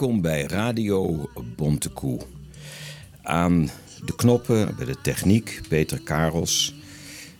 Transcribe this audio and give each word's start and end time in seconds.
Welkom 0.00 0.20
bij 0.20 0.42
Radio 0.42 1.30
Bontekoe. 1.56 2.20
Aan 3.22 3.70
de 4.04 4.14
knoppen 4.16 4.76
bij 4.76 4.86
de 4.86 5.00
techniek 5.00 5.60
Peter 5.68 6.00
Karels. 6.00 6.74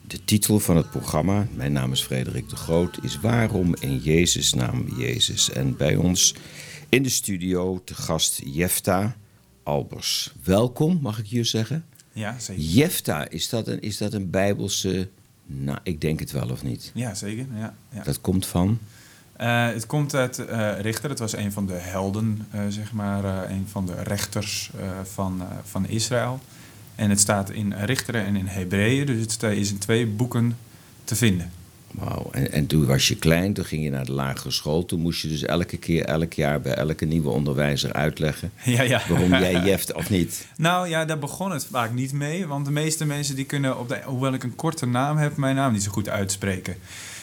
De 0.07 0.25
titel 0.25 0.59
van 0.59 0.77
het 0.77 0.91
programma, 0.91 1.47
mijn 1.55 1.73
naam 1.73 1.93
is 1.93 2.03
Frederik 2.03 2.49
de 2.49 2.57
Groot, 2.57 2.99
is 3.03 3.21
Waarom 3.21 3.75
in 3.79 3.99
Jezus 3.99 4.53
naam 4.53 4.99
Jezus. 4.99 5.51
En 5.51 5.77
bij 5.77 5.97
ons 5.97 6.35
in 6.89 7.03
de 7.03 7.09
studio 7.09 7.81
te 7.85 7.95
gast 7.95 8.41
Jefta 8.45 9.17
Albers. 9.63 10.33
Welkom, 10.43 10.99
mag 11.03 11.19
ik 11.19 11.27
je 11.27 11.45
zeggen? 11.45 11.85
Ja, 12.13 12.39
zeker. 12.39 12.63
Jefta, 12.63 13.29
is 13.29 13.49
dat 13.49 13.69
een, 13.69 13.81
is 13.81 13.97
dat 13.97 14.13
een 14.13 14.31
bijbelse... 14.31 15.09
Nou, 15.47 15.79
ik 15.83 16.01
denk 16.01 16.21
het 16.21 16.31
wel 16.31 16.51
of 16.51 16.63
niet. 16.63 16.91
Ja, 16.95 17.15
zeker. 17.15 17.47
Ja, 17.55 17.75
ja. 17.93 18.03
Dat 18.03 18.21
komt 18.21 18.47
van... 18.47 18.79
Eh, 19.41 19.67
het 19.67 19.87
komt 19.87 20.15
uit 20.15 20.39
eh, 20.39 20.81
Richter. 20.81 21.11
Het 21.11 21.19
was 21.19 21.37
een 21.37 21.53
van 21.53 21.67
de 21.67 21.73
helden, 21.73 22.47
eh, 22.51 22.61
zeg 22.69 22.93
maar. 22.93 23.51
een 23.51 23.67
van 23.71 23.87
de 23.87 24.03
rechters 24.03 24.71
van, 25.03 25.43
van 25.65 25.89
Israël. 25.89 26.41
En 26.95 27.11
het 27.11 27.21
staat 27.21 27.51
in 27.51 27.75
Richteren 27.85 28.25
en 28.25 28.37
in 28.37 28.47
Hebreeën. 28.47 29.07
Dus 29.07 29.21
het 29.21 29.43
is 29.43 29.71
in 29.71 29.79
twee 29.79 30.07
boeken 30.07 30.57
te 31.05 31.17
vinden. 31.17 31.53
Wauw, 31.91 32.29
en, 32.33 32.53
en 32.53 32.67
toen 32.67 32.87
was 32.87 33.09
je 33.09 33.17
klein, 33.17 33.53
toen 33.53 33.65
ging 33.65 33.83
je 33.83 33.91
naar 33.91 34.05
de 34.05 34.13
lagere 34.13 34.51
school. 34.51 34.85
Toen 34.85 35.01
moest 35.01 35.23
je 35.23 35.29
dus 35.29 35.43
elke 35.43 35.77
keer, 35.77 36.05
elk 36.05 36.33
jaar 36.33 36.61
bij 36.61 36.75
elke 36.75 37.05
nieuwe 37.05 37.31
onderwijzer 37.31 37.93
uitleggen 37.93 38.53
Ja, 38.65 38.83
ja. 38.83 39.03
waarom 39.09 39.31
jij 39.31 39.61
jeft 39.65 39.93
of 39.93 40.11
niet. 40.11 40.47
Nou 40.57 40.89
ja, 40.89 41.05
daar 41.05 41.19
begon 41.19 41.51
het 41.51 41.67
vaak 41.71 41.93
niet 41.93 42.13
mee. 42.13 42.47
Want 42.47 42.65
de 42.65 42.71
meeste 42.71 43.05
mensen 43.05 43.35
die 43.37 43.45
kunnen, 43.45 43.79
op 43.79 43.89
de, 43.89 44.01
hoewel 44.05 44.33
ik 44.33 44.43
een 44.43 44.57
korte 44.57 44.87
naam 44.87 45.17
heb, 45.17 45.37
mijn 45.37 45.55
naam 45.55 45.73
niet 45.73 45.83
zo 45.83 45.91
goed 45.91 46.09
uitspreken. 46.09 46.77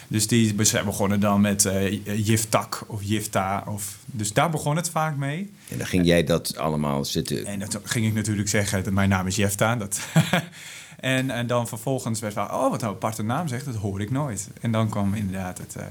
Dus 0.08 0.28
die 0.28 0.54
be- 0.54 0.82
begonnen 0.86 1.20
dan 1.20 1.42
met 1.42 1.66
eh 1.66 2.26
Jiftak 2.26 2.84
of 2.88 3.04
Jifta. 3.04 3.64
Of, 3.68 3.98
dus 4.06 4.34
daar 4.34 4.50
begon 4.50 4.76
het 4.76 4.90
vaak 4.90 5.16
mee. 5.18 5.52
En 5.70 5.78
dan 5.78 5.88
ging 5.88 6.06
jij 6.06 6.24
dat 6.24 6.58
allemaal 6.58 7.06
zitten. 7.06 7.46
En 7.46 7.60
dat 7.60 7.80
ging 7.84 8.06
ik 8.06 8.14
natuurlijk 8.14 8.50
zeggen, 8.50 8.84
dat 8.84 8.94
mijn 8.94 9.10
naam 9.10 9.28
is 9.28 9.36
Jefta. 9.36 9.76
Dat 9.76 10.00
en, 11.00 11.30
en 11.32 11.48
dan 11.48 11.68
vervolgens 11.68 12.20
werd 12.20 12.34
van, 12.34 12.52
oh 12.52 12.70
wat 12.70 12.82
een 12.82 12.88
aparte 12.90 13.24
naam 13.24 13.48
zegt, 13.48 13.66
dat 13.66 13.76
hoor 13.76 14.02
ik 14.02 14.12
nooit. 14.12 14.50
En 14.62 14.72
dan 14.72 14.90
kwam 14.90 15.14
inderdaad 15.14 15.58
het, 15.58 15.76
eh, 15.76 15.84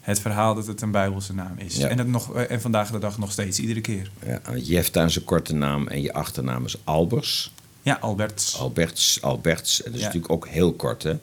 het 0.00 0.20
verhaal 0.20 0.54
dat 0.54 0.66
het 0.66 0.80
een 0.80 0.90
Bijbelse 0.90 1.34
naam 1.34 1.54
is. 1.58 1.76
Ja. 1.76 1.88
En, 1.88 1.96
dat 1.96 2.06
nog, 2.06 2.34
eh, 2.34 2.50
en 2.50 2.60
vandaag 2.60 2.90
de 2.90 2.98
dag 2.98 3.18
nog 3.18 3.32
steeds, 3.32 3.58
iedere 3.58 3.80
keer. 3.80 4.10
Ja, 4.26 4.40
Jefta 4.56 5.04
is 5.04 5.16
een 5.16 5.24
korte 5.24 5.54
naam 5.54 5.88
en 5.88 6.02
je 6.02 6.12
achternaam 6.12 6.64
is 6.64 6.76
Albers. 6.84 7.52
Ja, 7.82 7.98
Alberts. 8.00 8.58
Alberts, 8.58 9.22
Alberts. 9.22 9.76
Dat 9.84 9.94
is 9.94 9.98
Ja. 10.00 10.06
natuurlijk 10.06 10.32
ook 10.32 10.48
heel 10.48 10.72
kort, 10.72 11.02
hè? 11.02 11.14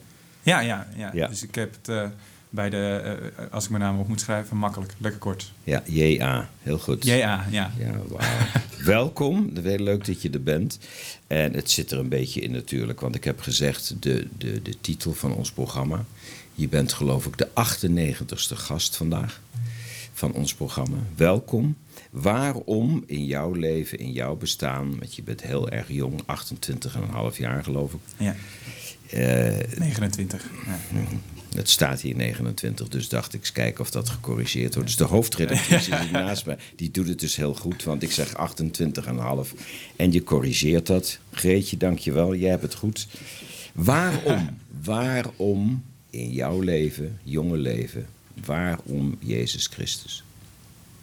Ja, 0.44 0.60
ja, 0.60 0.86
ja, 0.96 1.10
Ja. 1.14 1.28
Dus 1.28 1.42
ik 1.42 1.54
heb 1.54 1.72
het 1.72 1.88
eh, 1.88 2.08
bij 2.50 2.70
de, 2.70 3.16
eh, 3.36 3.52
als 3.52 3.64
ik 3.64 3.70
mijn 3.70 3.82
naam 3.82 3.98
op 3.98 4.08
moet 4.08 4.20
schrijven, 4.20 4.56
makkelijk, 4.56 4.94
lekker 4.98 5.20
kort. 5.20 5.52
Ja, 5.64 5.82
J.A. 5.86 6.48
Heel 6.62 6.78
goed. 6.78 7.04
Ja, 7.04 7.14
ja, 7.14 7.46
ja. 7.50 7.70
Wauw. 8.08 8.20
Welkom, 8.84 9.50
heel 9.62 9.78
leuk 9.78 10.04
dat 10.06 10.22
je 10.22 10.30
er 10.30 10.42
bent. 10.42 10.78
En 11.26 11.52
het 11.54 11.70
zit 11.70 11.90
er 11.90 11.98
een 11.98 12.08
beetje 12.08 12.40
in 12.40 12.50
natuurlijk, 12.50 13.00
want 13.00 13.14
ik 13.14 13.24
heb 13.24 13.40
gezegd 13.40 13.94
de, 14.02 14.26
de, 14.38 14.62
de 14.62 14.80
titel 14.80 15.12
van 15.12 15.34
ons 15.34 15.52
programma. 15.52 16.04
Je 16.54 16.68
bent 16.68 16.92
geloof 16.92 17.26
ik 17.26 17.38
de 17.38 17.48
98ste 17.48 18.56
gast 18.56 18.96
vandaag 18.96 19.40
van 20.12 20.32
ons 20.32 20.54
programma. 20.54 20.96
Welkom. 21.16 21.76
Waarom 22.10 23.04
in 23.06 23.24
jouw 23.24 23.52
leven, 23.52 23.98
in 23.98 24.12
jouw 24.12 24.36
bestaan, 24.36 24.98
want 24.98 25.14
je 25.14 25.22
bent 25.22 25.42
heel 25.42 25.68
erg 25.68 25.88
jong, 25.88 26.20
28,5 27.32 27.36
jaar 27.36 27.64
geloof 27.64 27.92
ik. 27.92 28.00
ja. 28.16 28.34
Eh, 29.10 29.78
29. 29.78 30.50
Ja. 30.66 31.00
het 31.54 31.68
staat 31.68 32.00
hier 32.00 32.16
29, 32.16 32.88
dus 32.88 33.08
dacht 33.08 33.34
ik 33.34 33.40
eens 33.40 33.52
kijken 33.52 33.80
of 33.80 33.90
dat 33.90 34.08
gecorrigeerd 34.08 34.74
wordt. 34.74 34.88
Dus 34.88 34.98
de 34.98 35.04
hoofdredactrice 35.04 35.96
zit 35.96 36.10
naast 36.10 36.46
me, 36.46 36.56
die 36.76 36.90
doet 36.90 37.08
het 37.08 37.20
dus 37.20 37.36
heel 37.36 37.54
goed, 37.54 37.84
want 37.84 38.02
ik 38.02 38.12
zeg 38.12 38.34
28,5 38.36 39.54
en 39.96 40.12
je 40.12 40.22
corrigeert 40.22 40.86
dat. 40.86 41.18
Greetje, 41.30 41.76
dankjewel, 41.76 42.34
jij 42.34 42.50
hebt 42.50 42.62
het 42.62 42.74
goed. 42.74 43.06
Waarom, 43.72 44.58
waarom 44.84 45.84
in 46.10 46.30
jouw 46.30 46.60
leven, 46.60 47.18
jonge 47.22 47.56
leven, 47.56 48.06
waarom 48.44 49.16
Jezus 49.18 49.66
Christus? 49.66 50.24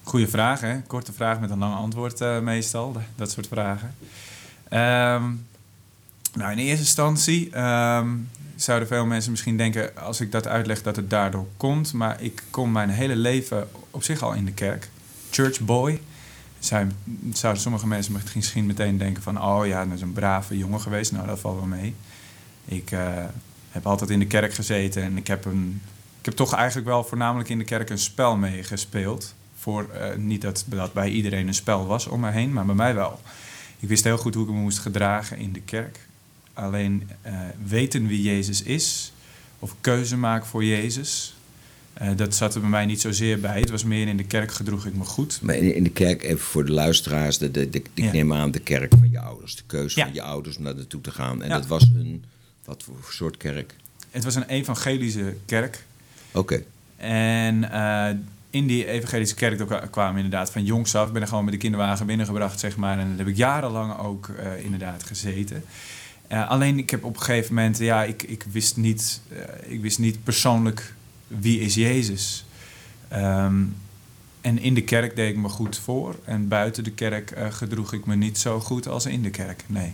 Goeie 0.04 0.28
vraag, 0.28 0.62
hè? 0.62 0.82
Korte 0.82 1.14
vraag 1.14 1.40
met 1.40 1.50
een 1.50 1.58
lang 1.58 1.76
antwoord 1.76 2.22
eh, 2.22 2.40
meestal. 2.40 2.96
Dat 3.16 3.32
soort 3.32 3.48
vragen. 3.48 3.96
Ehm, 4.70 5.24
nou, 6.34 6.52
in 6.52 6.58
eerste 6.58 6.84
instantie 6.84 7.50
ehm, 7.52 8.10
zouden 8.56 8.88
veel 8.88 9.06
mensen 9.06 9.32
misschien 9.32 9.58
denken... 9.58 9.98
als 9.98 10.22
ik 10.22 10.32
dat 10.32 10.48
uitleg, 10.48 10.82
dat 10.82 10.96
het 10.96 11.10
daardoor 11.10 11.48
komt. 11.58 11.94
Maar 11.94 12.22
ik 12.22 12.44
kom 12.50 12.72
mijn 12.72 12.90
hele 12.90 13.16
leven 13.16 13.70
op 13.92 14.04
zich 14.04 14.22
al 14.22 14.34
in 14.34 14.46
de 14.46 14.54
kerk. 14.54 14.90
Church 15.30 15.60
boy. 15.60 16.02
Zouden 17.32 17.62
sommige 17.62 17.88
mensen 17.88 18.22
misschien 18.36 18.66
meteen 18.66 18.98
denken 18.98 19.24
van... 19.24 19.42
oh 19.42 19.68
ja, 19.68 19.86
dat 19.86 19.96
is 19.96 20.02
een 20.02 20.14
brave 20.14 20.58
jongen 20.58 20.82
geweest. 20.82 21.12
Nou, 21.12 21.28
dat 21.28 21.40
valt 21.40 21.56
wel 21.56 21.66
mee. 21.66 21.96
Ik 22.66 22.92
eh, 22.92 23.24
heb 23.70 23.88
altijd 23.88 24.10
in 24.10 24.20
de 24.20 24.28
kerk 24.28 24.54
gezeten 24.54 25.04
en 25.04 25.18
ik 25.18 25.28
heb, 25.28 25.46
een, 25.46 25.82
ik 26.20 26.26
heb 26.26 26.34
toch 26.34 26.54
eigenlijk 26.54 26.88
wel 26.88 27.04
voornamelijk 27.04 27.50
in 27.50 27.58
de 27.58 27.64
kerk 27.64 27.90
een 27.90 27.98
spel 27.98 28.38
meegespeeld. 28.38 29.36
Voor, 29.56 29.90
eh, 29.90 30.16
niet 30.16 30.42
dat 30.42 30.64
dat 30.68 30.94
bij 30.94 31.10
iedereen 31.10 31.48
een 31.48 31.54
spel 31.54 31.86
was 31.86 32.08
om 32.08 32.20
me 32.20 32.32
heen, 32.32 32.54
maar 32.54 32.66
bij 32.66 32.76
mij 32.76 32.96
wel. 32.96 33.20
Ik 33.80 33.88
wist 33.88 34.04
heel 34.04 34.18
goed 34.18 34.36
hoe 34.36 34.48
ik 34.48 34.54
me 34.54 34.60
moest 34.60 34.80
gedragen 34.80 35.38
in 35.38 35.54
de 35.54 35.62
kerk. 35.62 36.00
Alleen 36.54 37.10
eh, 37.22 37.34
weten 37.66 38.08
wie 38.08 38.22
Jezus 38.22 38.64
is, 38.64 39.12
of 39.60 39.76
keuze 39.82 40.18
maken 40.18 40.48
voor 40.48 40.64
Jezus, 40.64 41.36
eh, 41.94 42.10
dat 42.16 42.36
zat 42.36 42.56
er 42.56 42.62
bij 42.62 42.70
mij 42.70 42.86
niet 42.86 43.02
zozeer 43.02 43.40
bij. 43.40 43.60
Het 43.60 43.70
was 43.70 43.84
meer 43.84 44.08
in 44.08 44.18
de 44.18 44.24
kerk 44.24 44.52
gedroeg 44.52 44.86
ik 44.86 44.96
me 44.96 45.04
goed. 45.04 45.40
Maar 45.42 45.56
in, 45.56 45.84
de 45.84 45.90
kerk, 45.90 46.24
even 46.24 46.40
voor 46.40 46.66
de 46.66 46.72
luisteraars, 46.72 47.38
de, 47.38 47.52
de, 47.52 47.70
de- 47.70 47.78
ik 47.78 47.90
Ja. 47.94 48.12
neem 48.12 48.34
aan 48.34 48.52
de 48.52 48.60
kerk 48.60 48.94
van 49.00 49.10
je 49.12 49.20
ouders, 49.20 49.56
de 49.56 49.64
keuze 49.66 50.00
Ja. 50.00 50.06
van 50.06 50.14
je 50.14 50.22
ouders 50.22 50.58
om 50.58 50.64
naar 50.64 50.76
naartoe 50.76 51.02
te 51.02 51.12
gaan. 51.12 51.42
En 51.44 51.50
Ja. 51.50 51.56
dat 51.58 51.68
was 51.68 51.84
een, 51.84 52.24
wat 52.66 52.84
voor 52.84 52.96
soort 53.10 53.38
kerk? 53.38 53.76
Het 54.12 54.24
was 54.24 54.36
een 54.36 54.48
evangelische 54.48 55.36
kerk. 55.46 55.84
Oké. 56.32 56.64
En 56.98 57.72
eh, 57.72 58.10
in 58.50 58.68
die 58.68 58.86
evangelische 58.88 59.36
kerk 59.36 59.92
kwamen 59.92 60.16
inderdaad 60.24 60.52
van 60.52 60.64
jongs 60.66 60.96
af. 60.96 61.08
Ik 61.08 61.14
ben 61.14 61.22
er 61.22 61.28
gewoon 61.28 61.44
met 61.44 61.54
de 61.54 61.60
kinderwagen 61.60 62.06
binnengebracht, 62.06 62.60
zeg 62.60 62.76
maar. 62.78 63.00
En 63.00 63.08
daar 63.10 63.18
heb 63.18 63.28
ik 63.28 63.38
jarenlang 63.38 63.98
ook 63.98 64.30
inderdaad 64.64 65.04
gezeten. 65.04 65.64
Eh, 66.32 66.50
alleen 66.50 66.78
ik 66.78 66.90
heb 66.90 67.04
op 67.04 67.16
een 67.16 67.22
gegeven 67.22 67.56
moment, 67.56 67.78
ja, 67.78 68.04
ik, 68.04 68.24
ik, 68.24 68.46
wist 68.52 68.78
niet, 68.78 69.22
eh, 69.30 69.72
ik 69.72 69.82
wist 69.82 70.00
niet 70.00 70.24
persoonlijk 70.24 70.94
wie 71.28 71.60
is 71.60 71.76
Jezus. 71.76 72.46
Ehm, 73.08 73.64
en 74.42 74.60
in 74.60 74.74
de 74.74 74.84
kerk 74.84 75.16
deed 75.16 75.30
ik 75.30 75.38
me 75.38 75.50
goed 75.50 75.78
voor. 75.78 76.16
En 76.26 76.48
buiten 76.48 76.84
de 76.84 76.92
kerk 76.92 77.32
eh, 77.32 77.52
gedroeg 77.52 77.94
ik 77.94 78.06
me 78.06 78.16
niet 78.16 78.38
zo 78.38 78.60
goed 78.60 78.88
als 78.88 79.06
in 79.06 79.22
de 79.22 79.30
kerk. 79.30 79.64
Nee. 79.68 79.94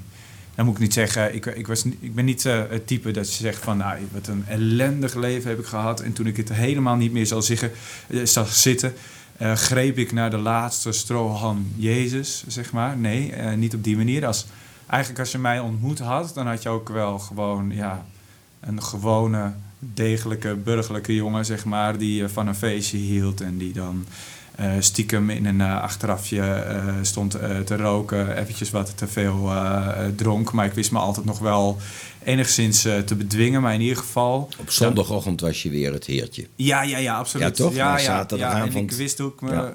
Dan 0.56 0.66
moet 0.66 0.76
ik 0.76 0.82
niet 0.82 0.94
zeggen, 0.94 1.36
ik, 1.36 1.46
ik, 1.46 1.68
was, 1.68 1.86
ik 2.00 2.16
ben 2.16 2.26
niet 2.26 2.44
het 2.44 2.88
type 2.88 3.12
dat 3.12 3.36
je 3.36 3.44
zegt 3.44 3.64
van, 3.64 3.78
nou, 3.78 4.00
wat 4.12 4.28
een 4.28 4.44
ellendig 4.48 5.16
leven 5.16 5.50
heb 5.50 5.60
ik 5.60 5.66
gehad. 5.66 6.02
En 6.02 6.14
toen 6.14 6.28
ik 6.28 6.38
het 6.38 6.54
helemaal 6.54 6.96
niet 6.96 7.12
meer 7.12 7.26
zal 7.26 7.42
ziggen, 7.42 7.72
eh, 8.08 8.24
zag 8.24 8.54
zitten, 8.54 8.94
greep 9.40 9.98
ik 9.98 10.12
naar 10.12 10.30
de 10.30 10.38
laatste 10.38 10.92
strohalm 10.92 11.72
Jezus, 11.76 12.44
zeg 12.48 12.72
maar. 12.72 12.98
Nee, 12.98 13.32
niet 13.56 13.74
op 13.74 13.84
die 13.84 13.98
manier. 13.98 14.26
Als, 14.26 14.46
eigenlijk 14.88 15.20
als 15.22 15.32
je 15.32 15.38
mij 15.38 15.60
ontmoet 15.60 16.00
had, 16.00 16.32
dan 16.34 16.48
had 16.48 16.64
je 16.64 16.70
ook 16.70 16.90
wel 16.90 17.20
gewoon, 17.20 17.72
ja, 17.74 18.06
een 18.60 18.84
gewone, 18.84 19.52
degelijke, 19.80 20.56
burgerlijke 20.56 21.16
jongen, 21.16 21.46
zeg 21.46 21.66
maar, 21.66 21.98
die 21.98 22.28
van 22.28 22.48
een 22.48 22.56
feestje 22.56 22.98
hield 22.98 23.42
en 23.42 23.58
die 23.58 23.74
dan 23.74 24.06
eh, 24.56 24.72
stiekem 24.80 25.30
in 25.30 25.46
een 25.46 25.62
eh, 25.62 25.82
achterafje 25.82 26.42
eh, 26.42 26.94
stond 27.02 27.32
te 27.66 27.76
roken, 27.78 28.38
eventjes 28.38 28.70
wat 28.72 28.98
te 28.98 29.08
veel 29.08 29.52
dronk. 30.16 30.52
Maar 30.52 30.66
ik 30.66 30.74
wist 30.74 30.92
me 30.92 31.00
altijd 31.00 31.26
nog 31.26 31.40
wel 31.40 31.78
enigszins 32.24 32.82
te 32.82 33.16
bedwingen, 33.18 33.62
maar 33.62 33.74
in 33.74 33.82
ieder 33.82 33.98
geval... 33.98 34.50
Op 34.60 34.70
zondagochtend 34.72 35.42
was 35.42 35.64
je 35.64 35.70
weer 35.70 35.94
het 35.94 36.06
heertje. 36.06 36.48
Ja, 36.56 36.82
ja, 36.84 36.98
ja, 36.98 37.18
absoluut. 37.18 37.58
Ja, 37.58 37.64
toch? 37.64 37.74
Ja, 37.74 37.98
ja, 37.98 38.04
zaterdagavond- 38.04 38.74
ja, 38.74 38.80
en 38.80 38.84
ik 38.84 38.92
wist 38.92 39.18
hoe 39.18 39.32
ik 39.32 39.42
me, 39.42 39.52
Ja. 39.52 39.74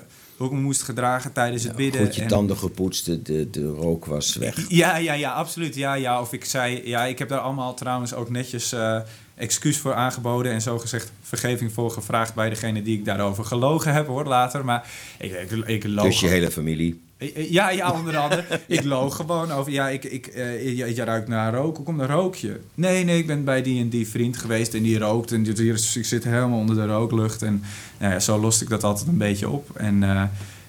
Me 0.50 0.60
moest 0.60 0.82
gedragen 0.82 1.32
tijdens 1.32 1.64
het 1.64 1.76
bidden. 1.76 2.04
Goed 2.04 2.14
je 2.14 2.22
en- 2.22 2.28
tanden 2.28 2.56
gepoetst, 2.56 3.26
de, 3.26 3.50
de, 3.50 3.66
rook 3.66 4.04
was 4.04 4.36
weg. 4.36 4.64
Ja, 4.68 4.96
ja, 4.96 5.12
ja, 5.12 5.32
absoluut. 5.32 5.74
Ja, 5.74 5.94
ja. 5.94 6.20
Of 6.20 6.32
ik 6.32 6.44
zei, 6.44 6.80
ja, 6.84 7.04
ik 7.04 7.18
heb 7.18 7.28
daar 7.28 7.38
allemaal 7.38 7.74
trouwens 7.74 8.14
ook 8.14 8.30
netjes 8.30 8.72
eh, 8.72 9.00
excuus 9.34 9.78
voor 9.78 9.94
aangeboden 9.94 10.52
en 10.52 10.62
zo 10.62 10.78
gezegd 10.78 11.12
vergeving 11.22 11.72
voor 11.72 11.90
gevraagd 11.90 12.34
bij 12.34 12.48
degene 12.48 12.82
die 12.82 12.98
ik 12.98 13.04
daarover 13.04 13.44
gelogen 13.44 13.92
heb, 13.92 14.06
hoor, 14.06 14.24
later. 14.24 14.64
Maar 14.64 14.90
ik, 15.18 15.32
ik, 15.32 15.66
ik 15.66 15.86
loog. 15.86 16.04
Dus 16.04 16.20
je 16.20 16.28
hele 16.28 16.50
familie. 16.50 17.00
Ja, 17.34 17.70
ja, 17.70 17.90
onder 17.98 18.16
andere. 18.16 18.44
Ik 18.66 18.84
loog 18.84 19.16
gewoon 19.16 19.50
over. 19.52 19.72
Ja, 19.72 19.88
ik, 19.88 20.04
ik, 20.04 20.26
eh, 20.26 20.76
je, 20.78 20.94
je 20.94 21.04
ruikt 21.04 21.28
naar 21.28 21.54
rook. 21.54 21.76
Hoe 21.76 21.84
komt 21.84 22.00
een 22.00 22.06
rookje? 22.06 22.60
Nee, 22.74 23.04
nee, 23.04 23.18
ik 23.18 23.26
ben 23.26 23.44
bij 23.44 23.62
die 23.62 23.80
en 23.80 23.88
die 23.88 24.08
vriend 24.08 24.36
geweest 24.36 24.74
en 24.74 24.82
die 24.82 24.98
rookt. 24.98 25.32
En 25.32 25.42
die- 25.42 25.72
ik 25.72 26.04
zit 26.04 26.24
helemaal 26.24 26.58
onder 26.58 26.76
de 26.76 26.86
rooklucht. 26.86 27.42
En 27.42 27.62
nou 27.98 28.12
ja, 28.12 28.18
zo 28.20 28.38
loste 28.38 28.64
ik 28.64 28.70
dat 28.70 28.84
altijd 28.84 29.08
een 29.08 29.16
beetje 29.18 29.48
op. 29.48 29.70
En 29.76 30.02
eh, 30.02 30.22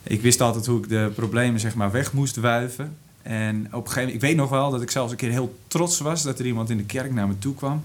ik 0.04 0.22
wist 0.22 0.42
altijd 0.42 0.66
hoe 0.66 0.80
ik 0.80 0.90
de 0.90 1.12
problemen 1.16 1.60
zeg 1.60 1.76
maar 1.76 1.92
weg 1.92 2.14
moest 2.14 2.36
wuiven. 2.36 2.96
En 3.22 3.56
op 3.66 3.72
een 3.72 3.72
gegeven 3.80 3.96
moment, 4.02 4.16
ik 4.16 4.22
weet 4.22 4.36
nog 4.36 4.50
wel 4.50 4.72
dat 4.72 4.82
ik 4.82 4.92
zelfs 4.92 5.12
een 5.12 5.18
keer 5.18 5.32
heel 5.32 5.56
trots 5.68 6.00
was 6.00 6.24
dat 6.24 6.40
er 6.40 6.46
iemand 6.46 6.70
in 6.70 6.78
de 6.78 6.84
kerk 6.86 7.14
naar 7.14 7.28
me 7.28 7.38
toe 7.40 7.56
kwam. 7.56 7.84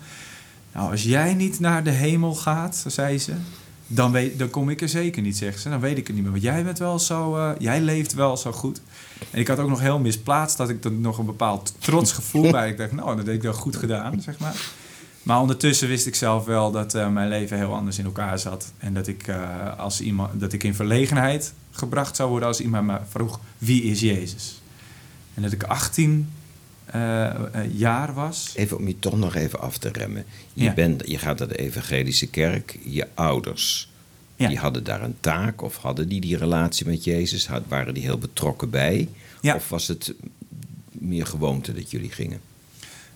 Nou, 0.75 0.91
als 0.91 1.03
jij 1.03 1.35
niet 1.35 1.61
naar 1.61 1.85
de 1.85 1.91
hemel 1.91 2.35
gaat, 2.35 2.85
zei 2.87 3.19
ze, 3.19 3.33
dan, 3.91 4.13
weet, 4.13 4.39
dan 4.39 4.51
kom 4.51 4.71
ik 4.71 4.81
er 4.81 4.89
zeker 4.89 5.23
niet, 5.23 5.37
zegt 5.37 5.61
ze. 5.61 5.69
Dan 5.69 5.81
weet 5.81 5.99
ik 5.99 6.07
het 6.07 6.15
niet 6.15 6.25
meer. 6.25 6.33
Want 6.33 6.45
jij 6.45 6.65
bent 6.65 6.79
wel 6.79 6.99
zo, 6.99 7.37
eh, 7.37 7.51
jij 7.59 7.81
leeft 7.81 8.15
wel 8.15 8.37
zo 8.37 8.53
goed. 8.53 8.81
En 9.31 9.41
ik 9.41 9.49
had 9.49 9.59
ook 9.59 9.69
nog 9.69 9.81
heel 9.81 9.99
misplaatst 9.99 10.57
dat 10.57 10.69
ik 10.69 10.85
er 10.85 10.93
nog 10.93 11.19
een 11.19 11.27
bepaald 11.27 11.75
trots 11.79 12.13
gevoel 12.13 12.51
bij. 12.51 12.69
Ik 12.69 12.77
dacht, 12.77 12.93
nou, 12.93 13.17
dat 13.17 13.27
heb 13.27 13.35
ik 13.35 13.43
wel 13.43 13.53
goed 13.53 13.77
gedaan, 13.77 14.21
zeg 14.21 14.39
maar. 14.39 14.57
Maar 15.23 15.41
ondertussen 15.41 15.89
wist 15.89 16.07
ik 16.07 16.15
zelf 16.15 16.45
wel 16.45 16.71
dat 16.71 16.95
eh, 16.95 17.09
mijn 17.09 17.29
leven 17.29 17.57
heel 17.57 17.75
anders 17.75 17.99
in 17.99 18.05
elkaar 18.05 18.39
zat. 18.39 18.73
En 18.79 18.95
dat 18.95 19.07
ik, 19.07 19.27
eh, 19.27 19.79
als 19.79 20.01
iemand, 20.01 20.41
dat 20.41 20.53
ik 20.53 20.65
in 20.65 20.75
verlegenheid 20.75 21.53
gebracht 21.71 22.17
zou 22.17 22.31
worden 22.31 22.49
als 22.49 22.61
iemand 22.61 22.87
me 22.87 22.99
vroeg, 23.09 23.41
wie 23.59 23.83
is 23.83 24.01
Jezus? 24.01 24.63
En 25.35 25.43
dat 25.43 25.53
ik 25.53 25.63
18 25.63 26.29
eh, 26.93 27.25
eh, 27.27 27.39
jaar 27.73 28.15
was. 28.15 28.53
Even 28.55 28.77
om 28.79 28.87
je 28.89 28.99
toch 28.99 29.19
nog 29.19 29.35
even 29.35 29.61
af 29.61 29.79
te 29.79 29.89
remmen. 29.93 30.25
Je, 30.53 30.65
Ja. 30.65 30.73
bent, 30.75 31.03
je 31.07 31.19
gaat 31.19 31.39
naar 31.39 31.49
de 31.49 31.59
evangelische 31.59 32.27
kerk. 32.27 32.79
Je 32.85 33.07
ouders, 33.15 33.91
Ja. 34.37 34.49
die 34.49 34.59
hadden 34.59 34.85
daar 34.85 35.03
een 35.03 35.17
taak 35.21 35.63
of 35.63 35.77
hadden 35.77 36.09
die 36.09 36.21
die 36.21 36.37
relatie 36.37 36.87
met 36.87 37.05
Jezus? 37.05 37.47
Had, 37.47 37.63
waren 37.69 37.95
die 37.95 38.03
heel 38.03 38.19
betrokken 38.19 38.71
bij? 38.71 39.09
Ja. 39.41 39.55
Of 39.55 39.69
was 39.69 39.89
het 39.89 40.15
meer 40.93 41.27
gewoonte 41.27 41.73
dat 41.75 41.91
jullie 41.91 42.11
gingen? 42.11 42.41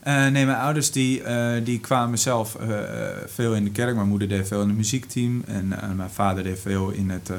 Eh, 0.01 0.15
nee, 0.27 0.45
mijn 0.47 0.59
ouders 0.59 0.91
die, 0.91 1.23
die 1.65 1.81
kwamen 1.81 2.19
zelf 2.19 2.57
veel 3.27 3.55
in 3.55 3.65
de 3.65 3.71
kerk. 3.71 3.95
Mijn 3.95 4.09
moeder 4.09 4.29
deed 4.29 4.47
veel 4.49 4.61
in 4.63 4.69
het 4.69 4.77
muziekteam. 4.77 5.43
En 5.47 5.69
mijn 5.97 6.11
vader 6.11 6.43
deed 6.43 6.61
veel 6.61 6.91
in 6.91 7.11
het, 7.11 7.31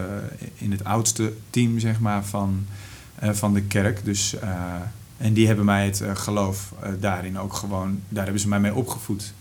in 0.57 0.71
het 0.71 0.83
oudste 0.83 1.33
team 1.49 1.79
zeg 1.79 1.99
maar, 1.99 2.25
van, 2.25 2.65
van 3.21 3.53
de 3.53 3.61
kerk. 3.61 4.05
Dus, 4.05 4.35
en 5.17 5.33
die 5.33 5.47
hebben 5.47 5.65
mij 5.65 5.85
het 5.85 6.01
eh, 6.01 6.15
geloof 6.15 6.73
eh, 6.81 6.89
daarin 6.99 7.39
ook 7.39 7.53
gewoon... 7.53 7.99
Daar 8.09 8.23
hebben 8.23 8.41
ze 8.41 8.47
mij 8.47 8.59
mee 8.59 8.73
opgevoed. 8.73 9.33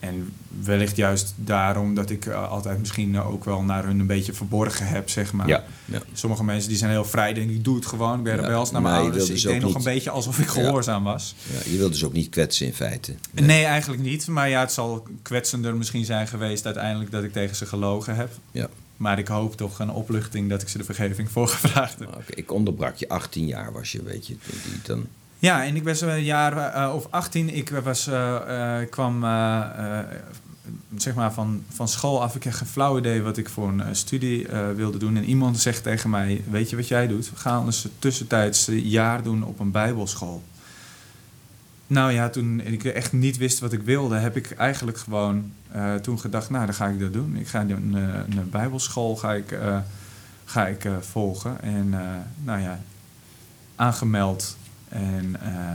En 0.00 0.32
wellicht 0.62 0.96
juist 0.96 1.32
daarom 1.36 1.94
dat 1.94 2.10
ik 2.10 2.26
eh, 2.26 2.50
altijd 2.50 2.78
misschien 2.78 3.20
ook 3.20 3.44
wel 3.44 3.62
naar 3.62 3.84
hun 3.84 4.00
een 4.00 4.06
beetje 4.06 4.32
verborgen 4.32 4.86
heb, 4.86 5.08
zeg 5.10 5.32
maar. 5.32 5.48
Ja, 5.48 5.64
ja. 5.84 6.02
Sommige 6.12 6.44
mensen 6.44 6.68
die 6.68 6.78
zijn 6.78 6.90
heel 6.90 7.04
vrij, 7.04 7.32
denken 7.32 7.54
ik 7.54 7.64
doe 7.64 7.76
het 7.76 7.86
gewoon. 7.86 8.18
Ik 8.18 8.24
ben 8.24 8.36
Ja, 8.36 8.40
rebels 8.42 8.70
naar 8.70 8.82
mijn 8.82 8.94
ouders. 8.94 9.16
wil 9.16 9.26
Ik 9.26 9.32
dus 9.32 9.42
deed 9.42 9.60
nog 9.60 9.66
niet- 9.68 9.76
een 9.76 9.92
beetje 9.92 10.10
alsof 10.10 10.38
ik 10.38 10.46
gehoorzaam 10.46 11.04
was. 11.04 11.34
Ja, 11.52 11.70
je 11.70 11.76
wilde 11.76 11.92
dus 11.92 12.04
ook 12.04 12.12
niet 12.12 12.28
kwetsen 12.28 12.66
in 12.66 12.74
feite. 12.74 13.14
Nee. 13.32 13.64
eigenlijk 13.64 14.02
niet. 14.02 14.26
Maar 14.26 14.48
ja, 14.48 14.60
het 14.60 14.72
zal 14.72 15.06
kwetsender 15.22 15.76
misschien 15.76 16.04
zijn 16.04 16.28
geweest 16.28 16.64
uiteindelijk 16.64 17.10
dat 17.10 17.22
ik 17.24 17.32
tegen 17.32 17.56
ze 17.56 17.66
gelogen 17.66 18.16
heb. 18.16 18.30
Ja. 18.50 18.68
Maar 18.96 19.18
ik 19.18 19.28
hoop 19.28 19.56
toch 19.56 19.78
een 19.78 19.90
opluchting 19.90 20.48
dat 20.50 20.62
ik 20.62 20.68
ze 20.68 20.78
de 20.78 20.84
vergeving 20.84 21.30
voor 21.30 21.48
gevraagd 21.48 21.98
heb. 21.98 22.22
Ik 22.34 22.52
onderbrak 22.52 22.96
je, 22.96 23.08
18 23.08 23.46
jaar 23.46 23.72
was 23.72 23.92
je, 23.92 24.02
weet 24.02 24.26
je. 24.26 24.36
Die 24.46 24.80
dan, 24.82 25.06
Ja, 25.38 25.64
en 25.64 25.76
ik 25.76 25.84
was 25.84 26.00
een 26.00 26.24
jaar 26.24 26.56
eh, 26.74 26.94
of 26.94 27.06
18. 27.10 27.54
Ik 27.54 27.68
was, 27.70 28.06
eh, 28.06 28.80
eh, 28.80 28.90
kwam 28.90 29.24
eh, 29.24 29.98
eh, 30.00 30.06
zeg 30.96 31.14
maar 31.14 31.32
van, 31.32 31.62
van 31.68 31.88
school 31.88 32.22
af. 32.22 32.34
Ik 32.34 32.44
had 32.44 32.54
geen 32.54 32.68
flauw 32.68 32.98
idee 32.98 33.22
wat 33.22 33.36
ik 33.36 33.48
voor 33.48 33.68
een 33.68 33.80
eh, 33.80 33.88
studie 33.92 34.48
eh, 34.48 34.70
wilde 34.70 34.98
doen. 34.98 35.16
En 35.16 35.24
iemand 35.24 35.58
zegt 35.58 35.82
tegen 35.82 36.10
mij, 36.10 36.42
weet 36.50 36.70
je 36.70 36.76
wat 36.76 36.88
jij 36.88 37.06
doet? 37.06 37.30
Ga 37.34 37.56
anders 37.56 37.84
een 37.84 37.90
tussentijds 37.98 38.66
een 38.66 38.80
jaar 38.88 39.22
doen 39.22 39.44
op 39.44 39.58
een 39.58 39.70
bijbelschool. 39.70 40.42
Nou 41.86 42.12
ja, 42.12 42.28
toen 42.28 42.60
ik 42.60 42.84
echt 42.84 43.12
niet 43.12 43.36
wist 43.36 43.58
wat 43.58 43.72
ik 43.72 43.80
wilde, 43.82 44.16
heb 44.16 44.36
ik 44.36 44.50
eigenlijk 44.50 44.98
gewoon 44.98 45.52
eh, 45.70 45.94
toen 45.94 46.20
gedacht, 46.20 46.50
nou 46.50 46.64
dan 46.66 46.74
ga 46.74 46.86
ik 46.86 47.00
dat 47.00 47.12
doen. 47.12 47.36
Ik 47.36 47.48
ga 47.48 47.60
een, 47.60 47.94
eh, 47.96 48.36
een 48.38 48.50
bijbelschool 48.50 49.16
ga 49.16 49.32
ik, 49.34 49.52
eh, 49.52 49.78
ga 50.44 50.66
ik 50.66 50.84
eh, 50.84 50.92
volgen. 51.00 51.62
En 51.62 51.88
eh, 51.94 52.06
nou 52.44 52.60
ja, 52.60 52.80
aangemeld. 53.76 54.56
En 54.88 55.36
eh, 55.42 55.74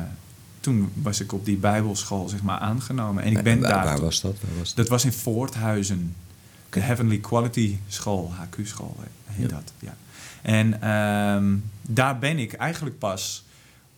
toen 0.60 0.92
was 0.94 1.20
ik 1.20 1.32
op 1.34 1.46
die 1.46 1.58
bijbelschool 1.58 2.30
zeg 2.30 2.42
maar 2.42 2.60
aangenomen. 2.60 3.24
En 3.24 3.32
ik 3.32 3.44
ben 3.44 3.60
waar, 3.60 3.70
daar... 3.72 3.84
waar 3.84 4.00
was 4.02 4.22
dat? 4.22 4.36
Waar 4.42 4.58
was 4.58 4.68
dat? 4.68 4.76
Dat 4.78 4.88
was 4.88 5.06
in 5.06 5.14
Voorthuizen. 5.14 6.16
De 6.70 6.80
Heavenly 6.80 7.18
Quality 7.18 7.78
School, 7.88 8.32
HQ-school 8.34 8.96
heet 9.26 9.50
Ja. 9.50 9.56
dat. 9.56 9.74
Ja. 9.80 9.96
En 10.42 10.82
ehm, 10.82 11.56
daar 11.82 12.20
ben 12.20 12.40
ik 12.40 12.54
eigenlijk 12.54 12.98
pas 12.98 13.44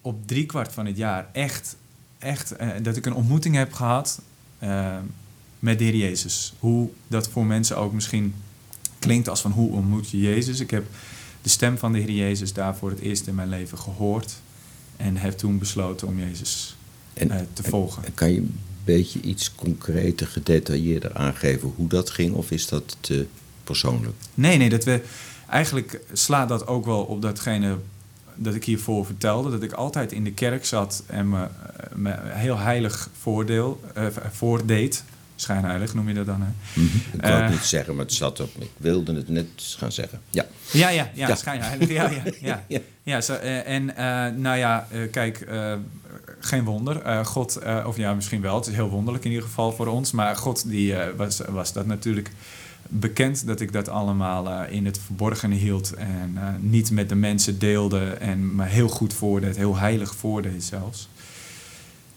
op 0.02 0.28
driekwart 0.28 0.74
van 0.74 0.86
het 0.86 0.98
jaar 0.98 1.28
echt, 1.32 1.76
echt 2.24 2.56
eh, 2.56 2.68
dat 2.82 2.98
ik 2.98 3.06
een 3.06 3.14
ontmoeting 3.14 3.56
heb 3.56 3.74
gehad 3.74 4.22
eh, 4.60 4.98
met 5.60 5.78
de 5.78 5.84
Heer 5.84 5.96
Jezus. 5.96 6.54
Hoe 6.60 6.90
dat 7.08 7.28
voor 7.28 7.46
mensen 7.46 7.78
ook 7.78 7.94
misschien 7.94 8.34
klinkt 9.00 9.30
als 9.30 9.42
van 9.42 9.52
hoe 9.52 9.72
ontmoet 9.72 10.10
je 10.10 10.20
Jezus. 10.20 10.60
Ik 10.60 10.72
heb 10.72 10.86
de 11.42 11.50
stem 11.50 11.78
van 11.78 11.92
de 11.94 12.00
Heer 12.00 12.12
Jezus 12.12 12.54
daar 12.54 12.76
voor 12.76 12.90
het 12.90 13.00
eerst 13.00 13.28
in 13.28 13.36
mijn 13.36 13.50
leven 13.50 13.78
gehoord. 13.78 14.34
En 14.98 15.18
heb 15.18 15.38
toen 15.38 15.58
besloten 15.58 16.08
om 16.08 16.20
Jezus 16.20 16.76
En- 17.14 17.32
eh, 17.32 17.40
te 17.54 17.64
volgen. 17.64 18.06
En 18.06 18.14
kan 18.14 18.32
je 18.32 18.38
een 18.38 18.60
beetje 18.84 19.22
iets 19.22 19.56
concreter, 19.56 20.28
gedetailleerder 20.28 21.14
aangeven 21.14 21.74
hoe 21.76 21.88
dat 21.88 22.10
ging? 22.10 22.34
Of 22.34 22.52
is 22.52 22.68
dat 22.68 22.98
te 23.00 23.26
persoonlijk? 23.64 24.16
Nee, 24.34 24.58
nee, 24.58 24.70
dat 24.70 24.84
we, 24.84 25.02
eigenlijk 25.50 26.00
slaat 26.14 26.50
dat 26.50 26.68
ook 26.68 26.86
wel 26.86 27.04
op 27.04 27.22
datgene 27.22 27.78
dat 28.36 28.56
ik 28.56 28.64
hiervoor 28.66 29.06
vertelde. 29.06 29.50
Dat 29.52 29.64
ik 29.64 29.72
altijd 29.72 30.12
in 30.12 30.24
de 30.24 30.32
kerk 30.34 30.66
zat 30.66 31.04
en 31.08 31.30
me, 31.30 31.42
eh, 31.42 31.48
me 31.96 32.16
heel 32.22 32.58
heilig 32.58 33.10
voordeel, 33.22 33.82
eh, 33.94 34.06
voordeed. 34.32 35.04
Schijnheilig 35.36 35.94
noem 35.94 36.08
je 36.08 36.14
dat 36.14 36.26
dan, 36.26 36.42
hè? 36.42 36.82
Ik 37.14 37.22
wou 37.22 37.34
het 37.34 37.44
Eh. 37.44 37.50
niet 37.50 37.60
zeggen, 37.66 37.96
maar 37.96 38.06
het 38.06 38.14
zat 38.14 38.40
op. 38.40 38.50
Ik 38.60 38.70
wilde 38.78 39.16
het 39.16 39.30
net 39.30 39.48
gaan 39.78 39.92
zeggen. 39.92 40.20
Ja. 40.30 40.46
Ja, 40.72 40.90
ja, 40.90 41.10
ja, 41.14 41.28
Ja. 41.28 41.36
schijnheilig. 41.36 41.90
Ja, 41.90 42.10
ja, 42.10 42.22
ja. 42.42 42.64
Ja. 42.68 42.80
ja 43.04 43.22
zo, 43.22 43.34
en 43.34 43.86
nou 44.42 44.58
ja, 44.58 44.88
kijk, 45.12 45.48
geen 46.40 46.64
wonder. 46.64 47.26
God, 47.26 47.60
of 47.86 47.98
ja, 47.98 48.14
misschien 48.14 48.42
wel, 48.42 48.56
het 48.56 48.68
is 48.68 48.74
heel 48.74 48.90
wonderlijk 48.90 49.26
in 49.26 49.32
ieder 49.32 49.46
geval 49.46 49.72
voor 49.72 49.88
ons. 49.88 50.12
Maar 50.12 50.36
God, 50.36 50.70
die 50.70 50.96
was, 51.18 51.42
was 51.50 51.74
dat 51.74 51.86
natuurlijk 51.86 52.32
bekend 53.00 53.48
dat 53.48 53.60
ik 53.60 53.72
dat 53.72 53.90
allemaal 53.90 54.50
eh, 54.50 54.76
in 54.76 54.86
het 54.86 55.00
verborgene 55.06 55.56
hield. 55.56 55.94
En 55.94 56.34
eh, 56.36 56.48
niet 56.60 56.92
met 56.92 57.10
de 57.10 57.16
mensen 57.16 57.60
deelde 57.60 58.06
en 58.06 58.56
me 58.56 58.66
heel 58.66 58.88
goed 58.88 59.14
voordeed, 59.14 59.56
heel 59.56 59.78
heilig 59.78 60.16
voordeed 60.16 60.64
zelfs. 60.64 61.10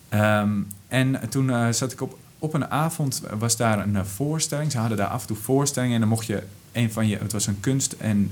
Ehm, 0.09 0.51
en 0.89 1.21
toen 1.29 1.51
eh, 1.51 1.69
zat 1.69 1.93
ik 1.93 2.01
op, 2.01 2.19
op 2.39 2.55
een 2.55 2.71
avond, 2.71 3.23
was 3.39 3.57
daar 3.57 3.79
een 3.79 4.07
voorstelling. 4.07 4.73
Ze 4.73 4.79
hadden 4.79 4.97
daar 4.97 5.07
af 5.07 5.21
en 5.21 5.27
toe 5.27 5.37
voorstellingen 5.37 5.95
en 5.95 6.01
dan 6.01 6.11
mocht 6.11 6.27
je 6.27 6.43
een 6.73 6.93
van 6.93 7.09
je, 7.09 7.19
het 7.19 7.33
was 7.33 7.47
een 7.47 7.61
kunst- 7.61 7.93
en 7.93 8.31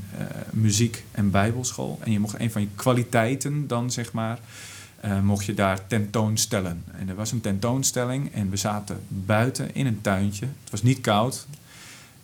muziek- 0.51 1.05
en 1.11 1.31
bijbelschool. 1.31 1.99
En 2.03 2.13
je 2.13 2.21
mocht 2.21 2.41
een 2.41 2.51
van 2.51 2.61
je 2.61 2.69
kwaliteiten 2.75 3.67
dan, 3.67 3.91
zeg 3.91 4.13
maar, 4.13 4.39
mocht 5.23 5.45
je 5.45 5.55
daar 5.55 5.87
tentoonstellen. 5.87 6.85
En 6.93 7.09
er 7.09 7.15
was 7.15 7.33
een 7.33 7.41
tentoonstelling 7.41 8.33
en 8.33 8.51
we 8.51 8.57
zaten 8.57 9.01
buiten 9.09 9.75
in 9.75 9.87
een 9.87 10.01
tuintje. 10.01 10.47
Het 10.61 10.71
was 10.71 10.83
niet 10.83 11.01
koud. 11.01 11.47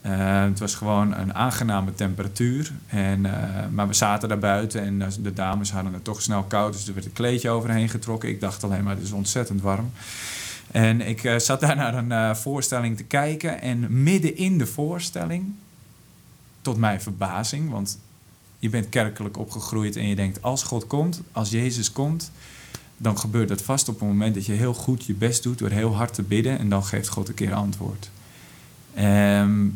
Eh, 0.02 0.42
het 0.42 0.59
was 0.59 0.75
gewoon 0.75 1.14
een 1.14 1.35
aangename 1.35 1.95
temperatuur. 1.95 2.73
En, 2.87 3.26
eh, 3.26 3.66
maar 3.71 3.88
we 3.88 3.95
zaten 3.95 4.28
daar 4.28 4.38
buiten 4.38 4.83
en 4.83 5.02
eh, 5.02 5.09
de 5.21 5.33
dames 5.33 5.73
hadden 5.73 5.92
het 5.92 6.04
toch 6.04 6.23
snel 6.23 6.42
koud. 6.42 6.73
Dus 6.73 6.88
er 6.88 6.95
werd 6.95 7.07
een 7.07 7.12
kleedje 7.12 7.50
overheen 7.50 7.88
getrokken. 7.88 8.28
Ik 8.28 8.40
dacht 8.40 8.64
alleen 8.64 8.85
maar, 8.85 8.95
het 8.95 9.04
is 9.04 9.12
ontzettend 9.12 9.61
warm. 9.61 9.90
En 10.71 11.00
ik 11.00 11.35
zat 11.37 11.61
daar 11.61 11.76
naar 11.76 11.95
een 11.95 12.37
voorstelling 12.37 12.97
te 12.97 13.04
kijken. 13.04 13.61
En 13.61 14.02
midden 14.02 14.37
in 14.37 14.59
de 14.59 14.66
voorstelling, 14.66 15.52
tot 16.61 16.76
mijn 16.76 17.00
verbazing... 17.00 17.71
want 17.71 17.99
je 18.59 18.69
bent 18.69 18.88
kerkelijk 18.88 19.38
opgegroeid 19.38 19.97
en 19.97 20.09
je 20.09 20.14
denkt... 20.14 20.42
als 20.42 20.62
God 20.62 20.87
komt, 20.87 21.21
als 21.33 21.50
Jezus 21.50 21.92
komt... 21.92 22.30
dan 22.97 23.19
gebeurt 23.19 23.49
dat 23.49 23.62
vast 23.62 23.88
op 23.88 24.00
het 24.00 24.09
moment 24.09 24.35
dat 24.35 24.47
je 24.47 24.52
heel 24.52 24.75
goed 24.75 25.04
je 25.04 25.14
best 25.14 25.42
doet... 25.42 25.59
door 25.59 25.71
heel 25.71 25.97
hard 25.97 26.14
te 26.14 26.23
bidden 26.23 26.59
en 26.59 26.69
dan 26.69 26.85
geeft 26.85 27.09
God 27.09 27.28
een 27.28 27.35
keer 27.35 27.54
antwoord. 27.54 28.11
Ehm, 28.95 29.66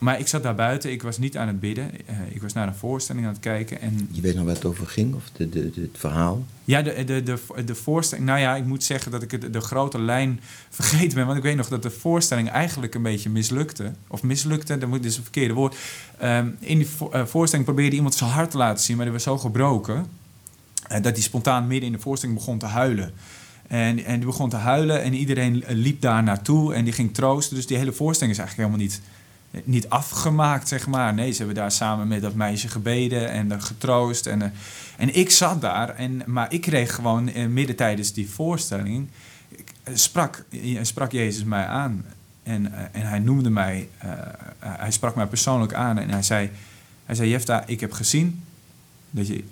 maar 0.00 0.18
ik 0.18 0.26
zat 0.28 0.42
daar 0.42 0.54
buiten, 0.54 0.90
ik 0.92 1.02
was 1.02 1.18
niet 1.18 1.36
aan 1.36 1.46
het 1.46 1.60
bidden. 1.60 1.90
Eh, 2.06 2.16
ik 2.28 2.42
was 2.42 2.52
naar 2.52 2.66
een 2.66 2.74
voorstelling 2.74 3.26
aan 3.26 3.32
het 3.32 3.40
kijken. 3.40 3.80
En 3.80 4.08
Je 4.12 4.20
weet 4.20 4.34
nog 4.34 4.44
waar 4.44 4.54
het 4.54 4.64
over 4.64 4.86
ging? 4.86 5.14
Of 5.14 5.22
de, 5.36 5.48
de, 5.48 5.70
de- 5.70 5.80
het 5.80 5.90
verhaal? 5.98 6.44
ja, 6.64 6.82
de, 6.82 7.04
de, 7.04 7.22
de, 7.22 7.64
de 7.64 7.74
voorstelling. 7.74 8.26
Nou 8.26 8.38
ja, 8.40 8.56
ik 8.56 8.64
moet 8.64 8.84
zeggen 8.84 9.10
dat 9.10 9.22
ik 9.22 9.30
het, 9.30 9.52
de 9.52 9.60
grote 9.60 9.98
lijn 10.00 10.40
vergeten 10.70 11.14
ben. 11.14 11.26
Want 11.26 11.38
ik 11.38 11.42
weet 11.44 11.56
nog 11.56 11.68
dat 11.68 11.82
de 11.82 11.90
voorstelling 11.90 12.48
eigenlijk 12.50 12.94
een 12.94 13.02
beetje 13.02 13.30
mislukte. 13.30 13.92
Of 14.06 14.22
mislukte, 14.22 14.78
dat 14.78 14.88
is 15.04 15.14
het 15.14 15.22
verkeerde 15.22 15.54
woord. 15.54 15.76
Ehm, 16.18 16.48
in 16.58 16.78
die 16.78 16.86
vo- 16.88 17.10
eh, 17.10 17.24
voorstelling 17.24 17.66
probeerde 17.68 17.96
iemand 17.96 18.14
zijn 18.14 18.30
hart 18.30 18.50
te 18.50 18.56
laten 18.56 18.84
zien, 18.84 18.96
maar 18.96 19.04
die 19.04 19.14
was 19.14 19.22
zo 19.22 19.38
gebroken. 19.38 20.06
eh, 20.88 21.02
dat 21.02 21.12
hij 21.12 21.22
spontaan 21.22 21.66
midden 21.66 21.86
in 21.86 21.92
de 21.92 22.00
voorstelling 22.02 22.38
begon 22.38 22.58
te 22.58 22.66
huilen. 22.66 23.12
En, 23.68 24.04
en 24.04 24.16
die 24.16 24.26
begon 24.26 24.48
te 24.50 24.56
huilen 24.56 25.02
en 25.02 25.14
iedereen 25.14 25.64
liep 25.68 26.00
daar 26.00 26.22
naartoe 26.22 26.74
en 26.74 26.84
die 26.84 26.92
ging 26.92 27.14
troosten. 27.14 27.56
Dus 27.56 27.66
die 27.66 27.76
hele 27.76 27.92
voorstelling 27.92 28.34
is 28.36 28.40
eigenlijk 28.42 28.68
helemaal 28.70 28.88
niet 28.90 29.00
niet 29.64 29.88
afgemaakt, 29.88 30.68
zeg 30.68 30.86
maar. 30.86 31.14
Nee, 31.14 31.30
ze 31.30 31.36
hebben 31.36 31.54
daar 31.54 31.72
samen 31.72 32.08
met 32.08 32.22
dat 32.22 32.34
meisje 32.34 32.68
gebeden 32.68 33.30
en 33.30 33.62
getroost. 33.62 34.26
En, 34.26 34.42
eh, 34.42 34.48
en 34.96 35.14
ik 35.14 35.30
zat 35.30 35.60
daar, 35.60 35.88
en, 35.88 36.22
maar 36.26 36.52
ik 36.52 36.60
kreeg 36.60 36.94
gewoon 36.94 37.28
eh, 37.28 37.46
midden 37.46 37.76
tijdens 37.76 38.12
die 38.12 38.30
voorstelling... 38.30 39.08
eh, 39.82 39.94
sprak, 39.94 40.44
sprak 40.82 41.12
Jezus 41.12 41.44
mij 41.44 41.66
aan. 41.66 42.04
En, 42.42 42.92
en 42.92 43.06
hij 43.06 43.18
noemde 43.18 43.50
mij, 43.50 43.88
hij 44.58 44.90
sprak 44.90 45.14
mij 45.14 45.26
persoonlijk 45.26 45.74
aan 45.74 45.98
en 45.98 46.10
hij 46.10 46.22
zei... 46.22 46.50
Hij 47.04 47.14
zei, 47.14 47.28
Jefta, 47.28 47.66
ik 47.66 47.80
heb 47.80 47.92
gezien 47.92 48.44
dat 49.10 49.26
je 49.26 49.44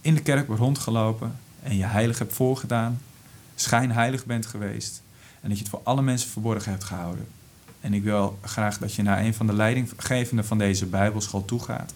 in 0.00 0.14
de 0.14 0.22
kerk 0.22 0.46
wordt 0.46 0.62
rondgelopen... 0.62 1.38
en 1.62 1.76
je 1.76 1.84
heilig 1.84 2.18
hebt 2.18 2.32
voorgedaan, 2.32 3.00
schijnheilig 3.54 4.24
bent 4.24 4.46
geweest... 4.46 5.02
en 5.40 5.48
dat 5.48 5.58
je 5.58 5.62
het 5.62 5.72
voor 5.72 5.80
alle 5.84 6.02
mensen 6.02 6.30
verborgen 6.30 6.70
hebt 6.70 6.84
gehouden. 6.84 7.26
En 7.80 7.94
ik 7.94 8.02
wil 8.02 8.38
graag 8.42 8.78
dat 8.78 8.94
je 8.94 9.02
naar 9.02 9.24
een 9.24 9.34
van 9.34 9.46
de 9.46 9.52
leidinggevenden 9.52 10.44
van 10.44 10.58
deze 10.58 10.86
Bijbelschool 10.86 11.44
toe 11.44 11.62
gaat. 11.62 11.94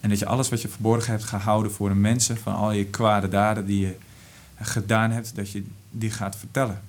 En 0.00 0.08
dat 0.08 0.18
je 0.18 0.26
alles 0.26 0.48
wat 0.48 0.62
je 0.62 0.68
verborgen 0.68 1.10
hebt 1.10 1.24
gehouden 1.24 1.72
voor 1.72 1.88
de 1.88 1.94
mensen, 1.94 2.36
van 2.36 2.54
al 2.54 2.72
je 2.72 2.84
kwade 2.84 3.28
daden 3.28 3.66
die 3.66 3.80
je 3.80 3.96
gedaan 4.60 5.10
hebt, 5.10 5.34
dat 5.34 5.50
je 5.50 5.64
die 5.90 6.10
gaat 6.10 6.36
vertellen. 6.36 6.80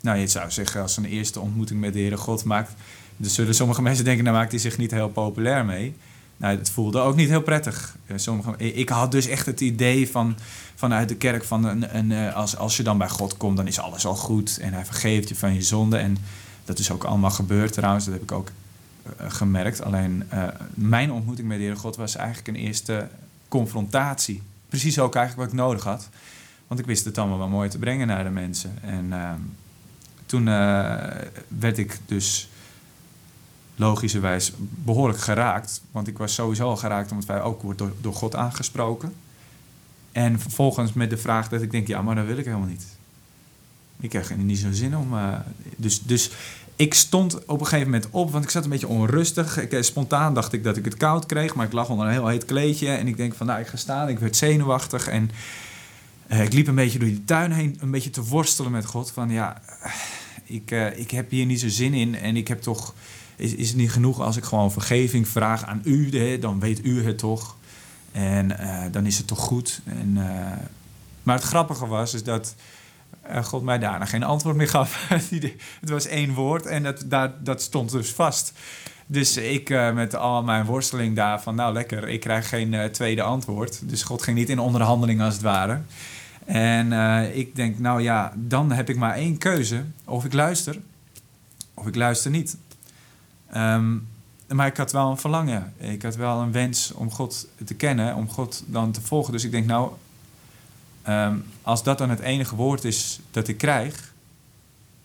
Nou, 0.00 0.18
je 0.18 0.26
zou 0.26 0.50
zeggen, 0.50 0.82
als 0.82 0.96
een 0.96 1.04
eerste 1.04 1.40
ontmoeting 1.40 1.80
met 1.80 1.92
de 1.92 1.98
Heere 1.98 2.16
God 2.16 2.44
maakt, 2.44 2.72
dus 3.16 3.34
zullen 3.34 3.54
sommige 3.54 3.82
mensen 3.82 4.04
denken, 4.04 4.24
daar 4.24 4.34
maakt 4.34 4.50
hij 4.50 4.60
zich 4.60 4.78
niet 4.78 4.90
heel 4.90 5.08
populair 5.08 5.64
mee. 5.64 5.94
Nou, 6.36 6.58
het 6.58 6.70
voelde 6.70 6.98
ook 6.98 7.16
niet 7.16 7.28
heel 7.28 7.42
prettig. 7.42 7.96
Eh, 8.06 8.16
Sommige, 8.18 8.56
ik 8.56 8.88
had 8.88 9.10
dus 9.10 9.26
echt 9.26 9.46
het 9.46 9.60
idee 9.60 10.10
van, 10.10 10.36
vanuit 10.74 11.08
de 11.08 11.14
kerk 11.14 11.44
van 11.44 11.64
een, 11.64 11.96
een, 11.96 12.12
eh, 12.12 12.34
als, 12.34 12.56
als 12.56 12.76
je 12.76 12.82
dan 12.82 12.98
bij 12.98 13.08
God 13.08 13.36
komt, 13.36 13.56
dan 13.56 13.66
is 13.66 13.78
alles 13.78 14.06
al 14.06 14.14
goed 14.14 14.58
en 14.58 14.72
hij 14.72 14.84
vergeeft 14.84 15.28
je 15.28 15.36
van 15.36 15.54
je 15.54 15.62
zonde. 15.62 15.96
En 15.96 16.16
dat 16.64 16.78
is 16.78 16.90
ook 16.90 17.04
allemaal 17.04 17.30
gebeurd 17.30 17.72
trouwens, 17.72 18.04
dat 18.04 18.14
heb 18.14 18.22
ik 18.22 18.32
ook 18.32 18.50
eh, 19.02 19.30
gemerkt. 19.30 19.82
Alleen 19.82 20.24
eh, 20.28 20.48
mijn 20.74 21.12
ontmoeting 21.12 21.48
met 21.48 21.56
de 21.56 21.62
Heere 21.62 21.78
God 21.78 21.96
was 21.96 22.16
eigenlijk 22.16 22.48
een 22.48 22.64
eerste 22.64 23.08
confrontatie. 23.48 24.42
Precies 24.68 24.98
ook 24.98 25.14
eigenlijk 25.14 25.48
wat 25.48 25.58
ik 25.58 25.64
nodig 25.64 25.84
had. 25.84 26.08
Want 26.72 26.84
ik 26.84 26.90
wist 26.90 27.04
het 27.04 27.18
allemaal 27.18 27.38
wel 27.38 27.48
mooi 27.48 27.68
te 27.68 27.78
brengen 27.78 28.06
naar 28.06 28.24
de 28.24 28.30
mensen. 28.30 28.78
En 28.82 29.12
eh, 29.12 29.30
toen 30.26 30.48
eh, 30.48 31.06
werd 31.48 31.78
ik 31.78 31.98
dus 32.06 32.48
logischerwijs 33.74 34.52
behoorlijk 34.58 35.20
geraakt. 35.20 35.82
Want 35.90 36.08
ik 36.08 36.18
was 36.18 36.34
sowieso 36.34 36.68
al 36.68 36.76
geraakt 36.76 37.10
omdat 37.10 37.26
wij 37.26 37.40
ook 37.40 37.62
wordt 37.62 37.82
door 38.00 38.14
God 38.14 38.34
aangesproken. 38.34 39.14
En 40.12 40.40
vervolgens 40.40 40.92
met 40.92 41.10
de 41.10 41.16
vraag 41.16 41.48
dat 41.48 41.62
ik 41.62 41.70
denk, 41.70 41.86
ja, 41.86 42.02
maar 42.02 42.14
dat 42.14 42.26
wil 42.26 42.38
ik 42.38 42.44
helemaal 42.44 42.66
niet. 42.66 42.86
Ik 44.02 44.08
kreeg 44.08 44.30
er 44.30 44.36
niet 44.36 44.58
zo'n 44.58 44.74
zin 44.74 44.96
om. 44.96 45.16
eh, 45.16 45.38
dus, 45.76 46.02
dus 46.02 46.30
ik 46.76 46.94
stond 46.94 47.44
op 47.44 47.60
een 47.60 47.66
gegeven 47.66 47.90
moment 47.90 48.10
op, 48.10 48.30
want 48.30 48.44
ik 48.44 48.50
zat 48.50 48.64
een 48.64 48.70
beetje 48.70 48.88
onrustig. 48.88 49.58
Ik, 49.58 49.72
eh, 49.72 49.82
spontaan 49.82 50.34
dacht 50.34 50.52
ik 50.52 50.64
dat 50.64 50.76
ik 50.76 50.84
het 50.84 50.96
koud 50.96 51.26
kreeg, 51.26 51.54
maar 51.54 51.66
ik 51.66 51.72
lag 51.72 51.88
onder 51.88 52.06
een 52.06 52.12
heel 52.12 52.26
heet 52.26 52.44
kleedje. 52.44 52.88
En 52.88 53.06
ik 53.06 53.16
denk 53.16 53.34
van, 53.34 53.46
nou, 53.46 53.60
ik 53.60 53.66
ga 53.66 53.76
staan. 53.76 54.08
Ik 54.08 54.18
werd 54.18 54.36
zenuwachtig 54.36 55.08
en 55.08 55.30
eh, 56.26 56.42
ik 56.42 56.52
liep 56.52 56.66
een 56.66 56.74
beetje 56.74 56.98
door 56.98 57.08
die 57.08 57.24
tuin 57.24 57.52
heen, 57.52 57.76
een 57.80 57.90
beetje 57.90 58.10
te 58.10 58.24
worstelen 58.24 58.70
met 58.70 58.84
God. 58.84 59.10
Van 59.10 59.30
ja, 59.30 59.62
ik, 60.44 60.70
ik 60.96 61.10
heb 61.10 61.30
hier 61.30 61.46
niet 61.46 61.60
zo 61.60 61.68
zin 61.68 61.94
in 61.94 62.14
en 62.14 62.36
ik 62.36 62.48
heb 62.48 62.62
toch... 62.62 62.94
Is, 63.36 63.54
is 63.54 63.68
het 63.68 63.76
niet 63.76 63.90
genoeg 63.90 64.20
als 64.20 64.36
ik 64.36 64.44
gewoon 64.44 64.72
vergeving 64.72 65.28
vraag 65.28 65.64
aan 65.64 65.80
u? 65.84 66.18
Hè? 66.18 66.38
Dan 66.38 66.60
weet 66.60 66.84
u 66.84 67.04
het 67.04 67.18
toch. 67.18 67.56
En 68.12 68.56
dan 68.92 69.06
is 69.06 69.18
het 69.18 69.26
toch 69.26 69.38
goed. 69.38 69.80
En, 69.84 70.12
maar 71.22 71.34
het 71.34 71.44
grappige 71.44 71.86
was 71.86 72.14
is 72.14 72.22
dat 72.22 72.54
eh, 73.32 73.44
God 73.44 73.62
mij 73.62 73.78
daarna 73.78 74.04
geen 74.04 74.22
antwoord 74.22 74.56
meer 74.56 74.68
gaf. 74.68 75.08
Het 75.80 75.90
was 75.90 76.06
één 76.06 76.34
woord 76.34 76.66
en 76.66 76.82
dat, 76.82 77.04
daar, 77.06 77.32
dat 77.38 77.62
stond 77.62 77.90
dus 77.90 78.10
vast. 78.10 78.52
Dus 79.06 79.36
ik 79.36 79.70
eh, 79.70 79.92
met 79.92 80.14
al 80.14 80.42
mijn 80.42 80.64
worsteling 80.64 81.16
daar 81.16 81.42
van, 81.42 81.54
nou 81.54 81.72
lekker, 81.72 82.08
ik 82.08 82.20
krijg 82.20 82.48
geen 82.48 82.74
eh, 82.74 82.84
tweede 82.84 83.22
antwoord. 83.22 83.88
Dus 83.88 84.02
God 84.02 84.22
ging 84.22 84.36
niet 84.36 84.48
in 84.48 84.58
onderhandeling 84.58 85.22
als 85.22 85.34
het 85.34 85.42
ware. 85.42 85.80
En 86.44 86.92
ik 87.36 87.56
denk, 87.56 87.78
nou 87.78 88.02
ja, 88.02 88.32
dan 88.36 88.72
heb 88.72 88.88
ik 88.88 88.96
maar 88.96 89.14
één 89.14 89.38
keuze. 89.38 89.84
Of 90.04 90.24
ik 90.24 90.32
luister, 90.32 90.78
of 91.74 91.86
ik 91.86 91.94
luister 91.94 92.30
niet. 92.30 92.56
Ehm, 93.50 93.96
maar 94.48 94.66
ik 94.66 94.76
had 94.76 94.92
wel 94.92 95.10
een 95.10 95.18
verlangen. 95.18 95.72
Ik 95.78 96.02
had 96.02 96.16
wel 96.16 96.40
een 96.40 96.52
wens 96.52 96.92
om 96.92 97.10
God 97.10 97.48
te 97.64 97.74
kennen, 97.74 98.14
om 98.14 98.30
God 98.30 98.62
dan 98.66 98.92
te 98.92 99.00
volgen. 99.00 99.32
Dus 99.32 99.44
ik 99.44 99.50
denk, 99.50 99.66
nou, 99.66 99.92
ehm, 101.02 101.36
als 101.62 101.82
dat 101.82 101.98
dan 101.98 102.10
het 102.10 102.20
enige 102.20 102.56
woord 102.56 102.84
is 102.84 103.20
dat 103.30 103.48
ik 103.48 103.58
krijg, 103.58 104.12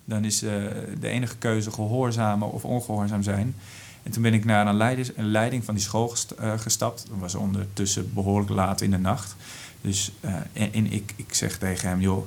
dan 0.07 0.25
is 0.25 0.41
eh, 0.41 0.51
de 0.99 1.07
enige 1.07 1.37
keuze 1.37 1.71
gehoorzamen 1.71 2.51
of 2.51 2.65
ongehoorzaam 2.65 3.23
zijn. 3.23 3.55
En 4.03 4.11
toen 4.11 4.21
ben 4.21 4.33
ik 4.33 4.45
naar 4.45 4.67
een, 4.67 5.25
leiding 5.25 5.63
van 5.65 5.73
die 5.73 5.83
school 5.83 6.15
eh, 6.37 6.59
gestapt. 6.59 7.05
Dat 7.09 7.17
was 7.19 7.35
ondertussen 7.35 8.13
behoorlijk 8.13 8.49
laat 8.49 8.81
in 8.81 8.91
de 8.91 8.97
nacht. 8.97 9.35
Dus 9.81 10.11
eh, 10.19 10.33
en, 10.53 10.91
ik, 10.91 11.13
ik 11.15 11.33
zeg 11.33 11.57
tegen 11.57 11.89
hem, 11.89 12.01
joh, 12.01 12.25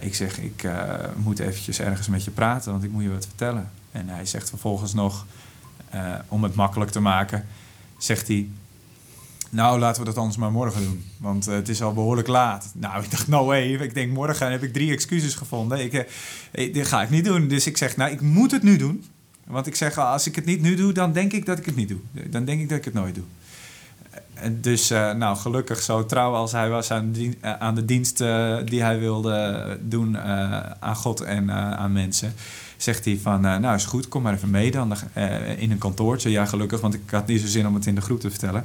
ik 0.00 0.14
zeg, 0.14 0.38
ik 0.38 0.68
moet 1.16 1.38
eventjes 1.38 1.80
ergens 1.80 2.08
met 2.08 2.24
je 2.24 2.30
praten, 2.30 2.72
want 2.72 2.84
ik 2.84 2.90
moet 2.90 3.02
je 3.02 3.10
wat 3.10 3.26
vertellen. 3.26 3.70
En 3.92 4.08
hij 4.08 4.26
zegt 4.26 4.48
vervolgens 4.48 4.94
nog, 4.94 5.26
om 6.28 6.42
het 6.42 6.54
makkelijk 6.54 6.90
te 6.90 7.00
maken, 7.00 7.46
zegt 7.98 8.28
hij, 8.28 8.48
nou, 9.50 9.78
laten 9.78 10.00
we 10.02 10.08
dat 10.08 10.16
anders 10.18 10.36
maar 10.36 10.50
morgen 10.52 10.82
doen. 10.82 11.04
Want 11.16 11.46
eh, 11.46 11.54
het 11.54 11.68
is 11.68 11.82
al 11.82 11.92
behoorlijk 11.92 12.28
laat. 12.28 12.70
Nou, 12.74 13.02
ik 13.02 13.10
dacht, 13.10 13.28
no 13.28 13.44
way. 13.44 13.72
Ik 13.74 13.94
denk, 13.94 14.12
morgen 14.12 14.50
heb 14.50 14.62
ik 14.62 14.72
drie 14.72 14.92
excuses 14.92 15.34
gevonden. 15.34 15.80
Ik, 15.84 15.92
eh, 15.92 16.04
eh, 16.50 16.72
dit 16.74 16.86
ga 16.86 17.02
ik 17.02 17.10
niet 17.10 17.24
doen. 17.24 17.48
Dus 17.48 17.66
ik 17.66 17.76
zeg, 17.76 17.96
nou, 17.96 18.10
ik 18.10 18.20
moet 18.20 18.50
het 18.50 18.62
nu 18.62 18.76
doen. 18.76 19.04
Want 19.46 19.66
ik 19.66 19.74
zeg, 19.74 19.98
als 19.98 20.26
ik 20.26 20.34
het 20.36 20.44
niet 20.44 20.60
nu 20.60 20.74
doe, 20.74 20.92
dan 20.92 21.12
denk 21.12 21.32
ik 21.32 21.46
dat 21.46 21.58
ik 21.58 21.66
het 21.66 21.76
niet 21.76 21.88
doe. 21.88 21.98
Dan 22.30 22.44
denk 22.44 22.60
ik 22.60 22.68
dat 22.68 22.78
ik 22.78 22.84
het 22.84 22.94
nooit 22.94 23.14
doe. 23.14 23.24
Dus, 24.60 24.90
eh, 24.90 25.12
nou, 25.12 25.36
gelukkig 25.36 25.82
zo 25.82 26.06
trouw 26.06 26.32
als 26.34 26.52
hij 26.52 26.68
was 26.68 26.90
aan 26.90 27.12
de, 27.12 27.18
dien- 27.18 27.36
eh, 27.40 27.52
aan 27.58 27.74
de 27.74 27.84
dienst 27.84 28.18
die 28.64 28.82
hij 28.82 28.98
wilde 28.98 29.78
doen 29.82 30.18
aan 30.80 30.96
God 30.96 31.20
en 31.20 31.50
aan 31.52 31.92
mensen, 31.92 32.34
zegt 32.76 33.04
hij 33.04 33.18
van, 33.22 33.40
nou 33.40 33.74
is 33.74 33.84
goed, 33.84 34.08
kom 34.08 34.22
maar 34.22 34.34
even 34.34 34.50
mee 34.50 34.70
dan 34.70 34.94
in 35.58 35.70
een 35.70 35.78
kantoortje. 35.78 36.30
Ja, 36.30 36.44
gelukkig, 36.46 36.80
want 36.80 36.94
ik 36.94 37.00
had 37.10 37.26
niet 37.26 37.40
zo 37.40 37.46
zin 37.46 37.66
om 37.66 37.74
het 37.74 37.86
in 37.86 37.94
de 37.94 38.00
groep 38.00 38.20
te 38.20 38.30
vertellen. 38.30 38.64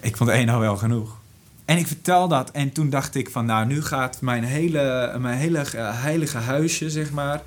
Ik 0.00 0.16
vond 0.16 0.30
één 0.30 0.48
al 0.48 0.60
wel 0.60 0.76
genoeg. 0.76 1.16
En 1.64 1.78
ik 1.78 1.86
vertel 1.86 2.28
dat 2.28 2.50
en 2.50 2.72
toen 2.72 2.90
dacht 2.90 3.14
ik 3.14 3.30
van, 3.30 3.46
nou, 3.46 3.66
nu 3.66 3.82
gaat 3.82 4.20
mijn 4.20 4.44
hele, 4.44 5.16
mijn 5.20 5.38
hele 5.38 5.58
eh, 5.58 6.02
heilige 6.02 6.38
huisje, 6.38 6.90
zeg 6.90 7.10
maar, 7.10 7.42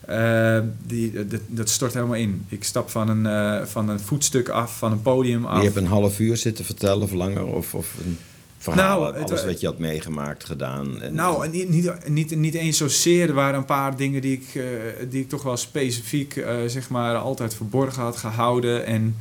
eh, 0.00 0.58
die, 0.82 1.26
dat, 1.26 1.40
dat 1.46 1.68
stort 1.68 1.94
helemaal 1.94 2.14
in. 2.16 2.44
Ik 2.48 2.64
stap 2.64 2.90
van 2.90 3.08
een, 3.08 3.26
eh, 3.26 3.66
van 3.66 3.88
een 3.88 4.00
voetstuk 4.00 4.48
af, 4.48 4.78
van 4.78 4.92
een 4.92 5.02
podium 5.02 5.44
af. 5.46 5.58
Je 5.58 5.64
hebt 5.64 5.76
een 5.76 5.86
half 5.86 6.18
uur 6.18 6.36
zitten 6.36 6.64
vertellen 6.64 7.02
of 7.02 7.12
langer, 7.12 7.44
of, 7.46 7.74
of 7.74 7.94
een 8.04 8.18
verhaal, 8.58 9.00
Nou, 9.00 9.14
het 9.16 9.28
alles 9.30 9.40
wa- 9.40 9.46
wat 9.46 9.60
je 9.60 9.66
had 9.66 9.78
meegemaakt, 9.78 10.44
gedaan. 10.44 11.00
En, 11.02 11.14
Nou, 11.14 11.44
en 11.44 11.50
niet, 11.50 11.68
niet, 11.68 12.08
niet, 12.08 12.36
niet 12.36 12.54
eens 12.54 12.76
zozeer. 12.76 13.28
Er 13.28 13.34
waren 13.34 13.58
een 13.58 13.64
paar 13.64 13.96
dingen 13.96 14.20
die 14.20 14.32
ik, 14.32 14.54
eh, 14.54 14.62
die 15.10 15.20
ik 15.22 15.28
toch 15.28 15.42
wel 15.42 15.56
specifiek 15.56 16.36
eh, 16.36 16.54
zeg 16.66 16.88
maar, 16.88 17.16
altijd 17.16 17.54
verborgen 17.54 18.02
had 18.02 18.16
gehouden. 18.16 18.86
En 18.86 19.16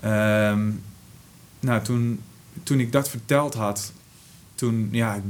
ehm, 0.00 0.60
nou, 1.64 1.82
toen, 1.82 2.20
toen 2.62 2.80
ik 2.80 2.92
dat 2.92 3.08
verteld 3.08 3.54
had, 3.54 3.92
toen 4.54 4.88
ja, 4.92 5.20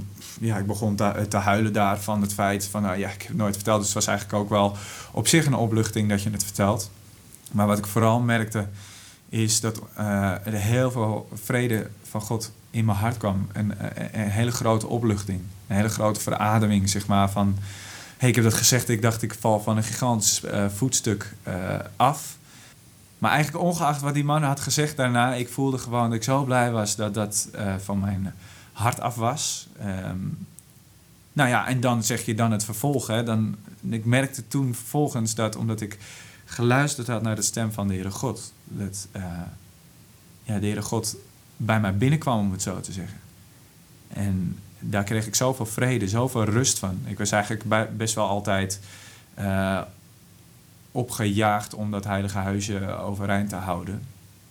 ja, 0.40 0.56
ik 0.58 0.66
begon 0.66 0.96
te, 0.96 1.26
te 1.28 1.36
huilen 1.36 1.72
daar 1.72 2.00
van 2.00 2.20
het 2.20 2.34
feit 2.34 2.66
van, 2.66 2.82
nou 2.82 2.98
ja, 2.98 3.08
ik 3.08 3.20
heb 3.20 3.28
het 3.28 3.36
nooit 3.36 3.54
verteld. 3.54 3.78
Dus 3.78 3.86
het 3.86 3.94
was 3.94 4.06
eigenlijk 4.06 4.38
ook 4.38 4.48
wel 4.48 4.76
op 5.12 5.28
zich 5.28 5.46
een 5.46 5.54
opluchting 5.54 6.08
dat 6.08 6.22
je 6.22 6.30
het 6.30 6.44
vertelt. 6.44 6.90
Maar 7.52 7.66
wat 7.66 7.78
ik 7.78 7.86
vooral 7.86 8.20
merkte, 8.20 8.66
is 9.28 9.60
dat 9.60 9.80
eh, 9.94 10.46
er 10.46 10.52
heel 10.52 10.90
veel 10.90 11.28
vrede 11.34 11.90
van 12.02 12.20
God 12.20 12.52
in 12.70 12.84
mijn 12.84 12.98
hart 12.98 13.16
kwam. 13.16 13.48
Een, 13.52 13.74
een, 13.78 14.20
een 14.20 14.30
hele 14.30 14.50
grote 14.50 14.86
opluchting. 14.86 15.40
Een 15.66 15.76
hele 15.76 15.88
grote 15.88 16.20
verademing, 16.20 16.88
zeg 16.88 17.06
maar, 17.06 17.30
van... 17.30 17.58
Hey, 18.16 18.28
ik 18.28 18.34
heb 18.34 18.44
dat 18.44 18.54
gezegd, 18.54 18.88
ik 18.88 19.02
dacht 19.02 19.22
ik 19.22 19.34
val 19.40 19.60
van 19.60 19.76
een 19.76 19.82
gigantisch 19.82 20.42
eh, 20.42 20.66
voetstuk 20.74 21.34
eh, 21.42 21.78
af. 21.96 22.36
Maar 23.24 23.32
eigenlijk 23.32 23.64
ongeacht 23.64 24.00
wat 24.00 24.14
die 24.14 24.24
man 24.24 24.42
had 24.42 24.60
gezegd 24.60 24.96
daarna... 24.96 25.34
ik 25.34 25.48
voelde 25.48 25.78
gewoon 25.78 26.04
dat 26.04 26.12
ik 26.12 26.22
zo 26.22 26.44
blij 26.44 26.70
was 26.70 26.96
dat 26.96 27.14
dat 27.14 27.48
eh, 27.52 27.74
van 27.76 28.00
mijn 28.00 28.34
hart 28.72 29.00
af 29.00 29.14
was. 29.14 29.68
Ehm, 29.78 30.18
nou 31.32 31.48
ja, 31.48 31.66
en 31.66 31.80
dan 31.80 32.02
zeg 32.02 32.24
je 32.24 32.34
dan 32.34 32.52
het 32.52 32.64
vervolg. 32.64 33.06
Hè, 33.06 33.22
dan, 33.22 33.56
ik 33.88 34.04
merkte 34.04 34.48
toen 34.48 34.74
vervolgens 34.74 35.34
dat 35.34 35.56
omdat 35.56 35.80
ik 35.80 35.98
geluisterd 36.44 37.06
had 37.06 37.22
naar 37.22 37.36
de 37.36 37.42
stem 37.42 37.72
van 37.72 37.88
de 37.88 37.94
Heere 37.94 38.10
God... 38.10 38.52
dat 38.64 39.08
eh, 39.12 39.22
ja, 40.42 40.58
de 40.58 40.66
Heere 40.66 40.82
God 40.82 41.16
bij 41.56 41.80
mij 41.80 41.96
binnenkwam, 41.96 42.38
om 42.38 42.52
het 42.52 42.62
zo 42.62 42.80
te 42.80 42.92
zeggen. 42.92 43.18
En 44.08 44.58
daar 44.78 45.04
kreeg 45.04 45.26
ik 45.26 45.34
zoveel 45.34 45.66
vrede, 45.66 46.08
zoveel 46.08 46.44
rust 46.44 46.78
van. 46.78 47.02
Ik 47.04 47.18
was 47.18 47.30
eigenlijk 47.30 47.96
best 47.96 48.14
wel 48.14 48.28
altijd 48.28 48.80
eh, 49.34 49.80
opgejaagd 50.94 51.74
om 51.74 51.90
dat 51.90 52.04
heilige 52.04 52.38
huisje 52.38 52.96
overeind 52.96 53.48
te 53.48 53.56
houden. 53.56 54.02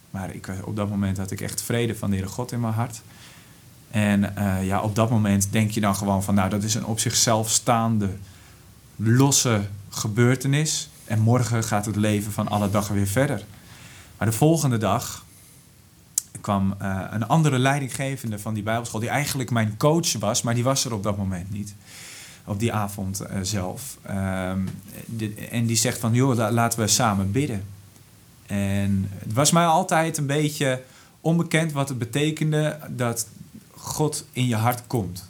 Maar 0.09 0.33
ik, 0.33 0.47
op 0.63 0.75
dat 0.75 0.89
moment 0.89 1.17
had 1.17 1.31
ik 1.31 1.41
echt 1.41 1.61
vrede 1.61 1.95
van 1.95 2.09
de 2.09 2.15
Heere 2.15 2.31
God 2.31 2.51
in 2.51 2.59
mijn 2.59 2.73
hart. 2.73 3.01
En 3.91 4.35
eh, 4.35 4.65
ja, 4.65 4.81
op 4.81 4.95
dat 4.95 5.09
moment 5.09 5.51
denk 5.51 5.71
je 5.71 5.81
dan 5.81 5.95
gewoon 5.95 6.23
van... 6.23 6.35
nou, 6.35 6.49
dat 6.49 6.63
is 6.63 6.75
een 6.75 6.85
op 6.85 6.99
zichzelf 6.99 7.49
staande, 7.49 8.09
losse 8.95 9.61
gebeurtenis. 9.89 10.89
En 11.05 11.19
morgen 11.19 11.63
gaat 11.63 11.85
het 11.85 11.95
leven 11.95 12.31
van 12.31 12.47
alle 12.47 12.69
dagen 12.69 12.95
weer 12.95 13.07
verder. 13.07 13.43
Maar 14.17 14.27
de 14.27 14.33
volgende 14.33 14.77
dag 14.77 15.25
kwam 16.41 16.75
eh, 16.79 17.01
een 17.09 17.27
andere 17.27 17.59
leidinggevende 17.59 18.39
van 18.39 18.53
die 18.53 18.63
Bijbelschool, 18.63 18.99
die 18.99 19.09
eigenlijk 19.09 19.51
mijn 19.51 19.77
coach 19.77 20.13
was, 20.13 20.41
maar 20.41 20.53
die 20.53 20.63
was 20.63 20.85
er 20.85 20.93
op 20.93 21.03
dat 21.03 21.17
moment 21.17 21.51
niet. 21.51 21.75
Op 22.45 22.59
die 22.59 22.73
avond 22.73 23.19
eh, 23.19 23.37
zelf. 23.41 23.97
Ehm, 24.01 24.59
de- 25.05 25.33
en 25.35 25.65
die 25.65 25.75
zegt 25.75 25.97
van, 25.99 26.13
joh, 26.13 26.35
la- 26.35 26.51
laten 26.51 26.79
we 26.79 26.87
samen 26.87 27.31
bidden. 27.31 27.63
En 28.45 29.05
het 29.09 29.33
was 29.33 29.51
mij 29.51 29.65
altijd 29.65 30.17
een 30.17 30.25
beetje 30.25 30.81
onbekend 31.21 31.71
wat 31.71 31.89
het 31.89 31.97
betekende 31.97 32.77
dat 32.89 33.27
God 33.71 34.25
in 34.31 34.47
je 34.47 34.55
hart 34.55 34.81
komt. 34.87 35.29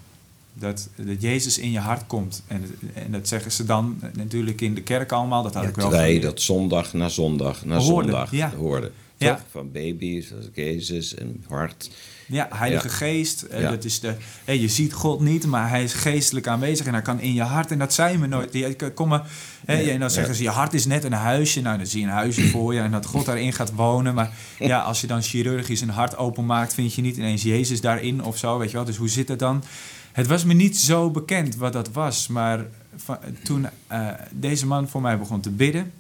Dat, 0.54 0.90
dat 0.96 1.22
Jezus 1.22 1.58
in 1.58 1.72
je 1.72 1.80
hart 1.80 2.08
komt. 2.08 2.44
En, 2.48 2.76
en 2.94 3.12
dat 3.12 3.28
zeggen 3.28 3.52
ze 3.52 3.66
dan 3.66 4.00
natuurlijk 4.14 4.62
in 4.62 4.74
de 4.76 4.82
kerk 4.82 5.12
allemaal. 5.12 5.44
Dat 5.44 5.54
had 5.54 5.64
Ja, 5.64 5.70
ik 5.70 5.76
wel 5.76 5.90
geleerd. 5.90 6.22
dat 6.22 6.42
zondag 6.42 6.94
na 6.94 7.10
zondag 7.10 7.66
na 7.66 7.78
Hoorde, 7.78 8.10
zondag 8.12 8.32
ja. 8.32 8.52
hoorde. 8.56 8.92
Ja. 9.18 9.36
Toch? 9.36 9.44
Van 9.52 9.72
baby's, 9.72 10.32
Jezus 10.54 11.16
en 11.16 11.44
hart. 11.48 11.90
Ja, 12.26 12.48
Heilige 12.52 12.88
Ja. 12.88 12.94
Geest. 12.94 13.42
eh, 13.42 13.62
Ja. 13.62 13.70
Dat 13.70 13.84
is 13.84 14.00
de, 14.00 14.16
je 14.46 14.68
ziet 14.68 14.94
God 14.94 15.20
niet, 15.20 15.46
maar 15.46 15.70
hij 15.70 15.84
is 15.84 15.94
geestelijk 15.94 16.48
aanwezig 16.48 16.86
en 16.86 16.94
hij 16.94 17.02
kan 17.02 17.20
in 17.20 17.34
je 17.34 17.42
hart. 17.42 17.72
En 17.72 17.80
dat 17.80 17.94
zijn 17.94 18.20
we 18.22 18.28
nooit. 18.28 18.52
Die 18.52 18.76
komen, 18.94 19.24
En 19.66 20.00
dan 20.00 20.12
zeggen 20.12 20.36
ze, 20.36 20.44
je 20.44 20.50
hart 20.50 20.74
is 20.74 20.86
net 20.86 21.04
een 21.04 21.14
huisje. 21.14 21.62
Nou, 21.62 21.78
dan 21.78 21.86
zie 21.88 22.00
je 22.00 22.06
een 22.06 22.12
huisje 22.12 22.50
voor 22.50 22.74
je 22.74 22.80
en 22.80 22.92
dat 22.92 23.06
God 23.06 23.26
daarin 23.26 23.54
gaat 23.54 23.74
wonen. 23.74 24.14
Maar 24.14 24.32
ja, 24.60 24.80
als 24.80 25.02
je 25.02 25.08
dan 25.08 25.22
chirurgisch 25.22 25.82
een 25.82 25.90
hart 25.90 26.18
openmaakt, 26.18 26.74
vind 26.74 26.94
je 26.94 27.02
niet 27.02 27.18
ineens 27.18 27.44
Jezus 27.44 27.82
daarin 27.82 28.24
of 28.24 28.38
zo. 28.38 28.58
Weet 28.58 28.70
je 28.72 28.76
wel? 28.76 28.86
Dus 28.86 28.98
hoe 28.98 29.10
zit 29.10 29.28
het 29.28 29.40
dan? 29.40 29.64
Het 30.12 30.28
was 30.28 30.44
me 30.44 30.54
niet 30.54 30.78
zo 30.78 31.12
bekend 31.12 31.56
wat 31.56 31.74
dat 31.74 31.92
was. 31.92 32.28
Maar 32.28 32.66
van- 32.96 33.18
toen 33.44 33.68
eh, 33.88 34.08
deze 34.32 34.66
man 34.66 34.90
voor 34.90 35.02
mij 35.02 35.18
begon 35.20 35.42
te 35.42 35.50
bidden, 35.50 35.92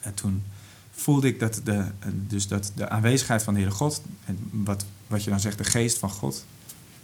en 0.00 0.14
toen 0.14 0.42
voelde 1.00 1.26
ik 1.28 1.40
dat 1.40 1.60
de, 1.64 1.84
dus 2.26 2.48
dat 2.48 2.72
de 2.74 2.88
aanwezigheid 2.88 3.42
van 3.42 3.54
de 3.54 3.60
Heere 3.60 3.74
God, 3.74 4.02
en 4.24 4.38
wat, 4.50 4.84
wat 5.06 5.24
je 5.24 5.30
dan 5.30 5.40
zegt, 5.40 5.58
de 5.58 5.64
geest 5.64 5.98
van 5.98 6.10
God, 6.10 6.44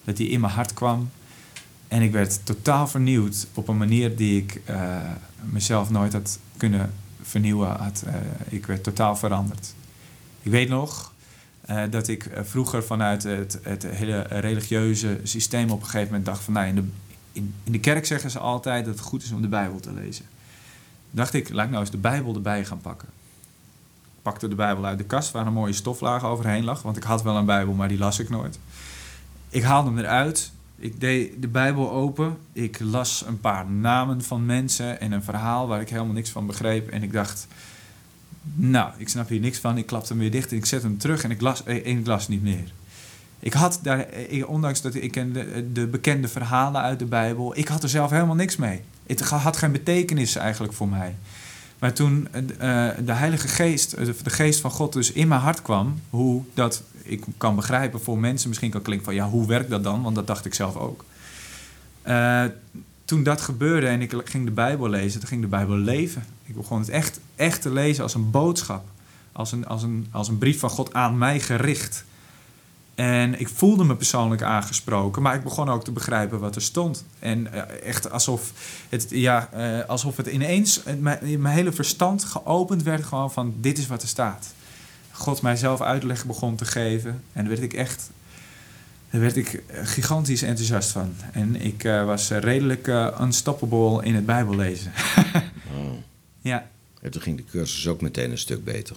dat 0.04 0.16
die 0.16 0.28
in 0.28 0.40
mijn 0.40 0.52
hart 0.52 0.74
kwam. 0.74 1.10
En 1.88 2.02
ik 2.02 2.12
werd 2.12 2.46
totaal 2.46 2.88
vernieuwd 2.88 3.46
op 3.54 3.68
een 3.68 3.76
manier 3.76 4.16
die 4.16 4.42
ik 4.42 4.60
eh, 4.64 5.00
mezelf 5.40 5.90
nooit 5.90 6.12
had 6.12 6.38
kunnen 6.56 6.92
vernieuwen. 7.22 7.68
Had, 7.68 8.02
eh, 8.06 8.14
ik 8.48 8.66
werd 8.66 8.82
totaal 8.82 9.16
veranderd. 9.16 9.74
Ik 10.42 10.50
weet 10.50 10.68
nog 10.68 11.12
eh, 11.60 11.82
dat 11.90 12.08
ik 12.08 12.30
vroeger 12.42 12.84
vanuit 12.84 13.22
het, 13.22 13.58
het 13.62 13.82
hele 13.82 14.20
religieuze 14.20 15.20
systeem 15.22 15.70
op 15.70 15.80
een 15.80 15.84
gegeven 15.86 16.06
moment 16.06 16.24
dacht 16.24 16.42
van... 16.42 16.52
Nou, 16.52 16.66
in, 16.66 16.74
de, 16.74 16.84
in, 17.32 17.54
in 17.64 17.72
de 17.72 17.80
kerk 17.80 18.06
zeggen 18.06 18.30
ze 18.30 18.38
altijd 18.38 18.84
dat 18.84 18.94
het 18.94 19.04
goed 19.04 19.22
is 19.22 19.32
om 19.32 19.42
de 19.42 19.48
Bijbel 19.48 19.80
te 19.80 19.92
lezen. 19.92 20.24
Dacht 21.10 21.34
ik, 21.34 21.48
laat 21.48 21.64
ik 21.64 21.70
nou 21.70 21.82
eens 21.82 21.90
de 21.90 21.96
Bijbel 21.96 22.34
erbij 22.34 22.64
gaan 22.64 22.80
pakken. 22.80 23.08
Pakte 24.26 24.48
de 24.48 24.54
Bijbel 24.54 24.84
uit 24.84 24.98
de 24.98 25.04
kast 25.04 25.30
waar 25.30 25.46
een 25.46 25.52
mooie 25.52 25.72
stoflaag 25.72 26.24
overheen 26.24 26.64
lag. 26.64 26.82
Want 26.82 26.96
ik 26.96 27.02
had 27.02 27.22
wel 27.22 27.36
een 27.36 27.44
Bijbel, 27.44 27.74
maar 27.74 27.88
die 27.88 27.98
las 27.98 28.18
ik 28.18 28.28
nooit. 28.28 28.58
Ik 29.48 29.62
haalde 29.62 29.90
hem 29.90 29.98
eruit. 29.98 30.50
Ik 30.76 31.00
deed 31.00 31.42
de 31.42 31.48
Bijbel 31.48 31.90
open. 31.90 32.36
Ik 32.52 32.80
las 32.80 33.24
een 33.26 33.40
paar 33.40 33.70
namen 33.70 34.22
van 34.22 34.46
mensen 34.46 35.00
en 35.00 35.12
een 35.12 35.22
verhaal 35.22 35.66
waar 35.68 35.80
ik 35.80 35.88
helemaal 35.88 36.14
niks 36.14 36.30
van 36.30 36.46
begreep. 36.46 36.88
En 36.88 37.02
ik 37.02 37.12
dacht, 37.12 37.46
nou, 38.54 38.90
ik 38.96 39.08
snap 39.08 39.28
hier 39.28 39.40
niks 39.40 39.58
van. 39.58 39.78
Ik 39.78 39.86
klapte 39.86 40.08
hem 40.08 40.18
weer 40.18 40.30
dicht 40.30 40.50
en 40.50 40.56
ik 40.56 40.66
zet 40.66 40.82
hem 40.82 40.98
terug 40.98 41.24
en 41.24 41.30
ik 41.30 41.40
las, 41.40 41.64
eh, 41.64 41.86
ik 41.86 42.06
las 42.06 42.28
niet 42.28 42.42
meer. 42.42 42.72
Ik 43.38 43.52
had 43.52 43.78
daar, 43.82 43.98
eh, 43.98 44.48
ondanks 44.48 44.80
dat 44.80 44.94
ik 44.94 45.10
kende 45.10 45.72
de 45.72 45.86
bekende 45.86 46.28
verhalen 46.28 46.82
uit 46.82 46.98
de 46.98 47.04
Bijbel, 47.04 47.56
ik 47.56 47.68
had 47.68 47.82
er 47.82 47.88
zelf 47.88 48.10
helemaal 48.10 48.34
niks 48.34 48.56
mee. 48.56 48.82
Het 49.06 49.20
had 49.20 49.56
geen 49.56 49.72
betekenis 49.72 50.36
eigenlijk 50.36 50.72
voor 50.72 50.88
mij. 50.88 51.14
Maar 51.78 51.92
toen 51.92 52.28
eh, 52.32 52.88
de 53.04 53.12
Heilige 53.12 53.48
Geest, 53.48 53.92
eh, 53.92 54.06
de 54.22 54.30
geest 54.30 54.60
van 54.60 54.70
God 54.70 54.92
dus 54.92 55.12
in 55.12 55.28
mijn 55.28 55.40
hart 55.40 55.62
kwam, 55.62 56.00
hoe 56.10 56.42
dat 56.54 56.82
ik 57.02 57.24
kan 57.36 57.56
begrijpen 57.56 58.00
voor 58.00 58.18
mensen 58.18 58.48
misschien 58.48 58.70
kan 58.70 58.82
klinken 58.82 59.04
van 59.04 59.14
ja, 59.14 59.28
hoe 59.28 59.46
werkt 59.46 59.70
dat 59.70 59.84
dan? 59.84 60.02
Want 60.02 60.14
dat 60.14 60.26
dacht 60.26 60.44
ik 60.44 60.54
zelf 60.54 60.76
ook. 60.76 61.04
Eh, 62.02 62.44
toen 63.04 63.22
dat 63.22 63.40
gebeurde 63.40 63.86
en 63.86 64.00
ik 64.00 64.14
ging 64.24 64.44
de 64.44 64.50
Bijbel 64.50 64.88
lezen, 64.88 65.20
toen 65.20 65.28
ging 65.28 65.40
de 65.40 65.46
Bijbel 65.46 65.76
leven. 65.76 66.24
Ik 66.44 66.54
begon 66.54 66.78
het 66.78 66.88
echt, 66.88 67.20
echt 67.34 67.62
te 67.62 67.70
lezen 67.70 68.02
als 68.02 68.14
een 68.14 68.30
boodschap, 68.30 68.84
als 69.32 69.52
een, 69.52 69.66
als, 69.66 69.82
een, 69.82 70.06
als 70.10 70.28
een 70.28 70.38
brief 70.38 70.58
van 70.58 70.70
God 70.70 70.92
aan 70.92 71.18
mij 71.18 71.40
gericht. 71.40 72.04
En 72.96 73.40
ik 73.40 73.48
voelde 73.48 73.84
me 73.84 73.96
persoonlijk 73.96 74.42
aangesproken, 74.42 75.22
maar 75.22 75.34
ik 75.34 75.42
begon 75.42 75.68
ook 75.68 75.84
te 75.84 75.92
begrijpen 75.92 76.38
wat 76.38 76.54
er 76.54 76.62
stond. 76.62 77.04
En 77.18 77.52
eh, 77.52 77.88
echt 77.88 78.10
alsof 78.10 78.52
het, 78.88 79.06
ja, 79.10 79.48
eh, 79.52 79.88
alsof 79.88 80.16
het 80.16 80.26
ineens, 80.26 80.82
mijn, 80.98 81.18
mijn 81.20 81.54
hele 81.54 81.72
verstand 81.72 82.24
geopend 82.24 82.82
werd 82.82 83.04
gewoon 83.04 83.32
van 83.32 83.54
dit 83.60 83.78
is 83.78 83.86
wat 83.86 84.02
er 84.02 84.08
staat. 84.08 84.54
God 85.10 85.42
mijzelf 85.42 85.80
uitleg 85.80 86.26
begon 86.26 86.56
te 86.56 86.64
geven 86.64 87.22
en 87.32 87.44
daar 87.44 87.48
werd 87.48 87.62
ik 87.62 87.72
echt, 87.72 88.10
daar 89.10 89.20
werd 89.20 89.36
ik 89.36 89.52
eh, 89.52 89.80
gigantisch 89.82 90.42
enthousiast 90.42 90.90
van. 90.90 91.14
En 91.32 91.60
ik 91.60 91.82
was 91.82 92.30
redelijk 92.30 92.86
unstoppable 93.20 94.04
in 94.04 94.14
het 94.14 94.26
Bijbellezen. 94.26 94.92
Oh. 95.76 95.92
ja. 96.40 96.68
En 97.00 97.10
toen 97.10 97.22
ging 97.22 97.36
de 97.36 97.44
cursus 97.44 97.88
ook 97.88 98.00
meteen 98.00 98.30
een 98.30 98.38
stuk 98.38 98.64
beter. 98.64 98.96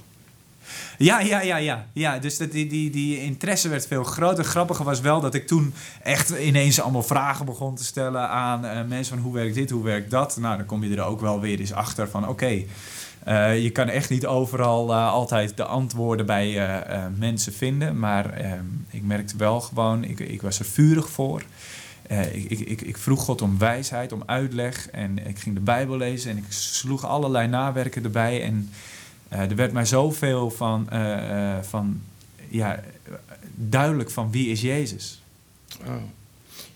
Ja, 0.97 1.19
ja, 1.19 1.41
ja, 1.41 1.57
ja. 1.57 1.85
ja 1.93 2.19
dus 2.19 2.37
dat, 2.37 2.51
die, 2.51 2.67
die, 2.67 2.89
die 2.89 3.21
interesse 3.21 3.69
werd 3.69 3.87
veel 3.87 4.03
groter. 4.03 4.43
Grappige 4.43 4.83
was 4.83 5.01
wel 5.01 5.21
dat 5.21 5.33
ik 5.33 5.47
toen 5.47 5.73
echt 6.03 6.29
ineens 6.29 6.81
allemaal 6.81 7.03
vragen 7.03 7.45
begon 7.45 7.75
te 7.75 7.83
stellen 7.83 8.29
aan 8.29 8.65
eh, 8.65 8.83
mensen 8.87 9.15
van 9.15 9.23
hoe 9.23 9.33
werkt 9.33 9.55
dit, 9.55 9.69
hoe 9.69 9.83
werkt 9.83 10.11
dat. 10.11 10.37
Nou, 10.37 10.57
dan 10.57 10.65
kom 10.65 10.83
je 10.83 10.95
er 10.95 11.03
ook 11.03 11.21
wel 11.21 11.39
weer 11.39 11.59
eens 11.59 11.73
achter 11.73 12.09
van 12.09 12.27
oké, 12.27 12.63
eh, 13.23 13.63
je 13.63 13.69
kan 13.69 13.87
echt 13.87 14.09
niet 14.09 14.25
overal 14.25 14.93
eh, 14.93 15.11
altijd 15.11 15.57
de 15.57 15.63
antwoorden 15.63 16.25
bij 16.25 16.73
mensen 17.17 17.53
vinden. 17.53 17.99
Maar 17.99 18.33
eh, 18.33 18.51
ik 18.89 19.03
merkte 19.03 19.37
wel 19.37 19.61
gewoon, 19.61 20.03
ik, 20.03 20.19
ik 20.19 20.41
was 20.41 20.59
er 20.59 20.65
vurig 20.65 21.09
voor. 21.09 21.43
Ik, 22.31 22.49
ik, 22.49 22.81
ik, 22.81 22.97
vroeg 22.97 23.23
God 23.23 23.41
om 23.41 23.57
wijsheid, 23.57 24.11
om 24.11 24.23
uitleg. 24.25 24.89
En 24.89 25.27
ik 25.27 25.39
ging 25.39 25.55
de 25.55 25.61
Bijbel 25.61 25.97
lezen 25.97 26.31
en 26.31 26.37
ik 26.37 26.43
sloeg 26.49 27.05
allerlei 27.05 27.47
nawerken 27.47 28.03
erbij. 28.03 28.43
En 28.43 28.69
er 29.29 29.55
werd 29.55 29.71
mij 29.71 29.85
zoveel 29.85 30.51
van, 30.51 30.89
eh, 30.89 31.55
eh, 31.57 31.63
van 31.63 32.01
ja, 32.49 32.83
duidelijk 33.55 34.09
van 34.11 34.31
wie 34.31 34.47
is 34.49 34.61
Jezus. 34.61 35.21
Oh. 35.85 35.95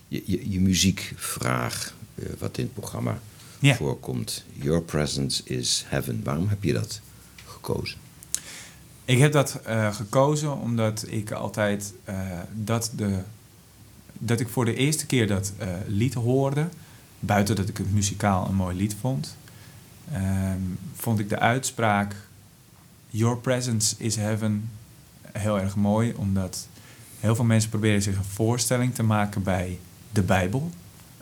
Je, 0.07 0.23
je, 0.25 0.51
je 0.51 0.59
muziekvraag, 0.59 1.93
eh, 2.15 2.25
wat 2.39 2.57
in 2.57 2.63
het 2.63 2.73
programma 2.73 3.19
Ja. 3.59 3.75
voorkomt. 3.75 4.43
Your 4.53 4.81
presence 4.81 5.43
is 5.43 5.85
heaven. 5.87 6.21
Waarom 6.23 6.47
heb 6.47 6.63
je 6.63 6.73
dat 6.73 7.01
gekozen? 7.45 7.97
Ik 9.05 9.17
heb 9.17 9.31
dat 9.31 9.59
eh, 9.65 9.93
gekozen 9.95 10.57
omdat 10.57 11.05
ik 11.07 11.31
altijd 11.31 11.93
eh, 12.03 12.15
dat, 12.53 12.91
de, 12.95 13.17
dat 14.13 14.39
ik 14.39 14.47
voor 14.49 14.65
de 14.65 14.75
eerste 14.75 15.05
keer 15.05 15.27
dat 15.27 15.53
eh, 15.57 15.67
lied 15.87 16.13
hoorde, 16.13 16.67
buiten 17.19 17.55
dat 17.55 17.69
ik 17.69 17.77
het 17.77 17.93
muzikaal 17.93 18.47
een 18.47 18.55
mooi 18.55 18.75
lied 18.77 18.95
vond, 19.01 19.37
ehm, 20.11 20.59
vond 20.95 21.19
ik 21.19 21.29
de 21.29 21.39
uitspraak 21.39 22.15
Your 23.15 23.37
presence 23.37 23.95
is 23.97 24.15
heaven 24.15 24.69
heel 25.31 25.59
erg 25.59 25.75
mooi, 25.75 26.13
omdat 26.15 26.67
heel 27.19 27.35
veel 27.35 27.45
mensen 27.45 27.69
proberen 27.69 28.01
zich 28.01 28.17
een 28.17 28.23
voorstelling 28.23 28.95
te 28.95 29.03
maken 29.03 29.43
bij 29.43 29.79
de 30.11 30.21
Bijbel. 30.21 30.71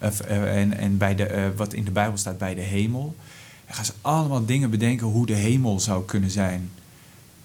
Of, 0.01 0.19
eh, 0.19 0.61
en 0.61 0.77
en 0.77 0.97
bij 0.97 1.15
de, 1.15 1.25
eh, 1.25 1.49
wat 1.55 1.73
in 1.73 1.83
de 1.83 1.91
Bijbel 1.91 2.17
staat 2.17 2.37
bij 2.37 2.55
de 2.55 2.61
hemel. 2.61 3.15
En 3.65 3.73
gaan 3.73 3.85
ze 3.85 3.93
allemaal 4.01 4.45
dingen 4.45 4.69
bedenken 4.69 5.07
hoe 5.07 5.25
de 5.25 5.33
hemel 5.33 5.79
zou 5.79 6.05
kunnen 6.05 6.29
zijn. 6.29 6.71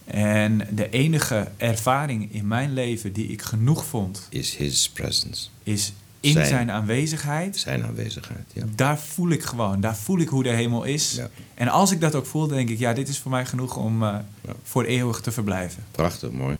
En 0.05 0.69
de 0.71 0.91
enige 0.91 1.51
ervaring 1.57 2.33
in 2.33 2.47
mijn 2.47 2.73
leven 2.73 3.13
die 3.13 3.27
ik 3.27 3.43
genoeg 3.43 3.85
vond, 3.87 4.27
Is 4.31 4.55
his 4.57 4.91
presence. 4.91 5.49
is 5.63 5.93
in 6.27 6.33
Zijn. 6.33 6.47
zijn, 6.47 6.71
aanwezigheid. 6.71 7.57
Zijn 7.57 7.85
aanwezigheid, 7.85 8.45
ja. 8.53 8.65
Daar 8.75 8.99
voel 8.99 9.31
ik 9.31 9.43
gewoon, 9.43 9.81
daar 9.81 9.97
voel 9.97 10.19
ik 10.19 10.29
hoe 10.29 10.43
de 10.43 10.49
hemel 10.49 10.85
is. 10.85 11.15
ja. 11.17 11.29
En 11.55 11.69
als 11.69 11.91
ik 11.93 12.01
dat 12.01 12.15
ook 12.15 12.27
voel, 12.27 12.47
dan 12.47 12.57
denk 12.57 12.69
ik, 12.69 12.79
ja, 12.79 12.93
dit 12.93 13.09
is 13.09 13.19
voor 13.19 13.31
mij 13.31 13.47
genoeg 13.47 13.77
om 13.77 14.03
eh, 14.03 14.09
Ja. 14.47 14.53
voor 14.63 14.85
eeuwig 14.85 15.21
te 15.21 15.33
verblijven. 15.33 15.85
Prachtig, 15.91 16.31
mooi. 16.31 16.57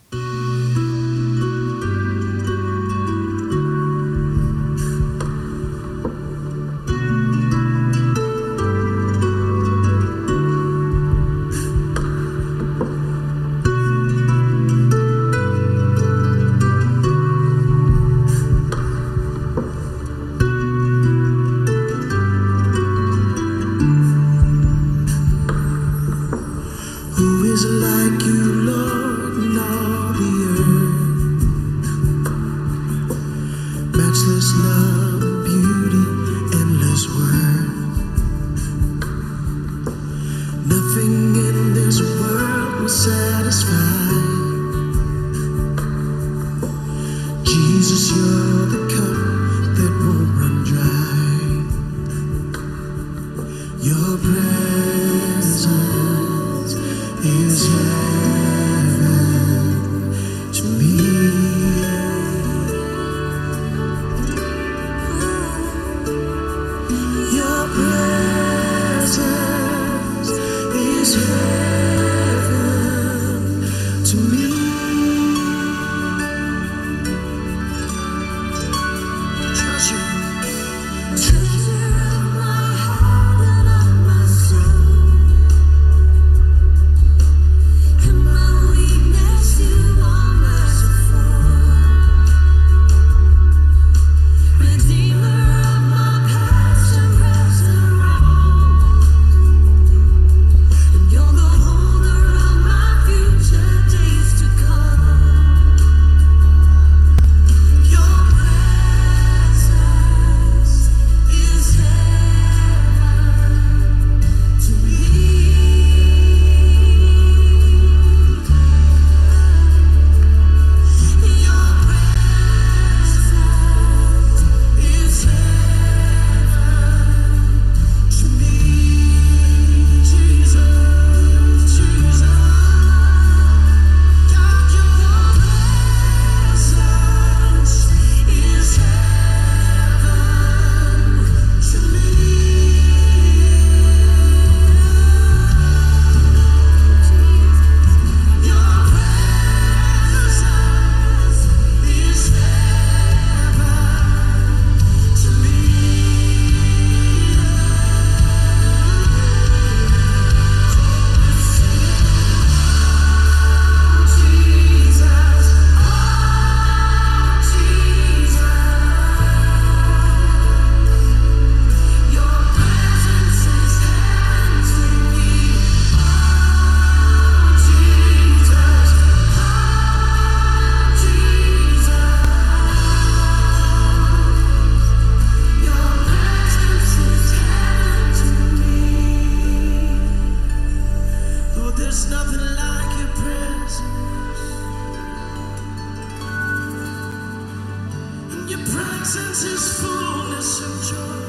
Your 199.07 199.13
presence 199.15 199.45
is 199.45 199.81
fullness 199.81 200.61
of 200.63 200.91
joy. 200.91 201.26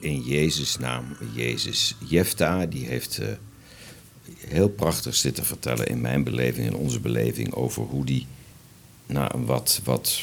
In 0.00 0.20
Jezus' 0.20 0.78
naam 0.78 1.04
Jezus? 1.34 1.96
Jefta 2.08 2.66
die 2.66 2.86
heeft 2.86 3.18
eh, 3.18 3.26
heel 4.46 4.68
prachtig 4.68 5.14
zitten 5.14 5.44
vertellen 5.44 5.86
in 5.86 6.00
mijn 6.00 6.24
beleving, 6.24 6.66
in 6.66 6.74
onze 6.74 7.00
beleving, 7.00 7.54
over 7.54 7.82
hoe 7.82 8.04
die 8.04 8.26
een 9.06 9.44
wat, 9.44 9.80
wat 9.84 10.20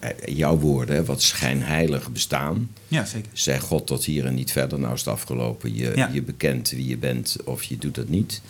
eh, 0.00 0.10
jouw 0.36 0.58
woorden, 0.58 1.04
wat 1.04 1.22
schijnheilig 1.22 2.10
bestaan. 2.12 2.70
Ja, 2.88 3.04
zeker. 3.04 3.30
Zeg 3.32 3.62
God 3.62 3.86
tot 3.86 4.04
hier 4.04 4.26
en 4.26 4.34
niet 4.34 4.52
verder. 4.52 4.78
Nou 4.78 4.92
is 4.94 5.00
het 5.00 5.08
afgelopen. 5.08 5.74
Je, 5.74 5.92
Ja. 5.96 6.10
je 6.12 6.22
bekent 6.22 6.70
wie 6.70 6.86
je 6.86 6.96
bent 6.96 7.36
of 7.44 7.62
je 7.62 7.78
doet 7.78 7.94
dat 7.94 8.08
niet. 8.08 8.42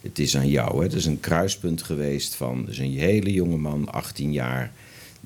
Het 0.00 0.18
is 0.18 0.36
aan 0.36 0.48
jou. 0.48 0.76
Hè. 0.76 0.82
Het 0.82 0.92
is 0.92 1.04
een 1.06 1.20
kruispunt 1.20 1.82
geweest 1.82 2.34
van 2.34 2.64
dus 2.64 2.78
een 2.78 2.92
hele 2.98 3.32
jonge 3.32 3.56
man, 3.56 3.92
18 3.92 4.32
jaar. 4.32 4.72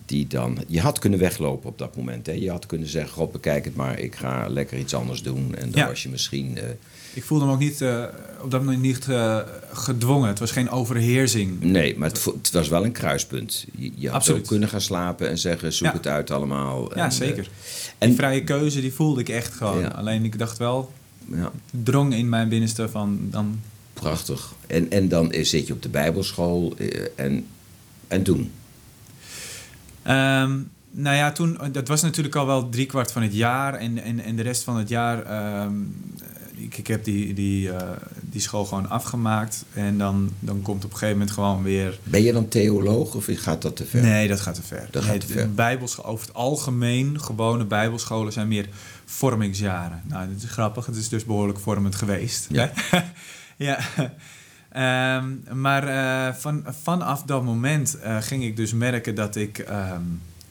Die 0.06 0.26
dan, 0.26 0.58
je 0.66 0.80
had 0.80 0.98
kunnen 0.98 1.18
weglopen 1.18 1.68
op 1.68 1.78
dat 1.78 1.96
moment. 1.96 2.26
Hè. 2.26 2.32
Je 2.32 2.50
had 2.50 2.66
kunnen 2.66 2.88
zeggen, 2.88 3.12
God 3.12 3.32
bekijk 3.32 3.64
het 3.64 3.74
maar, 3.76 3.98
ik 3.98 4.14
ga 4.14 4.48
lekker 4.48 4.78
iets 4.78 4.94
anders 4.94 5.22
doen. 5.22 5.54
En 5.54 5.70
dan 5.70 5.80
Ja. 5.80 5.86
was 5.88 6.02
je 6.02 6.08
misschien... 6.08 6.56
eh, 6.58 6.64
Ik 7.14 7.24
voelde 7.24 7.44
me 7.44 7.52
ook 7.52 7.58
niet, 7.58 7.80
eh, 7.80 8.04
op 8.42 8.50
dat 8.50 8.60
moment 8.64 8.80
niet 8.82 9.08
eh, 9.08 9.38
gedwongen. 9.72 10.28
Het 10.28 10.38
was 10.38 10.50
geen 10.50 10.70
overheersing. 10.70 11.60
nee, 11.60 11.98
maar 11.98 12.08
het, 12.08 12.50
was 12.52 12.68
wel 12.68 12.84
een 12.84 12.92
kruispunt. 12.92 13.64
Je, 13.76 13.90
je 13.96 14.06
had 14.06 14.16
Absoluut. 14.16 14.40
ook 14.40 14.46
kunnen 14.46 14.68
gaan 14.68 14.80
slapen 14.80 15.28
en 15.28 15.38
zeggen, 15.38 15.72
zoek 15.72 15.86
Ja. 15.88 15.92
het 15.94 16.06
uit 16.06 16.30
allemaal. 16.30 16.96
Ja, 16.96 17.04
En, 17.04 17.12
zeker. 17.12 17.48
En 17.98 18.08
en, 18.08 18.14
vrije 18.14 18.44
keuze, 18.44 18.80
die 18.80 18.92
voelde 18.92 19.20
ik 19.20 19.28
echt 19.28 19.54
gewoon. 19.54 19.80
Ja. 19.80 19.88
Alleen 19.88 20.24
ik 20.24 20.38
dacht 20.38 20.58
wel, 20.58 20.92
drong 21.70 22.14
in 22.14 22.28
mijn 22.28 22.48
binnenste 22.48 22.88
van, 22.88 23.18
dan... 23.30 23.60
prachtig. 23.92 24.52
En, 24.66 24.90
en 24.90 25.08
dan 25.08 25.34
zit 25.40 25.66
je 25.66 25.72
op 25.72 25.82
de 25.82 25.88
bijbelschool 25.88 26.74
en, 27.16 27.46
en 28.08 28.22
toen... 28.22 28.50
Ehm, 30.04 30.58
nou 30.90 31.16
ja, 31.16 31.32
toen, 31.32 31.58
dat 31.72 31.88
was 31.88 32.02
natuurlijk 32.02 32.34
al 32.34 32.46
wel 32.46 32.68
driekwart 32.68 33.12
van 33.12 33.22
het 33.22 33.34
jaar. 33.34 33.74
En, 33.74 34.02
en, 34.02 34.20
en 34.20 34.36
de 34.36 34.42
rest 34.42 34.62
van 34.62 34.76
het 34.76 34.88
jaar, 34.88 35.22
ehm, 35.22 35.74
ik, 36.54 36.76
ik 36.76 36.86
heb 36.86 37.04
die, 37.04 37.34
die, 37.34 37.72
eh, 37.72 37.90
die 38.20 38.40
school 38.40 38.64
gewoon 38.64 38.88
afgemaakt. 38.88 39.64
En 39.72 39.98
dan, 39.98 40.30
dan 40.40 40.62
komt 40.62 40.84
op 40.84 40.90
een 40.90 40.96
gegeven 40.96 41.18
moment 41.18 41.34
gewoon 41.34 41.62
weer... 41.62 41.98
Ben 42.02 42.22
je 42.22 42.32
dan 42.32 42.48
theoloog 42.48 43.14
of 43.14 43.26
gaat 43.28 43.62
dat 43.62 43.76
te 43.76 43.84
ver? 43.84 44.02
Nee, 44.02 44.28
dat 44.28 44.40
gaat 44.40 44.54
te 44.54 44.62
ver. 44.62 44.88
Dat 44.90 45.02
nee, 45.02 45.12
gaat 45.12 45.20
te 45.20 45.26
de 45.26 45.50
ver. 45.56 46.04
Over 46.04 46.26
het 46.26 46.34
algemeen, 46.34 47.20
gewone 47.20 47.64
bijbelscholen 47.64 48.32
zijn 48.32 48.48
meer 48.48 48.68
vormingsjaren. 49.04 50.02
Nou, 50.04 50.28
dat 50.32 50.42
is 50.42 50.50
grappig. 50.50 50.86
Het 50.86 50.96
is 50.96 51.08
dus 51.08 51.24
behoorlijk 51.24 51.58
vormend 51.58 51.94
geweest. 51.94 52.46
Ja. 52.50 52.72
ja. 53.56 53.78
Ehm, 54.74 55.32
maar 55.52 55.88
eh, 55.88 56.34
van, 56.34 56.64
vanaf 56.82 57.22
dat 57.22 57.44
moment 57.44 57.98
eh, 57.98 58.16
ging 58.20 58.44
ik 58.44 58.56
dus 58.56 58.72
merken 58.72 59.14
dat 59.14 59.36
ik... 59.36 59.58
ehm, 59.58 60.02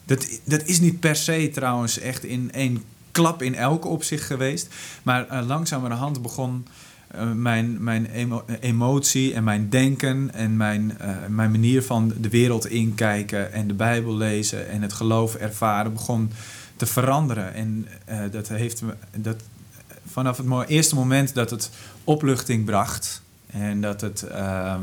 dat, 0.04 0.40
dat 0.44 0.62
is 0.64 0.80
niet 0.80 1.00
per 1.00 1.16
se 1.16 1.50
trouwens 1.52 1.98
echt 1.98 2.24
in 2.24 2.52
één 2.52 2.82
klap 3.12 3.42
in 3.42 3.54
elke 3.54 3.88
opzicht 3.88 4.24
geweest. 4.24 4.68
Maar 5.02 5.28
eh, 5.28 5.46
langzamerhand 5.46 6.22
begon 6.22 6.66
mijn, 7.34 7.82
mijn 7.82 8.06
emo- 8.06 8.44
emotie 8.60 9.34
en 9.34 9.44
mijn 9.44 9.68
denken 9.68 10.34
en 10.34 10.56
mijn, 10.56 10.98
mijn 11.28 11.50
manier 11.50 11.82
van 11.82 12.12
de 12.20 12.28
wereld 12.28 12.66
inkijken 12.66 13.52
en 13.52 13.66
de 13.66 13.74
Bijbel 13.74 14.16
lezen 14.16 14.68
en 14.68 14.82
het 14.82 14.92
geloof 14.92 15.34
ervaren 15.34 15.92
begon 15.92 16.30
te 16.76 16.86
veranderen. 16.86 17.54
En 17.54 17.86
dat 18.30 18.48
heeft 18.48 18.82
me 18.82 18.94
dat 19.16 19.36
vanaf 20.06 20.36
het 20.36 20.68
eerste 20.68 20.94
moment 20.94 21.34
dat 21.34 21.50
het 21.50 21.70
opluchting 22.04 22.64
bracht 22.64 23.22
en 23.54 23.80
dat 23.80 24.00
het, 24.00 24.22
ehm, 24.22 24.82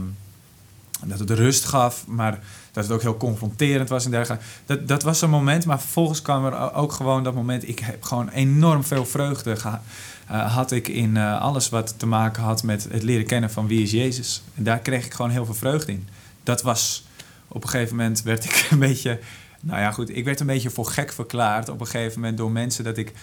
dat 1.06 1.20
het 1.20 1.30
rust 1.30 1.66
gaf, 1.66 2.08
maar 2.08 2.40
dat 2.72 2.84
het 2.84 2.94
ook 2.94 3.02
heel 3.02 3.18
confronterend 3.18 3.90
was 3.90 4.06
en. 4.06 4.40
Dat, 4.66 4.88
dat 4.88 5.04
was 5.04 5.22
een 5.22 5.30
moment, 5.30 5.66
maar 5.66 5.80
vervolgens 5.80 6.22
kwam 6.22 6.46
er 6.46 6.74
ook 6.74 6.92
gewoon 6.92 7.24
dat 7.24 7.34
moment. 7.34 7.68
Ik 7.68 7.80
heb 7.80 8.04
gewoon 8.04 8.30
enorm 8.30 8.84
veel 8.84 9.06
vreugde 9.06 9.56
gehad. 9.56 9.82
had 10.26 10.72
ik 10.72 10.88
in 10.88 11.18
eh, 11.18 11.42
alles 11.42 11.70
wat 11.70 11.94
te 11.98 12.06
maken 12.06 12.44
had 12.44 12.64
met 12.64 12.88
het 12.92 13.04
leren 13.04 13.26
kennen 13.26 13.52
van 13.52 13.68
wie 13.68 13.82
is 13.82 13.92
Jezus. 13.92 14.44
En 14.56 14.64
daar 14.64 14.80
kreeg 14.80 15.06
ik 15.06 15.14
gewoon 15.14 15.32
heel 15.32 15.46
veel 15.46 15.54
vreugde 15.54 15.92
in. 15.92 16.08
Dat 16.44 16.62
was 16.62 17.06
op 17.48 17.64
een 17.64 17.70
gegeven 17.70 17.96
moment 17.96 18.22
werd 18.22 18.44
ik 18.44 18.68
een 18.72 18.80
beetje. 18.80 19.20
Nou 19.62 19.80
ja, 19.80 19.92
goed, 19.92 20.16
ik 20.16 20.26
werd 20.26 20.40
een 20.40 20.48
beetje 20.48 20.70
voor 20.70 20.86
gek 20.86 21.12
verklaard 21.12 21.70
op 21.70 21.80
een 21.80 21.88
gegeven 21.88 22.20
moment 22.20 22.38
door 22.38 22.52
mensen 22.52 22.84
dat 22.84 22.98
ik. 22.98 23.14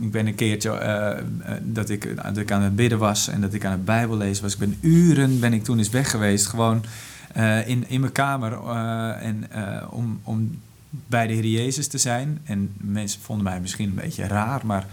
Ik 0.00 0.10
ben 0.10 0.26
een 0.26 0.34
keertje 0.34 0.70
eh, 0.70 1.18
eh, 1.18 1.18
dat, 1.62 1.88
ik, 1.88 2.16
dat 2.16 2.36
ik 2.36 2.52
aan 2.52 2.62
het 2.62 2.76
bidden 2.76 2.98
was 2.98 3.28
en 3.28 3.40
dat 3.40 3.54
ik 3.54 3.64
aan 3.64 3.72
het 3.72 3.84
Bijbel 3.84 4.16
lezen 4.16 4.42
was. 4.42 4.52
Ik 4.52 4.58
ben 4.58 4.78
uren 4.80 5.40
ben 5.40 5.52
ik 5.52 5.64
toen 5.64 5.78
eens 5.78 5.90
weg 5.90 6.10
geweest, 6.10 6.46
gewoon 6.46 6.84
eh, 7.32 7.68
in, 7.68 7.88
in 7.88 8.00
mijn 8.00 8.12
kamer 8.12 8.52
eh, 8.52 9.26
en, 9.26 9.46
eh, 9.50 9.92
om, 9.92 10.20
om 10.22 10.60
bij 10.90 11.26
de 11.26 11.32
Heer 11.32 11.46
Jezus 11.46 11.86
te 11.86 11.98
zijn. 11.98 12.40
En 12.44 12.72
mensen 12.76 13.20
vonden 13.20 13.44
mij 13.44 13.60
misschien 13.60 13.88
een 13.88 13.94
beetje 13.94 14.26
raar, 14.26 14.66
maar 14.66 14.86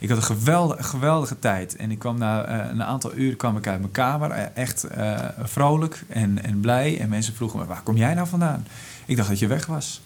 ik 0.00 0.08
had 0.08 0.18
een 0.18 0.24
geweldige, 0.24 0.82
geweldige 0.82 1.38
tijd. 1.38 1.76
En 1.76 1.90
ik 1.90 1.98
kwam 1.98 2.18
na 2.18 2.44
eh, 2.44 2.70
een 2.70 2.82
aantal 2.82 3.14
uur 3.14 3.36
kwam 3.36 3.56
ik 3.56 3.66
uit 3.66 3.80
mijn 3.80 3.92
kamer, 3.92 4.30
eh, 4.30 4.44
echt 4.54 4.84
eh, 4.84 5.18
vrolijk 5.42 6.04
en, 6.08 6.42
en 6.42 6.60
blij. 6.60 7.00
En 7.00 7.08
mensen 7.08 7.34
vroegen 7.34 7.58
me, 7.58 7.64
waar 7.64 7.82
kom 7.82 7.96
jij 7.96 8.14
nou 8.14 8.28
vandaan? 8.28 8.66
Ik 9.06 9.16
dacht 9.16 9.28
dat 9.28 9.38
je 9.38 9.46
weg 9.46 9.66
was. 9.66 10.00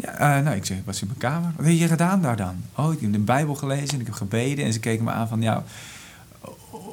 Ja, 0.00 0.36
eh, 0.36 0.44
nou, 0.44 0.56
ik 0.56 0.64
zeg, 0.64 0.78
was 0.84 1.00
in 1.00 1.06
mijn 1.06 1.18
kamer. 1.18 1.52
Wat 1.56 1.66
heb 1.66 1.74
je 1.74 1.88
gedaan 1.88 2.22
daar 2.22 2.36
dan? 2.36 2.62
Oh, 2.74 2.92
ik 2.92 3.00
heb 3.00 3.12
de 3.12 3.18
Bijbel 3.18 3.54
gelezen 3.54 3.88
en 3.88 4.00
ik 4.00 4.06
heb 4.06 4.14
gebeden. 4.14 4.64
En 4.64 4.72
ze 4.72 4.80
keken 4.80 5.04
me 5.04 5.10
aan 5.10 5.28
van, 5.28 5.42
ja, 5.42 5.64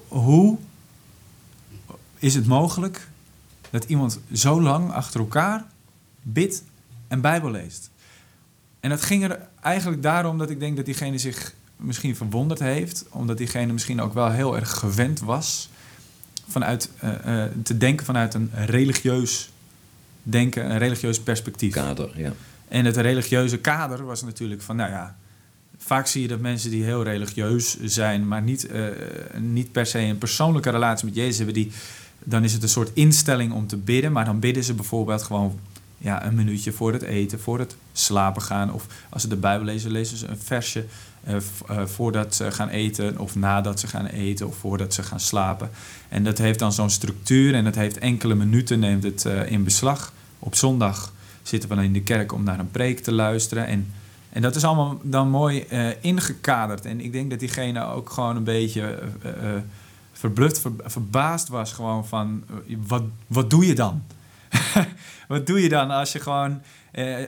hoe 0.07 0.57
is 2.19 2.35
het 2.35 2.45
mogelijk 2.45 3.07
dat 3.69 3.83
iemand 3.83 4.19
zo 4.31 4.61
lang 4.61 4.91
achter 4.91 5.19
elkaar 5.19 5.65
bidt 6.21 6.63
en 7.07 7.21
Bijbel 7.21 7.51
leest? 7.51 7.89
En 8.79 8.89
dat 8.89 9.01
ging 9.01 9.23
er 9.23 9.47
eigenlijk 9.61 10.01
daarom 10.01 10.37
dat 10.37 10.49
ik 10.49 10.59
denk 10.59 10.75
dat 10.75 10.85
diegene 10.85 11.17
zich 11.17 11.53
misschien 11.75 12.15
verwonderd 12.15 12.59
heeft, 12.59 13.05
omdat 13.09 13.37
diegene 13.37 13.73
misschien 13.73 14.01
ook 14.01 14.13
wel 14.13 14.31
heel 14.31 14.55
erg 14.55 14.71
gewend 14.71 15.19
was 15.19 15.69
vanuit, 16.47 16.89
eh, 16.99 17.43
eh, 17.43 17.51
te 17.63 17.77
denken 17.77 18.05
vanuit 18.05 18.33
een 18.33 18.51
religieus 18.53 19.51
denken, 20.23 20.71
een 20.71 20.77
religieus 20.77 21.19
perspectief. 21.19 21.73
Kader, 21.73 22.19
ja. 22.19 22.33
En 22.67 22.85
het 22.85 22.97
religieuze 22.97 23.57
kader 23.57 24.05
was 24.05 24.23
natuurlijk 24.23 24.61
van, 24.61 24.75
nou 24.75 24.91
ja, 24.91 25.15
vaak 25.77 26.07
zie 26.07 26.21
je 26.21 26.27
dat 26.27 26.39
mensen 26.39 26.69
die 26.69 26.83
heel 26.83 27.03
religieus 27.03 27.77
zijn, 27.81 28.27
maar 28.27 28.41
niet, 28.41 28.67
eh, 28.67 28.83
niet 29.39 29.71
per 29.71 29.85
se 29.85 29.99
een 29.99 30.17
persoonlijke 30.17 30.69
relatie 30.69 31.05
met 31.05 31.15
Jezus 31.15 31.37
hebben, 31.37 31.55
die, 31.55 31.71
dan 32.23 32.43
is 32.43 32.53
het 32.53 32.63
een 32.63 32.69
soort 32.69 32.91
instelling 32.93 33.53
om 33.53 33.67
te 33.67 33.77
bidden, 33.77 34.11
maar 34.11 34.25
dan 34.25 34.39
bidden 34.39 34.63
ze 34.63 34.73
bijvoorbeeld 34.73 35.23
gewoon 35.23 35.59
ja, 35.97 36.25
een 36.25 36.35
minuutje 36.35 36.71
voor 36.71 36.93
het 36.93 37.01
eten, 37.01 37.39
voor 37.39 37.59
het 37.59 37.75
slapen 37.91 38.41
gaan, 38.41 38.73
of 38.73 38.85
als 39.09 39.21
ze 39.21 39.27
de 39.27 39.35
Bijbel 39.35 39.65
lezen, 39.65 39.91
lezen 39.91 40.17
ze 40.17 40.27
een 40.27 40.37
versje 40.37 40.85
eh, 41.23 41.35
eh, 41.35 41.85
voordat 41.85 42.35
ze 42.35 42.51
gaan 42.51 42.69
eten, 42.69 43.19
of 43.19 43.35
nadat 43.35 43.79
ze 43.79 43.87
gaan 43.87 44.05
eten, 44.05 44.47
of 44.47 44.55
voordat 44.55 44.93
ze 44.93 45.03
gaan 45.03 45.19
slapen. 45.19 45.69
En 46.09 46.23
dat 46.23 46.37
heeft 46.37 46.59
dan 46.59 46.73
zo'n 46.73 46.89
structuur 46.89 47.53
en 47.53 47.63
dat 47.63 47.75
heeft 47.75 47.97
enkele 47.97 48.35
minuten, 48.35 48.79
neemt 48.79 49.03
het 49.03 49.25
in 49.25 49.63
beslag. 49.63 50.13
Op 50.39 50.55
zondag 50.55 51.13
zitten 51.47 51.69
we 51.69 51.75
dan 51.75 51.83
in 51.83 51.93
de 51.93 52.01
kerk 52.01 52.33
om 52.33 52.43
naar 52.43 52.59
een 52.59 52.71
preek 52.71 52.99
te 52.99 53.11
luisteren. 53.11 53.67
En, 53.67 53.93
en 54.29 54.41
dat 54.41 54.55
is 54.55 54.63
allemaal 54.63 54.99
dan 55.03 55.29
mooi 55.29 55.61
eh, 55.61 55.87
ingekaderd. 56.01 56.85
En 56.85 57.01
ik 57.01 57.11
denk 57.11 57.29
dat 57.29 57.39
diegene 57.39 57.85
ook 57.85 58.09
gewoon 58.09 58.35
een 58.35 58.43
beetje 58.43 58.99
eh, 59.21 59.31
verbluft, 60.13 60.59
ver- 60.59 60.71
verbaasd 60.83 61.47
was. 61.47 61.73
Gewoon 61.73 62.07
van, 62.07 62.43
wat, 62.87 63.03
wat 63.27 63.49
doe 63.49 63.65
je 63.65 63.75
dan? 63.75 64.03
wat 65.27 65.47
doe 65.47 65.61
je 65.61 65.69
dan 65.69 65.91
als 65.91 66.11
je 66.11 66.19
gewoon 66.19 66.61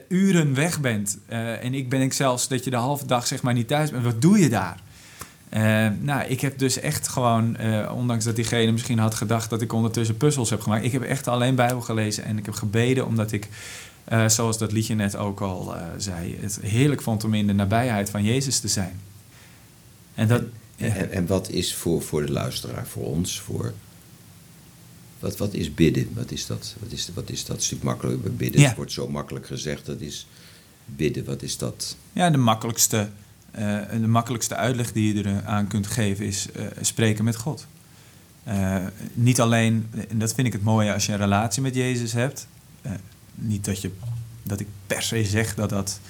uren 0.08 0.54
weg 0.54 0.80
bent? 0.80 1.18
En 1.28 1.74
ik 1.74 1.88
ben 1.88 2.00
ik 2.00 2.12
zelfs 2.12 2.48
dat 2.48 2.64
je 2.64 2.70
de 2.70 2.76
halve 2.76 3.06
dag 3.06 3.26
zeg 3.26 3.42
maar 3.42 3.54
niet 3.54 3.68
thuis 3.68 3.90
bent. 3.90 4.04
Wat 4.04 4.22
doe 4.22 4.38
je 4.38 4.48
daar? 4.48 4.80
Nou, 6.00 6.24
ik 6.28 6.40
heb 6.40 6.58
dus 6.58 6.80
echt 6.80 7.08
gewoon, 7.08 7.56
ondanks 7.90 8.24
dat 8.24 8.36
diegene 8.36 8.72
misschien 8.72 8.98
had 8.98 9.14
gedacht 9.14 9.50
dat 9.50 9.62
ik 9.62 9.72
ondertussen 9.72 10.16
puzzels 10.16 10.50
heb 10.50 10.60
gemaakt, 10.60 10.84
ik 10.84 10.92
heb 10.92 11.02
echt 11.02 11.28
alleen 11.28 11.54
Bijbel 11.54 11.80
gelezen 11.80 12.24
en 12.24 12.38
ik 12.38 12.44
heb 12.44 12.54
gebeden 12.54 13.06
omdat 13.06 13.32
ik, 13.32 13.48
eh, 14.10 14.28
zoals 14.28 14.58
dat 14.58 14.72
liedje 14.72 14.94
net 14.94 15.16
ook 15.16 15.40
al 15.40 15.76
eh, 15.76 15.86
zei, 15.96 16.38
het 16.40 16.58
heerlijk 16.62 17.02
vond 17.02 17.24
om 17.24 17.34
in 17.34 17.46
de 17.46 17.52
nabijheid 17.52 18.10
van 18.10 18.24
Jezus 18.24 18.58
te 18.58 18.68
zijn. 18.68 19.00
En 20.14 20.28
dat, 20.28 20.42
ja. 20.76 20.86
En, 20.86 21.12
en 21.12 21.26
wat 21.26 21.50
is 21.50 21.74
voor, 21.74 22.02
voor 22.02 22.26
de 22.26 22.32
luisteraar, 22.32 22.86
voor 22.86 23.04
ons, 23.04 23.40
voor... 23.40 23.72
Wat, 25.18 25.36
wat 25.36 25.54
is 25.54 25.74
bidden? 25.74 26.08
Wat 26.14 26.30
is 26.30 26.46
dat? 26.46 26.74
Wat 26.78 26.92
is, 26.92 27.10
wat 27.14 27.30
is 27.30 27.44
dat? 27.44 27.56
Het 27.56 27.64
is 27.64 27.70
natuurlijk 27.70 28.00
makkelijk. 28.00 28.36
Bidden 28.36 28.60
Ja. 28.60 28.74
wordt 28.74 28.92
zo 28.92 29.08
makkelijk 29.08 29.46
gezegd. 29.46 29.86
Dat 29.86 30.00
is 30.00 30.26
bidden. 30.84 31.24
Wat 31.24 31.42
is 31.42 31.56
dat? 31.56 31.96
Ja, 32.12 32.30
de 32.30 32.38
makkelijkste, 32.38 33.08
eh, 33.50 33.78
de 33.90 34.06
makkelijkste 34.06 34.54
uitleg 34.54 34.92
die 34.92 35.14
je 35.14 35.24
eraan 35.26 35.66
kunt 35.66 35.86
geven 35.86 36.26
is 36.26 36.46
spreken 36.80 37.24
met 37.24 37.36
God. 37.36 37.66
Niet 39.12 39.40
alleen, 39.40 39.90
en 40.08 40.18
dat 40.18 40.34
vind 40.34 40.46
ik 40.46 40.52
het 40.52 40.62
mooie 40.62 40.92
als 40.92 41.06
je 41.06 41.12
een 41.12 41.18
relatie 41.18 41.62
met 41.62 41.74
Jezus 41.74 42.12
hebt. 42.12 42.46
Niet 43.40 43.64
dat, 43.64 43.80
je, 43.80 43.90
dat 44.42 44.60
ik 44.60 44.66
per 44.86 45.02
se 45.02 45.24
zeg 45.24 45.54
dat 45.54 45.70
dat, 45.70 46.00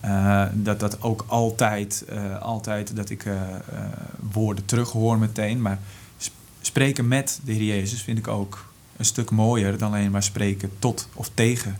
eh, 0.00 0.46
dat, 0.52 0.80
dat 0.80 1.02
ook 1.02 1.24
altijd, 1.28 2.04
eh, 2.08 2.38
altijd 2.40 2.96
dat 2.96 3.10
ik 3.10 3.24
eh, 3.24 3.42
woorden 4.32 4.64
terughoor 4.64 5.18
meteen. 5.18 5.62
Maar 5.62 5.78
sp- 6.18 6.32
spreken 6.60 7.08
met 7.08 7.40
de 7.44 7.52
Heer 7.52 7.64
Jezus 7.76 8.02
vind 8.02 8.18
ik 8.18 8.28
ook 8.28 8.66
een 8.96 9.04
stuk 9.04 9.30
mooier 9.30 9.78
dan 9.78 9.92
alleen 9.92 10.10
maar 10.10 10.22
spreken 10.22 10.70
tot 10.78 11.08
of 11.14 11.30
tegen 11.34 11.78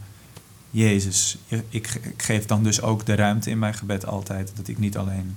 Jezus. 0.71 1.39
Je- 1.47 1.63
Ik, 1.69 1.95
ik 2.03 2.23
geef 2.23 2.47
dan 2.47 2.63
dus 2.63 2.81
ook 2.83 3.07
de 3.07 3.15
ruimte 3.15 3.51
in 3.51 3.59
mijn 3.59 3.75
gebed 3.75 4.07
altijd 4.07 4.53
dat 4.57 4.69
ik 4.69 4.79
niet 4.79 4.97
alleen 4.97 5.37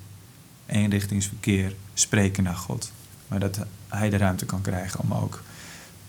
eenrichtingsverkeer 0.65 1.75
spreken 1.93 2.43
naar 2.43 2.56
God, 2.56 2.91
maar 3.27 3.39
dat 3.39 3.60
Hij 3.88 4.10
de 4.10 4.17
ruimte 4.17 4.45
kan 4.45 4.62
krijgen 4.62 4.99
om 4.99 5.13
ook 5.13 5.41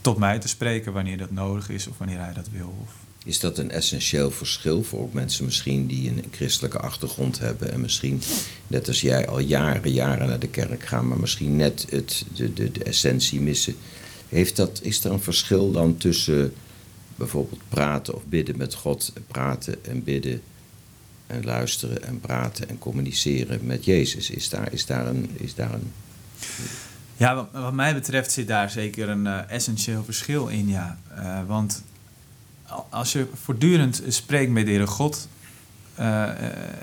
tot 0.00 0.16
mij 0.18 0.38
te 0.38 0.48
spreken 0.48 0.92
wanneer 0.92 1.18
dat 1.18 1.30
nodig 1.30 1.68
is 1.68 1.86
of 1.86 1.98
wanneer 1.98 2.18
Hij 2.18 2.32
dat 2.32 2.48
wil. 2.48 2.74
Of 2.84 2.92
Is 3.24 3.40
dat 3.40 3.58
een 3.58 3.70
essentieel 3.70 4.30
verschil 4.30 4.82
voor 4.82 5.00
ook 5.00 5.12
mensen 5.12 5.44
misschien 5.44 5.86
die 5.86 6.08
een 6.08 6.24
christelijke 6.30 6.78
achtergrond 6.78 7.38
hebben 7.38 7.72
en 7.72 7.80
misschien, 7.80 8.22
net 8.66 8.88
als 8.88 9.00
jij, 9.00 9.28
al 9.28 9.38
jaren, 9.38 9.92
jaren 9.92 10.28
naar 10.28 10.38
de 10.38 10.48
kerk 10.48 10.82
gaan, 10.82 11.08
maar 11.08 11.20
misschien 11.20 11.56
net 11.56 11.86
het, 11.90 12.24
de, 12.34 12.52
de, 12.52 12.72
de 12.72 12.84
essentie 12.84 13.40
missen? 13.40 13.74
Heeft 14.28 14.56
dat, 14.56 14.80
is 14.82 15.04
er 15.04 15.12
een 15.12 15.20
verschil 15.20 15.70
dan 15.70 15.96
tussen 15.96 16.52
bijvoorbeeld 17.16 17.60
praten 17.68 18.14
of 18.14 18.24
bidden 18.26 18.56
met 18.56 18.74
God, 18.74 19.12
praten 19.26 19.84
en 19.84 20.04
bidden 20.04 20.42
en 21.26 21.44
luisteren 21.44 22.02
en 22.02 22.20
praten 22.20 22.68
en 22.68 22.78
communiceren 22.78 23.66
met 23.66 23.84
Jezus? 23.84 24.30
Is 24.30 24.48
daar, 24.48 24.72
is 24.72 24.86
daar, 24.86 25.06
een, 25.06 25.30
is 25.36 25.54
daar 25.54 25.74
een 25.74 25.92
Ja, 27.16 27.48
wat, 27.52 27.72
mij 27.72 27.94
betreft 27.94 28.32
zit 28.32 28.48
daar 28.48 28.70
zeker 28.70 29.08
een 29.08 29.26
eh, 29.26 29.50
essentieel 29.50 30.04
verschil 30.04 30.46
in, 30.46 30.68
ja. 30.68 30.98
Eh, 31.14 31.40
want 31.46 31.82
als 32.90 33.12
je 33.12 33.26
voortdurend 33.42 34.02
spreekt 34.08 34.52
met 34.52 34.64
de 34.64 34.70
Heere 34.70 34.86
God, 34.86 35.28
eh, 35.94 36.28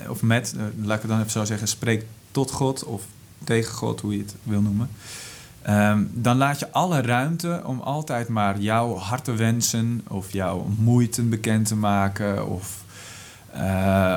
of 0.10 0.21
met, 0.21 0.54
eh, 0.58 0.62
laat 0.86 0.95
ik 0.95 1.02
het 1.02 1.12
dan 1.12 1.19
even 1.19 1.32
zo 1.32 1.45
zeggen, 1.45 1.67
spreekt 1.67 2.06
tot 2.32 2.52
God 2.52 2.84
of 2.84 3.04
tegen 3.43 3.73
God, 3.73 4.02
hoe 4.02 4.13
je 4.13 4.21
het 4.21 4.36
wil 4.43 4.62
noemen. 4.62 4.89
ehm, 5.62 6.04
dan 6.12 6.38
laat 6.38 6.60
je 6.60 6.71
alle 6.71 7.02
ruimte 7.02 7.62
om 7.65 7.80
altijd 7.80 8.28
maar 8.28 8.60
jouw 8.60 8.95
harte 8.95 9.34
wensen 9.34 10.02
of 10.08 10.34
jouw 10.34 10.67
moeite 10.78 11.21
bekend 11.21 11.67
te 11.67 11.75
maken 11.75 12.47
of, 12.47 12.84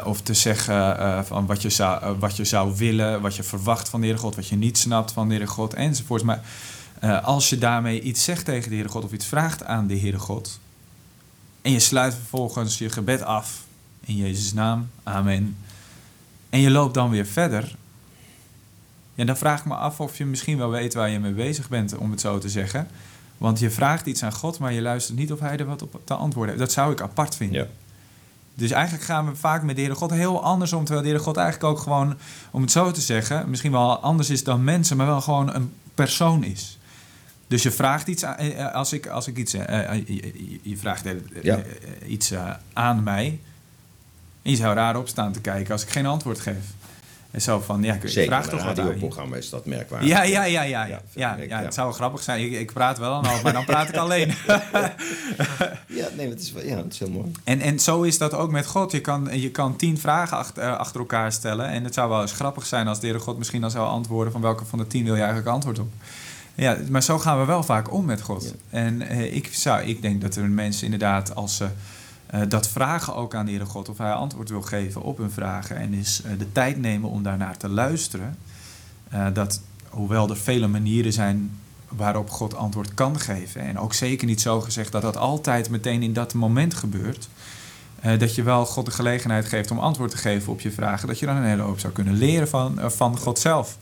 of 0.05 0.21
te 0.21 0.35
zeggen 0.35 1.27
van 1.27 1.47
wat 1.47 1.63
je, 1.63 1.71
zou, 1.71 2.19
wat 2.19 2.37
je 2.37 2.45
zou 2.45 2.77
willen, 2.77 3.21
wat 3.21 3.37
je 3.37 3.43
verwacht 3.43 3.89
van 3.89 4.01
de 4.01 4.07
Heere 4.07 4.21
God, 4.21 4.35
wat 4.35 4.49
je 4.49 4.57
niet 4.57 4.79
snapt 4.79 5.13
van 5.13 5.29
de 5.29 5.35
Heere 5.35 5.51
God 5.51 5.75
enzovoorts. 5.75 6.25
Maar 6.25 6.41
als 7.23 7.51
je 7.51 7.59
daarmee 7.59 8.01
iets 8.01 8.25
zegt 8.25 8.45
tegen 8.45 8.69
de 8.69 8.75
Heere 8.75 8.91
God 8.91 9.05
of 9.05 9.13
iets 9.13 9.27
vraagt 9.27 9.65
aan 9.65 9.87
de 9.87 9.99
Heere 9.99 10.19
God 10.19 10.61
en 11.63 11.73
je 11.73 11.81
sluit 11.81 12.15
vervolgens 12.15 12.79
je 12.79 12.91
gebed 12.91 13.23
af 13.23 13.65
in 14.01 14.17
Jezus' 14.17 14.53
naam, 14.53 14.91
amen, 15.03 15.57
en 16.51 16.61
je 16.61 16.71
loopt 16.71 16.95
dan 16.95 17.11
weer 17.11 17.27
verder, 17.27 17.77
ja, 19.15 19.25
dan 19.25 19.37
vraag 19.37 19.59
ik 19.59 19.65
me 19.65 19.75
af 19.75 20.01
of 20.01 20.19
je 20.19 20.25
misschien 20.25 20.59
wel 20.59 20.71
weet 20.71 20.95
waar 20.95 21.11
je 21.11 21.19
mee 21.19 21.33
bezig 21.33 21.69
bent, 21.69 21.97
om 21.97 22.11
het 22.11 22.21
zo 22.21 22.39
te 22.39 22.49
zeggen. 22.49 22.89
Want 23.39 23.59
je 23.59 23.71
vraagt 23.71 24.07
iets 24.07 24.23
aan 24.23 24.33
God, 24.33 24.59
maar 24.59 24.73
je 24.73 24.83
luistert 24.83 25.19
niet 25.19 25.33
of 25.33 25.41
hij 25.41 25.57
er 25.57 25.67
wat 25.67 25.83
op 25.83 26.01
te 26.05 26.15
antwoorden 26.15 26.55
heeft. 26.55 26.67
Dat 26.67 26.75
zou 26.75 26.93
ik 26.93 27.01
apart 27.01 27.37
vinden. 27.37 27.61
Ja. 27.61 27.67
Dus 28.55 28.71
eigenlijk 28.71 29.05
gaan 29.05 29.27
we 29.27 29.37
vaak 29.37 29.63
met 29.63 29.75
de 29.77 29.81
Heere 29.81 29.97
God 29.97 30.11
heel 30.11 30.43
anders 30.43 30.73
om. 30.73 30.85
Terwijl 30.85 31.03
de 31.03 31.09
Heere 31.09 31.25
God 31.25 31.37
eigenlijk 31.37 31.73
ook 31.73 31.79
gewoon, 31.79 32.17
om 32.51 32.63
het 32.63 32.71
zo 32.71 32.91
te 32.91 33.01
zeggen, 33.01 33.51
misschien 33.51 33.73
wel 33.73 33.99
anders 33.99 34.31
is 34.31 34.45
dan 34.45 34.65
mensen, 34.65 34.97
maar 34.97 35.07
wel 35.07 35.21
gewoon 35.21 35.55
een 35.55 35.73
persoon 35.95 36.45
is. 36.45 36.79
Dus 37.53 37.63
je 37.63 37.71
vraagt 37.71 38.09
iets, 38.09 38.25
aan, 38.25 38.37
eh, 38.37 38.61
eh, 38.61 38.75
als 38.75 38.93
ik, 38.93 39.07
als 39.07 39.27
ik 39.27 39.37
iets, 39.37 39.55
eh, 39.55 39.93
je, 40.63 40.77
vraagt 40.77 41.05
Ja. 41.43 41.61
iets 42.07 42.33
aan 42.73 43.03
mij. 43.03 43.39
En 44.43 44.51
je 44.51 44.57
zou 44.57 44.75
raar 44.75 44.97
op 44.97 45.09
staan 45.09 45.33
te 45.33 45.41
kijken 45.41 45.73
als 45.73 45.83
ik 45.83 45.89
geen 45.91 46.07
antwoord 46.07 46.41
geef. 46.41 46.65
En 47.31 47.41
zo 47.43 47.61
van, 47.61 47.83
ja, 47.83 47.95
ik, 47.95 48.01
Zeker, 48.09 48.31
vraag 48.33 48.49
toch 48.49 48.65
wat 48.65 48.79
aan 48.79 48.85
je. 48.85 48.91
radioprogramma 48.91 49.37
is 49.37 49.51
dat 49.51 49.67
merkwaardig. 49.67 50.09
Ja, 50.09 50.23
ja, 50.23 50.45
ja, 50.45 50.63
ja. 50.63 50.87
Ja, 50.87 51.01
ja, 51.15 51.37
ja, 51.49 51.63
het 51.63 51.75
zou 51.75 51.93
grappig 51.93 52.23
zijn. 52.23 52.45
Ik, 52.45 52.53
ik 52.53 52.73
praat 52.73 52.99
wel 52.99 53.17
over, 53.19 53.43
maar 53.43 53.53
dan 53.53 53.65
praat 53.65 53.89
ik 53.89 53.97
alleen. 54.05 54.33
Ja, 55.87 56.09
nee, 56.17 56.29
dat 56.29 56.39
is, 56.39 56.53
wel- 56.53 56.65
ja, 56.65 56.77
dat 56.77 56.93
is 56.93 56.99
heel 56.99 57.11
mooi. 57.11 57.33
En, 57.45 57.61
en 57.61 57.79
zo 57.81 58.03
is 58.03 58.19
dat 58.19 58.35
ook 58.35 58.51
met 58.51 58.67
God. 58.67 58.93
Je 58.93 59.01
kan, 59.01 59.41
je 59.41 59.51
kan 59.51 59.77
tien 59.77 59.99
vragen 59.99 60.37
achter, 60.37 60.77
achter 60.77 61.01
elkaar 61.01 61.33
stellen. 61.33 61.67
En 61.69 61.85
het 61.85 61.95
zou 61.95 62.09
wel 62.09 62.21
eens 62.21 62.33
grappig 62.33 62.67
zijn 62.67 62.89
als 62.89 63.01
de 63.01 63.07
Heere 63.07 63.23
God 63.23 63.39
misschien 63.39 63.61
dan 63.61 63.71
zou 63.71 63.89
antwoorden... 63.89 64.33
van 64.33 64.43
welke 64.43 64.65
van 64.65 64.79
de 64.79 64.87
tien 64.87 65.05
wil 65.05 65.15
je 65.15 65.21
eigenlijk 65.21 65.51
antwoord 65.51 65.79
op. 65.79 65.89
Ja, 66.55 66.77
maar 66.91 67.03
zo 67.03 67.19
gaan 67.19 67.39
we 67.39 67.45
wel 67.45 67.63
vaak 67.63 67.93
om 67.93 68.05
met 68.05 68.21
God. 68.21 68.43
Ja. 68.43 68.79
En 68.79 69.03
eh, 69.03 69.35
ik, 69.35 69.55
zou, 69.55 69.83
ik 69.83 70.03
denk 70.03 70.21
dat 70.21 70.37
er 70.37 70.51
mensen 70.51 70.85
inderdaad 70.85 71.35
als 71.35 71.57
ze 71.57 71.69
eh, 72.27 72.41
dat 72.49 72.69
vragen 72.69 73.15
ook 73.15 73.35
aan 73.35 73.45
de 73.45 73.51
Heere 73.51 73.67
God... 73.67 73.89
of 73.89 73.99
hij 73.99 74.13
antwoord 74.13 74.49
wil 74.49 74.63
geven 74.63 75.03
op 75.03 75.19
hun 75.19 75.31
vragen... 75.31 75.77
en 75.77 75.91
dus 75.91 76.23
eh, 76.23 76.31
de 76.39 76.53
tijd 76.53 76.79
nemen 76.79 77.11
om 77.11 77.23
daarnaar 77.23 77.57
te 77.57 77.69
luisteren... 77.69 78.37
dat 79.33 79.61
hoewel 79.89 80.31
er 80.31 80.37
vele 80.37 80.67
manieren 80.67 81.13
zijn 81.13 81.59
waarop 81.89 82.31
God 82.31 82.57
antwoord 82.57 82.95
kan 82.95 83.21
geven... 83.21 83.61
en 83.61 83.79
ook 83.79 83.95
zeker 83.95 84.27
niet 84.27 84.41
zo 84.41 84.61
gezegd 84.61 84.93
dat 84.93 85.03
dat 85.03 85.17
altijd 85.17 85.71
meteen 85.71 86.03
in 86.03 86.13
dat 86.13 86.35
moment 86.35 86.75
gebeurt... 86.75 87.29
Dat 88.19 88.35
je 88.35 88.43
wel 88.43 88.67
God 88.67 88.85
de 88.85 88.91
gelegenheid 88.91 89.47
geeft 89.47 89.71
om 89.71 89.79
antwoord 89.79 90.11
te 90.11 90.17
geven 90.17 90.53
op 90.53 90.61
je 90.61 90.71
vragen. 90.71 91.09
Dat 91.09 91.19
je 91.19 91.27
dan 91.27 91.37
een 91.37 91.45
hele 91.45 91.63
hoop 91.63 91.79
zou 91.79 91.93
kunnen 91.93 92.15
leren 92.15 92.49
van, 92.49 92.79
van 92.91 93.19
God 93.19 93.39
zelf. 93.39 93.79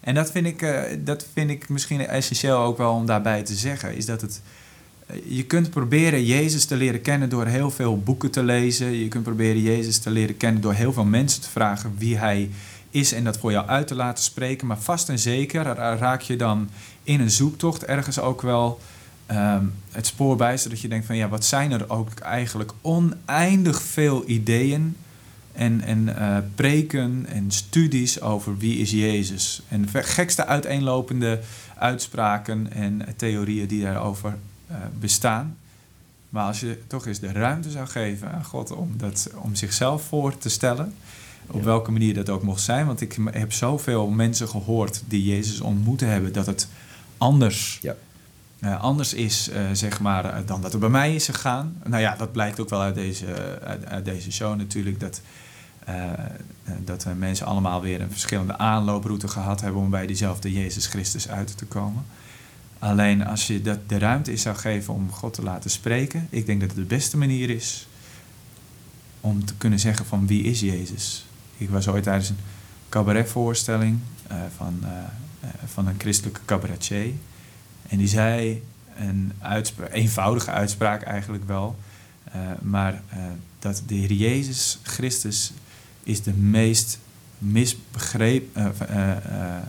En 0.00 0.14
dat 0.14 0.30
vind, 0.30 0.46
ik, 0.46 0.62
eh, 0.62 0.82
dat 0.98 1.26
vind 1.32 1.50
ik 1.50 1.68
misschien 1.68 2.06
essentieel 2.06 2.56
ook 2.58 2.78
wel 2.78 2.92
om 2.92 3.06
daarbij 3.06 3.42
te 3.42 3.54
zeggen. 3.54 3.94
Is 3.96 4.06
dat 4.06 4.20
het. 4.20 4.40
eh, 5.06 5.16
Je 5.28 5.44
kunt 5.44 5.70
proberen 5.70 6.24
Jezus 6.24 6.64
te 6.64 6.76
leren 6.76 7.00
kennen 7.02 7.28
door 7.28 7.46
heel 7.46 7.70
veel 7.70 7.98
boeken 7.98 8.30
te 8.30 8.42
lezen. 8.42 8.90
Je 8.92 9.08
kunt 9.08 9.24
proberen 9.24 9.62
Jezus 9.62 9.98
te 9.98 10.10
leren 10.10 10.36
kennen 10.36 10.62
door 10.62 10.72
heel 10.74 10.92
veel 10.92 11.04
mensen 11.04 11.42
te 11.42 11.48
vragen 11.50 11.94
wie 11.98 12.16
hij 12.16 12.50
is 12.90 13.12
en 13.12 13.24
dat 13.24 13.38
voor 13.38 13.50
jou 13.52 13.66
uit 13.68 13.86
te 13.86 13.94
laten 13.94 14.24
spreken. 14.24 14.66
Maar 14.66 14.78
vast 14.78 15.08
en 15.08 15.18
zeker 15.18 15.62
ra- 15.62 15.96
raak 15.96 16.20
je 16.20 16.36
dan 16.36 16.68
in 17.02 17.20
een 17.20 17.30
zoektocht 17.30 17.84
ergens 17.84 18.18
ook 18.20 18.42
wel 18.42 18.80
ehm, 19.26 19.64
het 19.90 20.06
spoor 20.06 20.36
bij, 20.36 20.56
zodat 20.58 20.80
je 20.80 20.88
denkt 20.88 21.06
van 21.06 21.16
ja, 21.16 21.28
wat 21.28 21.44
zijn 21.44 21.72
er 21.72 21.90
ook 21.90 22.08
eigenlijk 22.18 22.72
oneindig 22.80 23.82
veel 23.82 24.22
ideeën 24.26 24.96
en, 25.60 25.80
en 25.80 26.16
eh, 26.16 26.36
preken 26.54 27.26
en 27.28 27.50
studies 27.50 28.20
over 28.20 28.58
wie 28.58 28.78
is 28.78 28.90
Jezus. 28.90 29.62
En 29.68 29.86
de 29.92 30.02
gekste 30.02 30.46
uiteenlopende 30.46 31.40
uitspraken 31.78 32.72
en 32.72 33.02
theorieën 33.16 33.66
die 33.66 33.82
daarover 33.82 34.36
eh, 34.66 34.76
bestaan. 34.98 35.56
Maar 36.28 36.46
als 36.46 36.60
je 36.60 36.78
toch 36.86 37.06
eens 37.06 37.18
de 37.20 37.32
ruimte 37.32 37.70
zou 37.70 37.86
geven 37.86 38.32
aan 38.32 38.44
God 38.44 38.70
om, 38.70 38.92
dat, 38.96 39.30
om 39.36 39.54
zichzelf 39.54 40.02
voor 40.02 40.38
te 40.38 40.48
stellen, 40.48 40.94
op 41.46 41.58
Ja. 41.60 41.64
welke 41.64 41.90
manier 41.90 42.14
dat 42.14 42.28
ook 42.28 42.42
mocht 42.42 42.62
zijn. 42.62 42.86
Want 42.86 43.00
ik 43.00 43.16
heb 43.30 43.52
zoveel 43.52 44.08
mensen 44.08 44.48
gehoord 44.48 45.02
die 45.06 45.24
Jezus 45.24 45.60
ontmoeten 45.60 46.08
hebben, 46.08 46.32
dat 46.32 46.46
het 46.46 46.68
anders 47.18 47.78
Ja. 47.82 47.94
eh, 48.60 48.80
anders 48.80 49.14
is, 49.14 49.50
zeg 49.72 50.00
maar, 50.00 50.42
dan 50.46 50.60
dat 50.62 50.72
er 50.72 50.78
bij 50.78 50.88
mij 50.88 51.14
is 51.14 51.24
gegaan. 51.26 51.76
Nou 51.84 52.02
ja, 52.02 52.16
dat 52.16 52.32
blijkt 52.32 52.60
ook 52.60 52.68
wel 52.70 52.80
uit 52.80 52.94
deze, 52.94 53.26
uit, 53.64 53.86
uit 53.86 54.04
deze 54.04 54.32
show 54.32 54.56
natuurlijk. 54.56 55.00
Dat, 55.00 55.20
dat 56.84 57.04
we 57.04 57.10
mensen 57.10 57.46
allemaal 57.46 57.80
weer 57.82 58.00
een 58.00 58.10
verschillende 58.10 58.58
aanlooproute 58.58 59.28
gehad 59.28 59.60
hebben 59.60 59.80
om 59.80 59.90
bij 59.90 60.06
diezelfde 60.06 60.52
Jezus 60.52 60.86
Christus 60.86 61.28
uit 61.28 61.56
te 61.58 61.64
komen. 61.64 62.04
Alleen 62.78 63.26
als 63.26 63.46
je 63.46 63.62
dat 63.62 63.78
de 63.88 63.98
ruimte 63.98 64.32
is 64.32 64.42
zou 64.42 64.56
geven 64.56 64.94
om 64.94 65.10
God 65.12 65.34
te 65.34 65.42
laten 65.42 65.70
spreken, 65.70 66.26
ik 66.30 66.46
denk 66.46 66.60
dat 66.60 66.68
het 66.68 66.78
de 66.78 66.84
beste 66.84 67.16
manier 67.16 67.50
is 67.50 67.86
om 69.20 69.44
te 69.44 69.54
kunnen 69.54 69.78
zeggen 69.78 70.06
van 70.06 70.26
wie 70.26 70.42
is 70.42 70.60
Jezus. 70.60 71.26
Ik 71.56 71.70
was 71.70 71.88
ooit 71.88 72.02
tijdens 72.02 72.28
een 72.28 72.36
cabaretvoorstelling 72.88 73.98
eh, 74.26 74.36
van, 74.56 74.78
eh, 74.82 74.88
eh, 75.40 75.50
van 75.66 75.86
een 75.86 75.94
christelijke 75.98 76.40
cabaretier. 76.44 77.12
En 77.88 77.98
die 77.98 78.08
zei 78.08 78.62
een 78.98 79.32
uitspra- 79.38 79.86
eenvoudige 79.86 80.50
uitspraak 80.50 81.02
eigenlijk 81.02 81.46
wel. 81.46 81.76
eh, 82.32 82.40
maar 82.62 83.02
eh, 83.08 83.18
dat 83.58 83.82
de 83.86 83.94
Heer 83.94 84.12
Jezus 84.12 84.78
Christus 84.82 85.52
is 86.02 86.22
de 86.22 86.32
meest 86.32 86.98
misbegreep, 87.38 88.56
eh, 88.56 88.66
eh, 88.80 89.16
eh, 89.16 89.62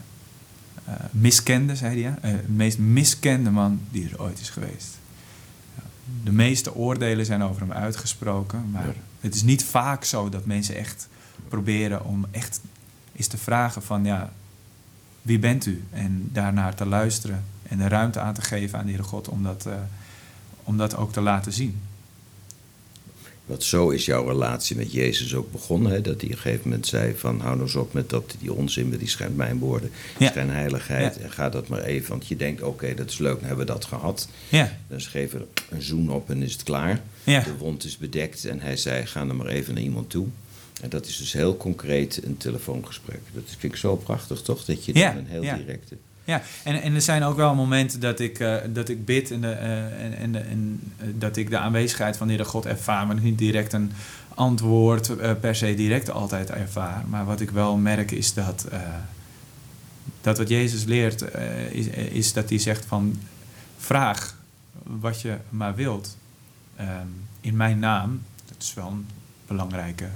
miskende, 1.12 1.76
zei 1.76 1.91
hij, 1.91 2.02
ja? 2.02 2.30
De 2.32 2.52
meest 2.52 2.78
miskende 2.78 3.50
man 3.50 3.82
die 3.92 4.10
er 4.10 4.21
ooit 4.21 4.40
is 4.40 4.50
geweest. 4.50 5.00
De 6.23 6.32
meeste 6.32 6.75
oordelen 6.75 7.25
zijn 7.25 7.44
over 7.44 7.62
hem 7.62 7.71
uitgesproken, 7.71 8.71
maar 8.71 8.86
Ja. 8.88 8.94
het 9.19 9.36
is 9.36 9.42
niet 9.44 9.63
vaak 9.63 10.04
zo 10.04 10.29
dat 10.29 10.46
mensen 10.46 10.75
echt 10.75 11.08
proberen 11.48 12.06
om 12.06 12.25
echt 12.32 12.60
eens 13.15 13.27
te 13.27 13.38
vragen 13.38 13.84
van 13.84 14.06
ja, 14.06 14.32
wie 15.21 15.40
bent 15.40 15.65
u? 15.65 15.84
En 15.90 16.29
daarnaar 16.32 16.75
te 16.75 16.86
luisteren 16.86 17.44
en 17.63 17.77
de 17.77 17.88
ruimte 17.88 18.19
aan 18.19 18.34
te 18.34 18.42
geven 18.42 18.79
aan 18.79 18.86
de 18.86 18.92
Heere 18.92 19.08
God 19.08 19.27
om 19.29 19.44
dat, 19.44 19.67
om 20.63 20.77
dat 20.77 20.96
ook 20.96 21.13
te 21.13 21.21
laten 21.21 21.54
zien. 21.54 21.79
Want 23.52 23.63
zo 23.63 23.89
is 23.89 24.06
jouw 24.06 24.27
relatie 24.27 24.75
met 24.75 24.91
Jezus 24.91 25.35
ook 25.35 25.52
begonnen. 25.52 25.91
Hè? 25.91 26.02
Dat 26.02 26.21
hij 26.21 26.29
op 26.29 26.35
een 26.35 26.41
gegeven 26.41 26.69
moment 26.69 26.87
zei 26.87 27.13
van... 27.15 27.39
hou 27.39 27.49
nou 27.52 27.62
eens 27.62 27.75
op 27.75 27.93
met 27.93 28.10
dat, 28.10 28.35
die 28.39 28.54
onzin 28.54 28.89
met 28.89 28.99
die 28.99 29.08
schijnmijnwoorden. 29.08 29.91
Ja. 30.17 30.27
Schijnheiligheid. 30.27 31.15
Ja. 31.15 31.21
En 31.21 31.31
ga 31.31 31.49
dat 31.49 31.67
maar 31.67 31.83
even. 31.83 32.10
Want 32.10 32.27
je 32.27 32.35
denkt, 32.35 32.62
oké, 32.62 32.93
dat 32.93 33.10
is 33.10 33.17
leuk. 33.17 33.39
Dan 33.39 33.47
hebben 33.47 33.65
we 33.65 33.71
dat 33.71 33.85
gehad. 33.85 34.27
Ja, 34.49 34.77
Dan 34.87 35.02
geven 35.02 35.39
we 35.39 35.45
er 35.54 35.75
een 35.75 35.81
zoen 35.81 36.12
op 36.12 36.29
en 36.29 36.43
is 36.43 36.52
het 36.52 36.63
klaar. 36.63 37.02
ja, 37.23 37.39
De 37.43 37.58
wond 37.58 37.83
is 37.83 37.97
bedekt. 37.97 38.45
En 38.45 38.60
hij 38.60 38.77
zei, 38.77 39.06
ga 39.06 39.27
er 39.27 39.35
maar 39.35 39.47
even 39.47 39.73
naar 39.73 39.83
iemand 39.83 40.10
toe. 40.10 40.27
En 40.81 40.89
dat 40.89 41.06
is 41.06 41.17
dus 41.17 41.33
heel 41.33 41.58
concreet 41.58 42.23
een 42.23 42.37
telefoongesprek. 42.37 43.19
Dat 43.33 43.43
vind 43.45 43.73
ik 43.73 43.79
zo 43.79 43.95
prachtig, 43.95 44.41
toch? 44.41 44.65
Dat 44.65 44.85
je 44.85 44.93
dan 44.93 45.17
een 45.17 45.27
heel 45.27 45.43
ja. 45.43 45.56
directe... 45.56 45.97
ja. 46.24 46.42
En, 46.63 46.82
en 46.82 46.96
er 46.96 47.02
zijn 47.02 47.24
ook 47.24 47.36
wel 47.36 47.56
momenten 47.56 48.00
dat 48.00 48.19
ik, 48.19 48.40
eh, 48.40 48.56
dat 48.69 48.90
ik 48.90 49.06
bid 49.06 49.32
en, 49.32 49.42
de, 49.42 49.52
eh, 49.52 50.22
en, 50.22 50.36
en, 50.36 50.80
eh, 50.98 51.08
dat 51.15 51.38
ik 51.38 51.50
de 51.50 51.58
aanwezigheid 51.58 52.17
van 52.17 52.28
de 52.28 52.34
Heere 52.34 52.50
God 52.50 52.65
ervaar, 52.65 53.08
maar 53.08 53.19
niet 53.19 53.38
direct 53.38 53.74
een 53.74 53.92
antwoord 54.36 55.40
per 55.40 55.56
se 55.56 55.74
direct 55.74 56.12
altijd 56.12 56.50
ervaar. 56.50 57.04
Maar 57.10 57.26
wat 57.26 57.42
ik 57.42 57.50
wel 57.50 57.78
merk 57.78 58.12
is 58.12 58.34
dat, 58.34 58.67
dat 60.22 60.38
wat 60.38 60.50
Jezus 60.50 60.84
leert, 60.84 61.26
is, 61.72 61.88
is 61.88 62.34
dat 62.34 62.50
hij 62.50 62.58
zegt 62.58 62.86
van 62.86 63.19
vraag 63.78 64.36
wat 64.84 65.22
je 65.22 65.38
maar 65.50 65.76
wilt 65.76 66.17
ehm, 66.76 67.08
in 67.42 67.56
mijn 67.56 67.80
naam, 67.80 68.22
dat 68.46 68.58
is 68.60 68.74
wel 68.74 68.88
een 68.88 69.06
belangrijke, 69.48 70.10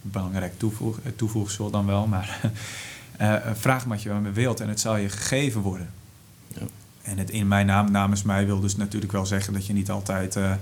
belangrijk 0.00 0.58
toevoeg, 0.58 0.98
toevoegsel 1.16 1.70
dan 1.70 1.86
wel, 1.86 2.06
maar 2.06 2.40
eh, 3.30 3.52
vraag 3.54 3.84
wat 3.84 4.02
je 4.02 4.08
van 4.08 4.22
me 4.22 4.30
wilt 4.30 4.60
en 4.60 4.68
het 4.68 4.80
zal 4.80 4.96
je 4.96 5.08
gegeven 5.08 5.60
worden. 5.60 5.90
Ja. 6.48 6.66
En 7.02 7.18
het 7.18 7.30
in 7.30 7.48
mijn 7.48 7.66
naam, 7.66 7.90
namens 7.90 8.22
mij, 8.22 8.46
wil 8.46 8.60
dus 8.60 8.76
natuurlijk 8.76 9.12
wel 9.12 9.26
zeggen 9.26 9.52
dat 9.52 9.66
je 9.66 9.72
niet 9.72 9.90
altijd 9.90 10.36
eh 10.36 10.52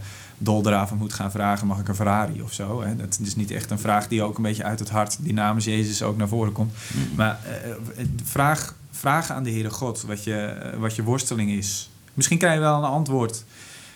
doldraven 0.42 0.96
moet 0.96 1.12
gaan 1.12 1.30
vragen: 1.30 1.66
mag 1.66 1.78
ik 1.78 1.88
een 1.88 1.94
Ferrari 1.94 2.42
of 2.42 2.52
zo? 2.52 2.82
Hè? 2.82 2.96
Dat 2.96 3.18
is 3.22 3.36
niet 3.36 3.50
echt 3.50 3.70
een 3.70 3.78
vraag 3.78 4.08
die 4.08 4.22
ook 4.22 4.36
een 4.36 4.42
beetje 4.42 4.64
uit 4.64 4.78
het 4.78 4.90
hart, 4.90 5.16
die 5.20 5.32
namens 5.32 5.64
Jezus 5.64 6.02
ook 6.02 6.16
naar 6.16 6.28
voren 6.28 6.52
komt. 6.52 6.72
Maar 7.16 7.38
eh, 7.44 8.04
vraag, 8.24 8.74
vraag 8.90 9.30
aan 9.30 9.42
de 9.42 9.50
Heere 9.50 9.70
God 9.70 10.02
wat 10.02 10.24
je, 10.24 10.56
wat 10.78 10.94
je 10.94 11.02
worsteling 11.02 11.50
is. 11.50 11.90
Misschien 12.14 12.38
krijg 12.38 12.54
je 12.54 12.60
wel 12.60 12.76
een 12.76 12.90
antwoord 12.90 13.44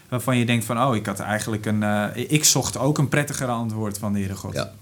waarvan 0.08 0.36
je 0.36 0.46
denkt: 0.46 0.64
van 0.64 0.82
oh, 0.82 0.96
ik 0.96 1.06
had 1.06 1.20
eigenlijk 1.20 1.66
een. 1.66 1.84
ik 2.30 2.44
zocht 2.44 2.78
ook 2.78 2.98
een 2.98 3.08
prettiger 3.08 3.48
antwoord 3.48 3.98
van 3.98 4.12
de 4.12 4.18
Heere 4.18 4.36
God. 4.36 4.54
Ja. 4.54 4.72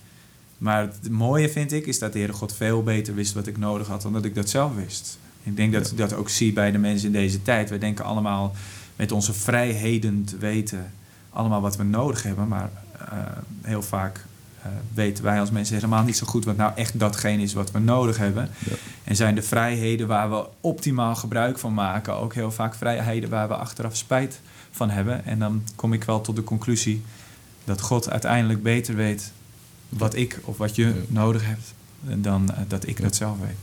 Maar 0.63 0.83
het 0.83 1.11
mooie 1.11 1.49
vind 1.49 1.73
ik 1.73 1.87
is 1.87 1.99
dat 1.99 2.13
de 2.13 2.19
Heere 2.19 2.33
God 2.33 2.55
veel 2.55 2.83
beter 2.83 3.15
wist 3.15 3.33
wat 3.33 3.47
ik 3.47 3.59
nodig 3.59 3.87
had 3.87 4.03
dan 4.03 4.13
dat 4.13 4.25
ik 4.25 4.35
dat 4.35 4.49
zelf 4.49 4.75
wist. 4.75 5.19
Ik 5.43 5.57
denk 5.57 5.73
dat 5.73 5.91
ik 5.91 5.97
dat 5.97 6.13
ook 6.15 6.29
zie 6.29 6.53
bij 6.53 6.71
de 6.71 6.79
mensen 6.79 7.07
in 7.07 7.13
deze 7.13 7.43
tijd. 7.43 7.69
Wij 7.69 7.79
denken 7.79 8.05
allemaal 8.05 8.55
met 8.97 9.13
onze 9.13 9.33
vrijheden 9.33 10.25
te 10.25 10.37
weten 10.37 10.93
allemaal 11.31 11.61
wat 11.61 11.77
we 11.77 11.83
nodig 11.83 12.23
hebben. 12.23 12.49
Maar 12.49 12.71
eh, 12.99 13.19
heel 13.63 13.83
vaak 13.83 14.25
eh, 14.63 14.69
weten 14.95 15.25
wij 15.25 15.41
als 15.41 15.51
mensen 15.51 15.75
helemaal 15.75 16.05
niet 16.05 16.17
zo 16.17 16.27
goed 16.27 16.45
wat 16.45 16.57
nou 16.57 16.73
echt 16.75 16.99
datgene 16.99 17.43
is 17.43 17.53
wat 17.53 17.71
we 17.71 17.79
nodig 17.79 18.17
hebben. 18.17 18.51
Ja. 18.59 18.77
En 19.05 19.17
zijn 19.17 19.35
de 19.35 19.43
vrijheden 19.43 20.07
waar 20.07 20.31
we 20.31 20.47
optimaal 20.61 21.15
gebruik 21.15 21.59
van 21.59 21.75
maken 21.75 22.17
ook 22.17 22.35
heel 22.35 22.53
vaak 22.53 22.75
vrijheden 22.75 23.31
waar 23.31 23.49
we 23.49 23.55
achteraf 23.55 23.97
spijt 23.97 24.41
van 24.71 24.91
hebben. 24.91 25.25
En 25.25 25.39
dan 25.39 25.63
kom 25.77 25.93
ik 25.93 26.05
wel 26.05 26.21
tot 26.21 26.37
de 26.37 26.45
conclusie 26.45 27.03
dat 27.65 27.81
God 27.81 28.11
uiteindelijk 28.11 28.63
beter 28.63 28.95
weet 28.95 29.33
wat 29.99 30.15
ik 30.15 30.39
of 30.45 30.57
wat 30.57 30.77
je 30.77 30.93
nodig 31.09 31.47
hebt 31.47 31.75
dan 32.23 32.51
eh, 32.51 32.59
dat 32.69 32.87
ik 32.87 33.03
dat 33.03 33.17
zelf 33.17 33.39
weet. 33.39 33.57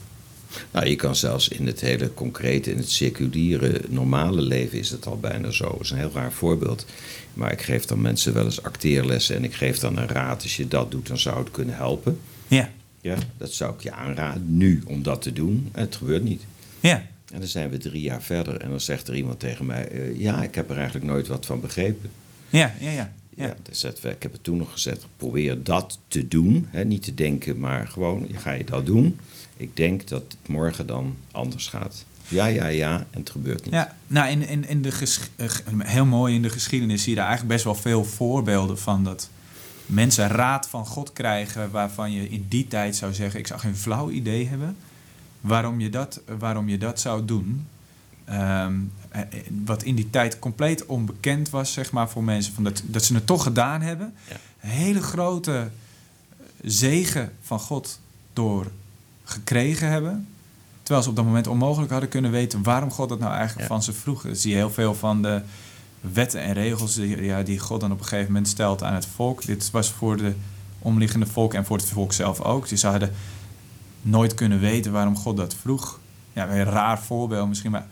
Nou, 0.72 0.88
je 0.88 0.96
kan 0.96 1.16
zelfs 1.16 1.48
in 1.48 1.68
het 1.68 1.82
hele 1.82 2.14
concrete, 2.14 2.72
in 2.72 2.78
het 2.78 2.92
seculiere, 2.92 3.82
normale 3.90 4.42
leven 4.42 4.80
is 4.80 4.90
het 4.90 5.06
al 5.06 5.20
bijna 5.20 5.52
zo. 5.52 5.70
Dat 5.72 5.82
is 5.82 5.90
een 5.90 5.98
heel 5.98 6.12
raar 6.14 6.32
voorbeeld. 6.32 6.86
Maar 7.34 7.52
ik 7.52 7.62
geef 7.62 7.86
dan 7.86 8.02
mensen 8.02 8.34
wel 8.34 8.46
eens 8.46 8.64
acteerlessen 8.64 9.36
en 9.36 9.44
ik 9.44 9.54
geef 9.54 9.80
dan 9.80 9.98
een 9.98 10.08
raad. 10.08 10.44
Als 10.44 10.58
je 10.58 10.68
dat 10.68 10.92
doet, 10.92 11.08
dan 11.08 11.18
zou 11.18 11.40
het 11.40 11.52
kunnen 11.52 11.76
helpen. 11.76 12.20
Ja, 12.48 12.70
Ja, 13.02 13.16
dat 13.38 13.54
zou 13.54 13.74
ik 13.74 13.82
je 13.82 13.92
aanraden 13.92 14.58
nu 14.58 14.82
om 14.86 15.04
dat 15.04 15.22
te 15.22 15.34
doen. 15.34 15.70
En 15.72 15.82
het 15.82 15.96
gebeurt 15.96 16.24
niet. 16.24 16.42
ja, 16.80 17.06
En 17.34 17.40
dan 17.40 17.48
zijn 17.48 17.70
we 17.70 17.78
drie 17.78 18.02
jaar 18.02 18.22
verder 18.22 18.58
en 18.58 18.70
dan 18.70 18.80
zegt 18.82 19.08
er 19.08 19.16
iemand 19.16 19.40
tegen 19.40 19.66
mij... 19.66 19.88
eh, 19.88 20.20
ja, 20.20 20.44
ik 20.44 20.56
heb 20.56 20.70
er 20.70 20.76
eigenlijk 20.76 21.06
nooit 21.06 21.28
wat 21.28 21.46
van 21.46 21.62
begrepen. 21.62 22.10
ja, 22.50 22.74
ja, 22.80 22.92
ja. 22.92 23.12
Ja, 23.40 23.56
we- 24.02 24.10
ik 24.10 24.24
heb 24.24 24.32
het 24.32 24.44
toen 24.44 24.58
nog 24.58 24.72
gezegd, 24.72 25.06
probeer 25.18 25.64
dat 25.64 26.00
te 26.08 26.28
doen. 26.28 26.68
Hè, 26.70 26.84
niet 26.86 27.04
te 27.04 27.14
denken, 27.14 27.60
maar 27.60 27.88
gewoon, 27.88 28.28
ga 28.34 28.52
je 28.52 28.64
dat 28.64 28.86
doen? 28.86 29.20
Ik 29.58 29.76
denk 29.76 30.08
dat 30.08 30.22
het 30.28 30.48
morgen 30.48 30.88
dan 30.88 31.16
anders 31.32 31.68
gaat. 31.68 32.06
Ja, 32.28 32.46
ja, 32.46 32.68
ja, 32.68 33.06
en 33.12 33.20
het 33.20 33.30
gebeurt 33.30 33.64
niet. 33.66 33.74
Ja, 33.74 33.96
nou 34.08 34.30
in, 34.30 34.48
in, 34.48 34.68
in 34.68 34.82
de 34.82 34.90
eh, 35.36 35.48
g- 35.48 35.62
heel 35.78 36.06
mooi 36.06 36.36
in 36.36 36.42
de 36.42 36.50
geschiedenis 36.50 37.02
zie 37.04 37.10
je 37.10 37.16
daar 37.16 37.28
eigenlijk 37.28 37.54
best 37.56 37.66
wel 37.66 37.76
veel 37.82 38.04
voorbeelden 38.04 38.80
van 38.80 39.04
dat 39.04 39.30
mensen 39.86 40.28
raad 40.28 40.70
van 40.70 40.86
God 40.86 41.14
krijgen 41.14 41.72
waarvan 41.72 42.12
je 42.12 42.30
in 42.30 42.46
die 42.50 42.68
tijd 42.68 42.96
zou 42.96 43.14
zeggen: 43.14 43.40
ik 43.40 43.48
zou 43.48 43.60
geen 43.60 43.76
flauw 43.76 44.10
idee 44.10 44.48
hebben 44.48 44.76
waarom 45.42 45.80
je 45.80 45.90
dat, 45.90 46.22
waarom 46.40 46.70
je 46.70 46.78
dat 46.78 47.00
zou 47.00 47.26
doen. 47.26 47.68
Ehm, 48.26 48.38
eh, 48.38 48.48
eh, 48.70 48.99
wat 49.66 49.84
in 49.84 49.96
die 49.96 50.10
tijd 50.10 50.40
compleet 50.40 50.86
onbekend 50.86 51.50
was, 51.50 51.74
zeg 51.74 51.92
maar, 51.92 52.10
voor 52.10 52.24
mensen. 52.24 52.54
Van 52.54 52.64
dat, 52.64 52.82
dat 52.86 53.04
ze 53.04 53.14
het 53.14 53.26
toch 53.26 53.44
gedaan 53.44 53.82
hebben. 53.82 54.14
Ja. 54.30 54.36
Een 54.62 54.70
hele 54.70 55.02
grote 55.02 55.70
zegen 56.62 57.32
van 57.42 57.60
God 57.60 58.00
door 58.34 58.72
gekregen 59.24 59.90
hebben. 59.90 60.28
Terwijl 60.82 61.04
ze 61.04 61.10
op 61.10 61.16
dat 61.16 61.26
moment 61.26 61.48
onmogelijk 61.48 61.92
hadden 61.92 62.10
kunnen 62.10 62.32
weten 62.32 62.64
waarom 62.64 62.92
God 62.92 63.10
dat 63.10 63.20
nou 63.20 63.32
eigenlijk 63.34 63.62
Ja. 63.62 63.68
van 63.68 63.84
ze 63.84 63.94
vroeg. 63.94 64.22
Dat 64.22 64.38
zie 64.38 64.50
je 64.52 64.56
heel 64.56 64.72
veel 64.72 64.96
van 64.96 65.22
de 65.22 65.42
wetten 66.02 66.42
en 66.42 66.54
regels 66.54 66.96
die, 66.96 67.24
ja, 67.24 67.44
die 67.44 67.60
God 67.60 67.82
dan 67.82 67.92
op 67.92 68.00
een 68.00 68.06
gegeven 68.06 68.32
moment 68.32 68.48
stelt 68.48 68.84
aan 68.84 68.94
het 68.94 69.06
volk. 69.06 69.46
Dit 69.46 69.72
was 69.72 69.90
voor 69.92 70.18
de 70.18 70.34
omliggende 70.80 71.26
volk 71.26 71.54
en 71.54 71.66
voor 71.66 71.78
het 71.78 71.86
volk 71.86 72.14
zelf 72.14 72.42
ook. 72.42 72.70
Dus 72.70 72.80
ze 72.80 72.88
hadden 72.88 73.14
nooit 74.02 74.34
kunnen 74.34 74.60
weten 74.60 74.92
waarom 74.92 75.16
God 75.16 75.38
dat 75.38 75.56
vroeg. 75.56 76.00
Ja, 76.34 76.50
een 76.50 76.64
raar 76.64 77.00
voorbeeld 77.00 77.48
misschien, 77.48 77.72
maar 77.72 77.88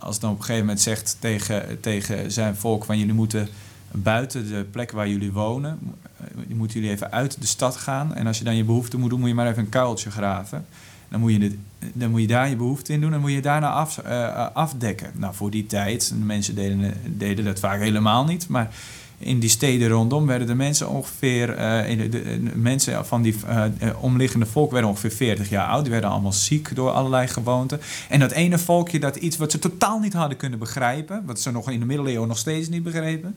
als 0.00 0.18
dan 0.18 0.30
op 0.30 0.36
een 0.38 0.44
gegeven 0.44 0.66
moment 0.66 0.80
zegt 0.80 1.16
tegen, 1.18 1.80
tegen 1.80 2.32
zijn 2.32 2.56
volk 2.56 2.84
van 2.84 2.98
jullie 2.98 3.14
moeten 3.14 3.48
buiten 3.90 4.48
de 4.48 4.66
plek 4.70 4.90
waar 4.90 5.08
jullie 5.08 5.32
wonen, 5.32 5.78
eh, 6.16 6.56
moeten 6.56 6.80
jullie 6.80 6.94
even 6.94 7.12
uit 7.12 7.40
de 7.40 7.46
stad 7.46 7.76
gaan. 7.76 8.14
En 8.14 8.26
als 8.26 8.38
je 8.38 8.44
dan 8.44 8.56
je 8.56 8.64
behoefte 8.64 8.98
moet 8.98 9.10
doen, 9.10 9.18
moet 9.20 9.28
je 9.28 9.34
maar 9.34 9.48
even 9.48 9.62
een 9.62 9.68
kuiltje 9.68 10.10
graven. 10.10 10.66
Dan 11.08 11.20
moet 11.20 11.32
je, 11.32 11.58
dan 11.92 12.10
moet 12.10 12.20
je 12.20 12.26
daar 12.26 12.48
je 12.48 12.56
behoefte 12.56 12.92
in 12.92 13.00
doen 13.00 13.12
en 13.12 13.20
moet 13.20 13.32
je 13.32 13.40
daarna 13.40 13.70
af, 13.70 13.98
eh, 13.98 14.46
afdekken. 14.52 15.10
Nou, 15.14 15.34
voor 15.34 15.50
die 15.50 15.66
tijd, 15.66 16.08
de 16.08 16.14
mensen 16.14 16.54
deden, 16.54 16.94
deden 17.04 17.44
dat 17.44 17.58
vaak 17.58 17.80
helemaal 17.80 18.24
niet, 18.24 18.48
maar 18.48 18.70
in 19.18 19.38
die 19.38 19.48
steden 19.48 19.88
rondom 19.88 20.26
werden 20.26 20.46
de 20.46 20.54
mensen 20.54 20.88
ongeveer, 20.88 21.54
eh, 21.54 21.90
in 21.90 22.10
de, 22.10 22.40
mensen 22.54 23.06
van 23.06 23.22
die 23.22 23.34
eh, 23.46 23.64
eh, 23.64 24.02
omliggende 24.02 24.46
volk 24.46 24.70
werden 24.70 24.90
ongeveer 24.90 25.10
40 25.10 25.48
jaar 25.48 25.68
oud. 25.68 25.82
Die 25.82 25.92
werden 25.92 26.10
allemaal 26.10 26.32
ziek 26.32 26.74
door 26.74 26.90
allerlei 26.90 27.26
gewoonten. 27.26 27.80
En 28.08 28.20
dat 28.20 28.30
ene 28.30 28.58
volkje 28.58 28.98
dat 28.98 29.16
iets 29.16 29.36
wat 29.36 29.50
ze 29.50 29.58
totaal 29.58 29.98
niet 29.98 30.12
hadden 30.12 30.36
kunnen 30.36 30.58
begrijpen, 30.58 31.22
wat 31.26 31.40
ze 31.40 31.50
nog 31.50 31.70
in 31.70 31.80
de 31.80 31.86
middeleeuwen 31.86 32.28
nog 32.28 32.38
steeds 32.38 32.68
niet 32.68 32.82
begrepen, 32.82 33.34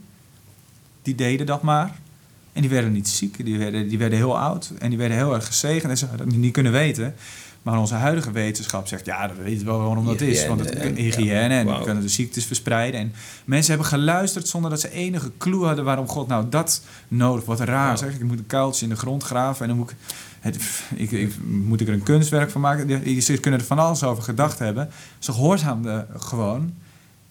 die 1.02 1.16
deden 1.16 1.46
dat 1.46 1.62
maar. 1.62 2.00
En 2.54 2.62
die 2.62 2.70
werden 2.70 2.92
niet 2.92 3.08
ziek, 3.08 3.46
die 3.46 3.58
werden, 3.58 3.88
die 3.88 3.98
werden 3.98 4.18
heel 4.18 4.40
oud 4.40 4.72
en 4.80 4.90
die 4.90 4.98
werden 4.98 5.18
heel 5.18 5.34
erg 5.34 5.46
gezegend 5.46 5.92
en 5.92 5.98
ze 5.98 6.06
hadden 6.06 6.40
niet 6.40 6.54
kunnen 6.54 6.72
weten. 6.72 7.16
Maar 7.62 7.80
onze 7.80 7.94
huidige 7.96 8.32
wetenschap 8.32 8.88
zegt, 8.88 9.06
ja, 9.06 9.28
dat 9.28 9.38
weten 9.38 9.66
we 9.66 9.72
wel 9.72 9.78
waarom 9.86 10.06
dat 10.06 10.22
is. 10.22 10.48
Want 10.48 10.60
het 10.60 10.70
Hygiëne 10.70 10.90
en- 10.90 10.96
hygiëne 11.04 11.54
en 11.56 11.68
ja, 11.68 11.78
we 11.78 11.84
kunnen 11.84 12.04
de 12.04 12.10
ziektes 12.10 12.46
verspreiden. 12.46 13.00
En 13.00 13.14
mensen 13.46 13.70
hebben 13.74 13.90
geluisterd 13.92 14.48
zonder 14.48 14.70
dat 14.70 14.80
ze 14.80 14.92
enige 14.92 15.32
clue 15.38 15.66
hadden 15.66 15.86
waarom 15.86 16.08
God 16.08 16.28
nou 16.28 16.46
dat 16.50 16.82
nodig. 17.08 17.46
Wat 17.46 17.60
raar 17.60 17.98
zeg. 17.98 18.14
Ik 18.14 18.24
moet 18.24 18.38
een 18.40 18.48
kuiltje 18.48 18.84
in 18.84 18.90
de 18.90 18.96
grond 18.98 19.24
graven 19.24 19.62
en 19.62 19.68
dan 19.68 19.78
moet 19.78 19.90
ik, 19.92 19.96
het, 20.40 20.58
ik, 20.96 21.12
ik- 21.12 21.36
moet 21.48 21.82
ik 21.82 21.88
er 21.88 21.94
een 21.94 22.04
kunstwerk 22.04 22.50
van 22.52 22.62
maken. 22.62 22.88
Die- 23.04 23.20
Ze 23.22 23.38
kunnen 23.38 23.60
er 23.60 23.66
van 23.66 23.80
alles 23.80 24.04
over 24.04 24.24
gedacht 24.24 24.60
hebben. 24.60 24.90
Ze 25.20 25.32
gehoorzaamden 25.32 26.08
gewoon. 26.18 26.74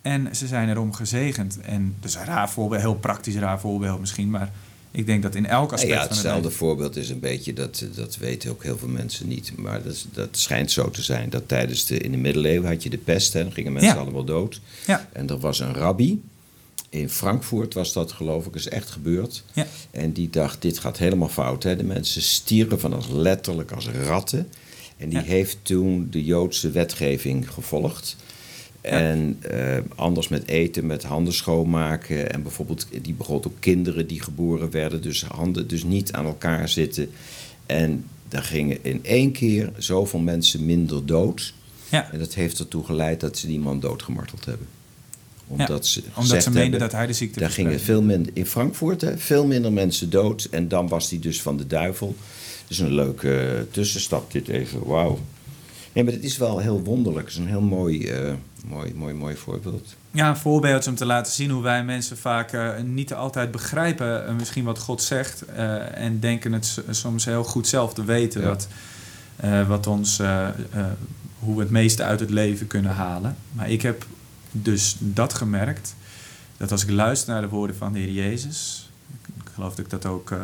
En 0.03 0.37
ze 0.37 0.47
zijn 0.47 0.69
erom 0.69 0.93
gezegend. 0.95 1.61
En 1.61 1.95
dat 2.01 2.11
is 2.11 2.17
een 2.17 2.25
raar 2.25 2.51
voorbeeld, 2.51 2.81
heel 2.83 2.95
praktisch 2.95 3.37
raar 3.37 3.61
voorbeeld 3.61 4.01
misschien. 4.01 4.31
Maar 4.31 4.51
ik 4.91 5.07
denk 5.07 5.23
dat 5.23 5.35
in 5.35 5.47
elk 5.47 5.73
aspect 5.73 5.93
ja, 5.93 5.99
van 5.99 6.07
het 6.07 6.15
hetzelfde 6.17 6.43
leven- 6.43 6.59
voorbeeld 6.59 6.97
is 6.97 7.09
een 7.11 7.21
beetje, 7.21 7.53
dat, 7.53 7.85
dat 7.95 8.17
weten 8.17 8.51
ook 8.51 8.63
heel 8.63 8.79
veel 8.79 8.89
mensen 8.89 9.29
niet. 9.29 9.53
Maar 9.57 9.83
dat, 9.83 10.07
dat 10.13 10.29
schijnt 10.31 10.71
zo 10.71 10.91
te 10.91 11.03
zijn. 11.03 11.31
Dat 11.31 11.49
tijdens 11.49 11.87
de, 11.87 11.99
in 11.99 12.11
de 12.11 12.17
middeleeuwen 12.17 12.69
had 12.69 12.83
je 12.83 12.91
de 12.91 12.99
pest, 12.99 13.33
dan 13.33 13.53
gingen 13.53 13.73
mensen 13.73 13.95
Ja. 13.95 14.01
allemaal 14.01 14.25
dood. 14.25 14.61
Ja. 14.87 15.09
En 15.13 15.29
er 15.29 15.39
was 15.39 15.61
een 15.61 15.75
rabbi, 15.75 16.23
in 16.89 17.11
Frankfurt 17.11 17.75
was 17.75 17.93
dat 17.93 18.13
geloof 18.13 18.47
ik, 18.47 18.55
is 18.55 18.69
echt 18.69 18.91
gebeurd. 18.91 19.43
Ja. 19.53 19.67
En 19.91 20.13
die 20.13 20.31
dacht, 20.31 20.63
dit 20.63 20.79
gaat 20.79 20.99
helemaal 20.99 21.29
fout. 21.29 21.63
Hè? 21.63 21.77
De 21.77 21.85
mensen 21.85 22.23
stieren 22.23 22.81
van 22.81 22.93
als 22.93 23.09
letterlijk 23.09 23.73
als 23.73 23.89
ratten. 23.89 24.49
En 24.97 25.09
die 25.09 25.19
heeft 25.19 25.59
toen 25.63 26.09
de 26.11 26.25
Joodse 26.25 26.71
wetgeving 26.71 27.51
gevolgd. 27.51 28.17
En 28.81 29.37
eh, 29.41 29.77
anders 29.95 30.29
met 30.29 30.47
eten, 30.47 30.87
met 30.87 31.03
handen 31.03 31.33
schoonmaken. 31.33 32.33
En 32.33 32.43
bijvoorbeeld, 32.43 32.87
die 33.03 33.15
begon 33.15 33.37
ook 33.37 33.61
kinderen 33.61 34.07
die 34.07 34.23
geboren 34.23 34.71
werden. 34.71 35.03
Dus 35.03 35.23
handen 35.25 35.69
dus 35.69 35.85
niet 35.85 36.13
aan 36.13 36.25
elkaar 36.25 36.69
zitten. 36.69 37.11
En 37.67 38.05
daar 38.29 38.43
gingen 38.43 38.85
in 38.85 39.01
één 39.05 39.33
keer 39.33 39.73
zoveel 39.77 40.21
mensen 40.21 40.65
minder 40.65 41.07
dood. 41.07 41.55
Ja. 41.89 42.13
En 42.13 42.19
dat 42.19 42.35
heeft 42.35 42.59
ertoe 42.59 42.85
geleid 42.85 43.21
dat 43.21 43.39
ze 43.39 43.47
die 43.47 43.61
man 43.61 43.81
doodgemarteld 43.81 44.45
hebben. 44.45 44.67
Omdat 45.47 45.87
ze, 45.87 46.03
Omdat 46.15 46.43
ze 46.43 46.51
meenden 46.51 46.81
dat 46.81 46.93
hij 46.93 47.07
de 47.07 47.13
ziekte 47.13 47.41
daar 47.41 47.51
gingen 47.51 47.81
veel 47.81 48.03
minder, 48.03 48.33
in 48.35 48.47
Frankfurt 48.47 49.01
hè, 49.01 49.19
veel 49.19 49.47
minder 49.47 49.73
mensen 49.73 50.11
dood. 50.11 50.49
En 50.51 50.69
dan 50.69 50.89
was 50.89 51.11
hij 51.11 51.19
dus 51.19 51.43
van 51.43 51.57
de 51.57 51.67
duivel. 51.67 52.17
Dus 52.67 52.79
een 52.79 52.95
leuke 52.95 53.39
eh, 53.39 53.61
tussenstap 53.71 54.33
dit 54.33 54.49
even. 54.49 54.87
Wauw. 54.87 55.19
Nee, 55.93 56.05
maar 56.05 56.13
het 56.13 56.25
is 56.25 56.37
wel 56.37 56.59
heel 56.59 56.81
wonderlijk. 56.83 57.27
Het 57.27 57.35
is 57.35 57.41
een 57.41 57.49
heel 57.49 57.61
mooi, 57.61 58.07
eh, 58.07 58.33
mooi, 58.65 58.95
mooi, 58.95 59.15
mooi 59.15 59.37
voorbeeld. 59.37 59.95
Ja, 60.11 60.29
een 60.29 60.37
voorbeeld 60.37 60.87
om 60.87 60.95
te 60.95 61.07
laten 61.07 61.33
zien 61.33 61.51
hoe 61.51 61.63
wij 61.63 61.85
mensen 61.85 62.17
vaak 62.17 62.53
eh, 62.53 62.81
niet 62.85 63.15
altijd 63.15 63.51
begrijpen 63.51 64.27
eh, 64.27 64.35
misschien 64.35 64.65
wat 64.65 64.79
God 64.79 65.03
zegt. 65.03 65.45
en 65.95 66.21
denken 66.21 66.53
het 66.53 66.83
soms 66.91 67.25
heel 67.25 67.45
goed 67.45 67.67
zelf 67.67 67.95
te 67.95 68.05
weten 68.05 68.41
Ja. 68.41 68.47
wat, 68.49 68.69
wat 69.67 69.87
ons, 69.87 70.19
hoe 71.39 71.55
we 71.55 71.61
het 71.61 71.71
meeste 71.71 72.03
uit 72.03 72.21
het 72.21 72.31
leven 72.31 72.67
kunnen 72.67 72.93
halen. 72.93 73.37
Maar 73.53 73.71
ik 73.71 73.83
heb 73.83 74.07
dus 74.51 74.97
dat 74.99 75.35
gemerkt, 75.35 75.95
dat 76.57 76.73
als 76.73 76.83
ik 76.83 76.91
luister 76.91 77.33
naar 77.33 77.43
de 77.43 77.49
woorden 77.49 77.77
van 77.77 77.93
de 77.93 77.99
Heer 77.99 78.13
Jezus, 78.13 78.91
ik 79.25 79.51
geloof 79.55 79.75
dat 79.75 79.85
ik 79.85 79.91
dat 79.91 80.07
ook 80.07 80.35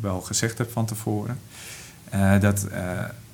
wel 0.00 0.20
gezegd 0.20 0.58
heb 0.58 0.70
van 0.70 0.86
tevoren, 0.86 1.38
dat 2.40 2.66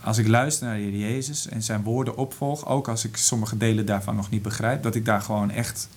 als 0.05 0.19
ik 0.19 0.29
luister 0.29 0.67
naar 0.67 0.77
de 0.77 0.83
Heer 0.83 0.99
Jezus 0.99 1.49
en 1.49 1.63
zijn 1.63 1.83
woorden 1.83 2.17
opvolg, 2.17 2.67
ook 2.67 2.89
als 2.89 3.05
ik 3.05 3.17
sommige 3.17 3.57
delen 3.57 3.87
daarvan 3.87 4.17
nog 4.17 4.31
niet 4.31 4.43
begrijp, 4.43 4.83
dat 4.83 4.95
ik 4.95 5.05
daar 5.05 5.21
gewoon 5.21 5.51
echt 5.51 5.89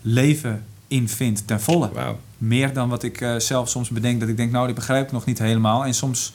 leven 0.00 0.64
in 0.88 1.08
vind 1.08 1.46
ten 1.46 1.60
volle. 1.60 2.16
Meer 2.38 2.72
dan 2.72 2.88
wat 2.88 3.02
ik 3.02 3.20
eh, 3.20 3.36
zelf 3.36 3.68
soms 3.68 3.88
bedenk. 3.88 4.20
Dat 4.20 4.28
ik 4.28 4.36
denk, 4.36 4.52
nou, 4.52 4.66
die 4.66 4.74
begrijp 4.74 5.06
ik 5.06 5.12
nog 5.12 5.24
niet 5.24 5.38
helemaal. 5.38 5.84
En 5.84 5.94
soms 5.94 6.32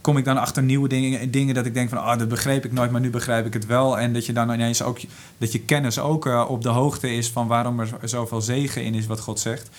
kom 0.00 0.16
ik 0.16 0.24
dan 0.24 0.38
achter 0.38 0.62
nieuwe 0.62 0.88
dingen, 0.88 1.30
dingen 1.30 1.54
dat 1.54 1.66
ik 1.66 1.74
denk 1.74 1.88
van, 1.88 2.02
ah, 2.02 2.18
dat 2.18 2.28
begreep 2.28 2.64
ik 2.64 2.72
nooit, 2.72 2.90
maar 2.90 3.00
nu 3.00 3.10
begrijp 3.10 3.46
ik 3.46 3.52
het 3.52 3.66
wel. 3.66 3.98
En 3.98 4.12
dat 4.12 4.26
je 4.26 4.32
dan 4.32 4.50
ineens 4.52 4.82
ook, 4.82 4.98
dat 5.38 5.52
je 5.52 5.60
kennis 5.60 5.98
ook 5.98 6.26
eh, 6.26 6.44
op 6.48 6.62
de 6.62 6.68
hoogte 6.68 7.14
is 7.14 7.28
van 7.28 7.46
waarom 7.46 7.80
er 7.80 7.88
zoveel 8.04 8.40
zegen 8.40 8.84
in 8.84 8.94
is 8.94 9.06
wat 9.06 9.20
God 9.20 9.40
zegt. 9.40 9.70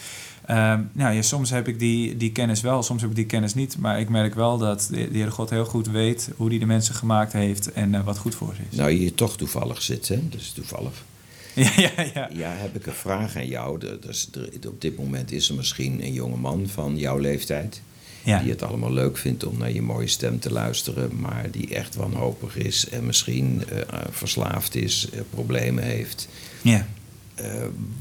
Nou, 0.48 1.14
ja, 1.16 1.22
soms 1.22 1.50
heb 1.50 1.68
ik 1.68 1.80
die, 1.80 2.18
die 2.18 2.32
kennis 2.32 2.62
wel, 2.62 2.84
soms 2.84 3.02
heb 3.02 3.10
ik 3.10 3.16
die 3.16 3.26
kennis 3.26 3.54
niet. 3.54 3.78
Maar 3.78 4.00
ik 4.00 4.10
merk 4.10 4.36
wel 4.36 4.58
dat 4.58 4.88
de, 4.92 4.96
de 4.96 5.18
Heere 5.18 5.32
God 5.32 5.50
heel 5.50 5.66
goed 5.66 5.88
weet 5.88 6.30
hoe 6.36 6.50
hij 6.50 6.60
de 6.60 6.66
mensen 6.66 6.96
gemaakt 6.96 7.34
heeft 7.34 7.72
en 7.72 7.96
eh, 7.96 8.04
wat 8.04 8.18
goed 8.18 8.36
voor 8.36 8.54
ze 8.56 8.62
is. 8.70 8.78
Nou, 8.78 8.92
hier 8.92 9.14
toch 9.16 9.38
toevallig 9.38 9.82
zit, 9.82 10.08
hè? 10.08 10.20
Dat 10.30 10.40
is 10.40 10.52
toevallig. 10.52 11.04
Ja, 11.56 11.72
ja, 11.78 11.92
ja. 12.14 12.30
Ja, 12.34 12.50
heb 12.52 12.76
ik 12.76 12.86
een 12.86 12.94
vraag 12.94 13.36
aan 13.36 13.48
jou. 13.48 13.80
Is- 14.10 14.30
er- 14.34 14.70
op 14.70 14.82
dit 14.82 14.98
moment 14.98 15.32
is 15.32 15.50
er 15.50 15.56
misschien 15.56 16.04
een 16.04 16.14
jonge 16.14 16.38
man 16.38 16.68
van 16.68 16.98
jouw 16.98 17.18
leeftijd... 17.18 17.82
ja. 18.24 18.40
die 18.40 18.50
het 18.52 18.62
allemaal 18.64 18.94
leuk 18.94 19.18
vindt 19.18 19.46
om 19.46 19.58
naar 19.58 19.72
je 19.72 19.82
mooie 19.82 20.08
stem 20.08 20.40
te 20.40 20.52
luisteren... 20.52 21.20
maar 21.20 21.46
die 21.52 21.76
echt 21.76 21.96
wanhopig 21.96 22.58
is 22.58 22.90
en 22.90 23.06
misschien 23.06 23.64
eh, 23.70 24.00
verslaafd 24.10 24.76
is, 24.76 25.08
eh, 25.14 25.20
problemen 25.30 25.84
heeft... 25.84 26.28
ja. 26.62 26.88
Eh, 27.36 27.46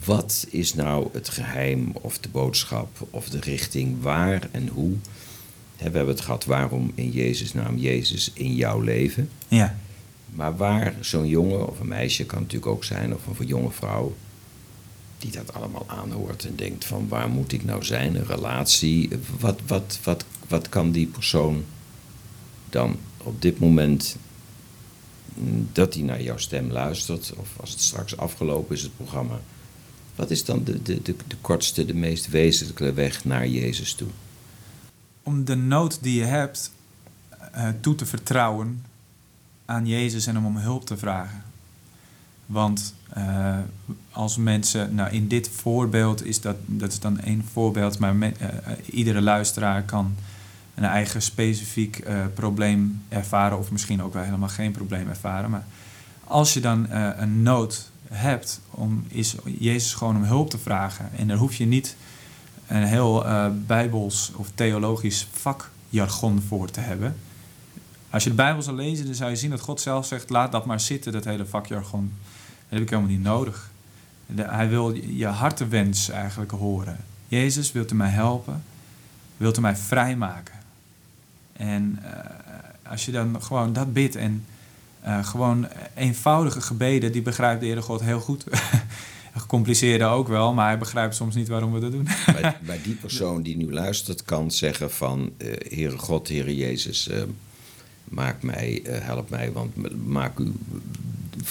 wat 0.04 0.46
is 0.50 0.74
nou 0.74 1.08
het 1.12 1.28
geheim 1.28 1.90
of 1.92 2.18
de 2.18 2.28
boodschap 2.28 3.06
of 3.10 3.28
de 3.28 3.40
richting 3.40 4.02
waar 4.02 4.48
en 4.50 4.68
hoe? 4.68 4.96
We 5.76 5.82
hebben 5.82 6.06
het 6.06 6.20
gehad 6.20 6.44
waarom 6.44 6.92
in 6.94 7.10
Jezus' 7.10 7.54
naam 7.54 7.76
Jezus 7.76 8.30
in 8.34 8.54
jouw 8.54 8.80
leven. 8.80 9.30
ja. 9.48 9.76
Maar 10.34 10.56
waar 10.56 10.94
zo'n 11.00 11.28
jongen 11.28 11.68
of 11.68 11.80
een 11.80 11.88
meisje 11.88 12.24
kan 12.24 12.40
natuurlijk 12.40 12.72
ook 12.72 12.84
zijn, 12.84 13.14
of 13.14 13.38
een 13.38 13.46
jonge 13.46 13.70
vrouw, 13.70 14.14
die 15.18 15.30
dat 15.30 15.54
allemaal 15.54 15.84
aanhoort 15.86 16.44
en 16.44 16.56
denkt 16.56 16.84
van 16.84 17.08
waar 17.08 17.28
moet 17.28 17.52
ik 17.52 17.64
nou 17.64 17.84
zijn, 17.84 18.14
een 18.14 18.26
relatie, 18.26 19.08
wat, 19.38 19.60
wat, 19.66 19.98
wat, 20.02 20.24
wat 20.48 20.68
kan 20.68 20.90
die 20.92 21.06
persoon 21.06 21.64
dan 22.68 22.96
op 23.16 23.42
dit 23.42 23.58
moment 23.58 24.16
dat 25.72 25.94
hij 25.94 26.02
naar 26.02 26.22
jouw 26.22 26.38
stem 26.38 26.70
luistert, 26.70 27.32
of 27.36 27.48
als 27.60 27.70
het 27.70 27.80
straks 27.80 28.16
afgelopen 28.16 28.76
is, 28.76 28.82
het 28.82 28.96
programma, 28.96 29.40
wat 30.16 30.30
is 30.30 30.44
dan 30.44 30.64
de, 30.64 30.82
de, 30.82 31.02
de, 31.02 31.14
de 31.26 31.36
kortste, 31.40 31.84
de 31.84 31.94
meest 31.94 32.28
wezenlijke 32.28 32.92
weg 32.92 33.24
naar 33.24 33.48
Jezus 33.48 33.94
toe? 33.94 34.08
om 35.22 35.44
de 35.44 35.54
nood 35.54 36.02
die 36.02 36.18
je 36.18 36.24
hebt 36.24 36.72
eh, 37.52 37.68
toe 37.80 37.94
te 37.94 38.06
vertrouwen 38.06 38.84
aan 39.64 39.86
Jezus 39.86 40.26
en 40.26 40.36
om 40.36 40.46
om 40.46 40.56
hulp 40.56 40.86
te 40.86 40.96
vragen. 40.96 41.42
Want 42.46 42.94
eh, 43.08 43.58
als 44.10 44.36
mensen, 44.36 44.94
nou 44.94 45.10
in 45.10 45.28
dit 45.28 45.48
voorbeeld 45.48 46.24
is 46.24 46.40
dat, 46.40 46.56
dat 46.66 46.92
is 46.92 47.00
dan 47.00 47.20
één 47.20 47.44
voorbeeld, 47.52 47.98
maar 47.98 48.20
eh, 48.20 48.48
iedere 48.90 49.20
luisteraar 49.20 49.82
kan 49.82 50.14
een 50.74 50.84
eigen 50.84 51.22
specifiek 51.22 51.98
eh, 51.98 52.24
probleem 52.34 53.02
ervaren 53.08 53.58
of 53.58 53.70
misschien 53.70 54.02
ook 54.02 54.12
wel 54.12 54.22
helemaal 54.22 54.48
geen 54.48 54.72
probleem 54.72 55.08
ervaren. 55.08 55.50
Maar 55.50 55.64
als 56.24 56.54
je 56.54 56.60
dan 56.60 56.88
eh, 56.88 57.08
een 57.16 57.42
nood 57.42 57.90
hebt, 58.08 58.60
om, 58.70 59.04
is 59.08 59.34
Jezus 59.44 59.94
gewoon 59.94 60.16
om 60.16 60.24
hulp 60.24 60.50
te 60.50 60.58
vragen. 60.58 61.10
En 61.16 61.28
daar 61.28 61.36
hoef 61.36 61.54
je 61.54 61.66
niet 61.66 61.96
een 62.66 62.84
heel 62.84 63.26
eh, 63.26 63.46
bijbels 63.66 64.32
of 64.34 64.50
theologisch 64.54 65.28
vakjargon 65.32 66.42
voor 66.48 66.70
te 66.70 66.80
hebben. 66.80 67.16
Als 68.10 68.24
je 68.24 68.30
de 68.30 68.36
Bijbel 68.36 68.62
zou 68.62 68.76
lezen, 68.76 69.04
dan 69.04 69.14
zou 69.14 69.30
je 69.30 69.36
zien 69.36 69.50
dat 69.50 69.60
God 69.60 69.80
zelf 69.80 70.06
zegt: 70.06 70.30
laat 70.30 70.52
dat 70.52 70.66
maar 70.66 70.80
zitten, 70.80 71.12
dat 71.12 71.24
hele 71.24 71.46
vakjargon. 71.46 72.12
Dat 72.24 72.68
heb 72.68 72.80
ik 72.80 72.90
helemaal 72.90 73.10
niet 73.10 73.22
nodig. 73.22 73.70
Hij 74.34 74.68
wil 74.68 74.94
je 74.94 75.26
hartewens 75.26 76.08
eigenlijk 76.08 76.50
horen. 76.50 76.96
Jezus, 77.28 77.72
wilt 77.72 77.92
u 77.92 77.94
mij 77.94 78.08
helpen? 78.08 78.62
Wilt 79.36 79.58
u 79.58 79.60
mij 79.60 79.76
vrijmaken? 79.76 80.59
En 81.60 81.98
eh, 82.02 82.90
als 82.90 83.04
je 83.04 83.12
dan 83.12 83.42
gewoon 83.42 83.72
dat 83.72 83.92
bidt 83.92 84.16
en 84.16 84.44
eh, 85.00 85.24
gewoon 85.24 85.66
eenvoudige 85.94 86.60
gebeden, 86.60 87.12
die 87.12 87.22
begrijpt 87.22 87.60
de 87.60 87.66
Heere 87.66 87.82
God 87.82 88.00
heel 88.00 88.20
goed. 88.20 88.44
Gecompliceerde 89.36 90.04
ook 90.04 90.28
wel, 90.28 90.54
maar 90.54 90.66
hij 90.66 90.78
begrijpt 90.78 91.14
soms 91.14 91.34
niet 91.34 91.48
waarom 91.48 91.72
we 91.72 91.80
dat 91.80 91.92
doen. 91.92 92.08
bij, 92.66 92.80
die 92.82 92.94
persoon 92.94 93.42
die 93.42 93.56
nu 93.56 93.72
luistert 93.72 94.22
kan 94.22 94.50
zeggen 94.50 94.90
van... 94.90 95.32
eh 95.36 95.46
Heere 95.68 95.98
God, 95.98 96.28
Heere 96.28 96.56
Jezus, 96.56 97.10
maak 98.04 98.42
mij, 98.42 98.82
help 98.88 99.30
mij. 99.30 99.52
Want 99.52 100.04
maak 100.06 100.38
u 100.38 100.52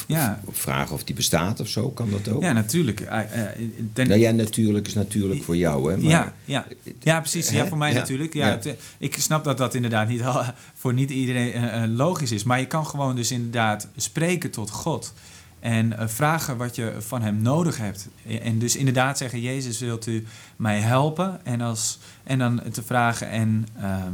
Ja. 0.07 0.39
vragen 0.51 0.93
of 0.95 1.03
die 1.03 1.15
bestaat 1.15 1.59
of 1.59 1.67
zo, 1.67 1.89
kan 1.89 2.09
dat 2.09 2.29
ook? 2.29 2.41
Ja, 2.41 2.51
natuurlijk. 2.51 2.99
Eh, 2.99 3.19
eh, 3.19 3.49
ten- 3.93 4.07
Nou 4.07 4.19
ja, 4.19 4.31
natuurlijk 4.31 4.87
is 4.87 4.93
natuurlijk 4.93 5.43
voor 5.43 5.57
jou, 5.57 5.91
hè? 5.91 5.97
Maar, 5.97 6.09
ja, 6.09 6.33
ja. 6.45 6.65
ja, 6.99 7.19
precies. 7.19 7.49
Ja, 7.49 7.67
voor 7.67 7.77
mij 7.77 7.91
Ja. 7.91 7.97
natuurlijk. 7.97 8.33
Ja, 8.33 8.45
Ja. 8.47 8.51
het, 8.51 8.65
eh, 8.65 8.73
ik 8.97 9.15
snap 9.17 9.43
dat 9.43 9.57
dat 9.57 9.75
inderdaad 9.75 10.07
niet 10.07 10.23
al, 10.23 10.43
voor 10.79 10.93
niet 10.93 11.09
iedereen 11.09 11.95
logisch 11.95 12.31
is. 12.31 12.43
Maar 12.43 12.59
je 12.59 12.67
kan 12.67 12.85
gewoon 12.87 13.15
dus 13.15 13.31
inderdaad 13.31 13.87
spreken 13.95 14.51
tot 14.51 14.69
God. 14.69 15.13
En 15.59 16.09
vragen 16.09 16.57
wat 16.57 16.75
je 16.75 16.93
van 16.99 17.21
hem 17.21 17.41
nodig 17.41 17.77
hebt. 17.77 18.07
En 18.41 18.59
dus 18.59 18.75
inderdaad 18.75 19.17
zeggen, 19.17 19.41
Jezus, 19.41 19.79
wilt 19.79 20.07
u 20.07 20.25
mij 20.55 20.79
helpen? 20.79 21.45
En, 21.45 21.61
als, 21.61 21.99
en 22.23 22.39
dan 22.39 22.61
te 22.71 22.83
vragen, 22.83 23.29
en, 23.29 23.67
ehm, 23.77 24.13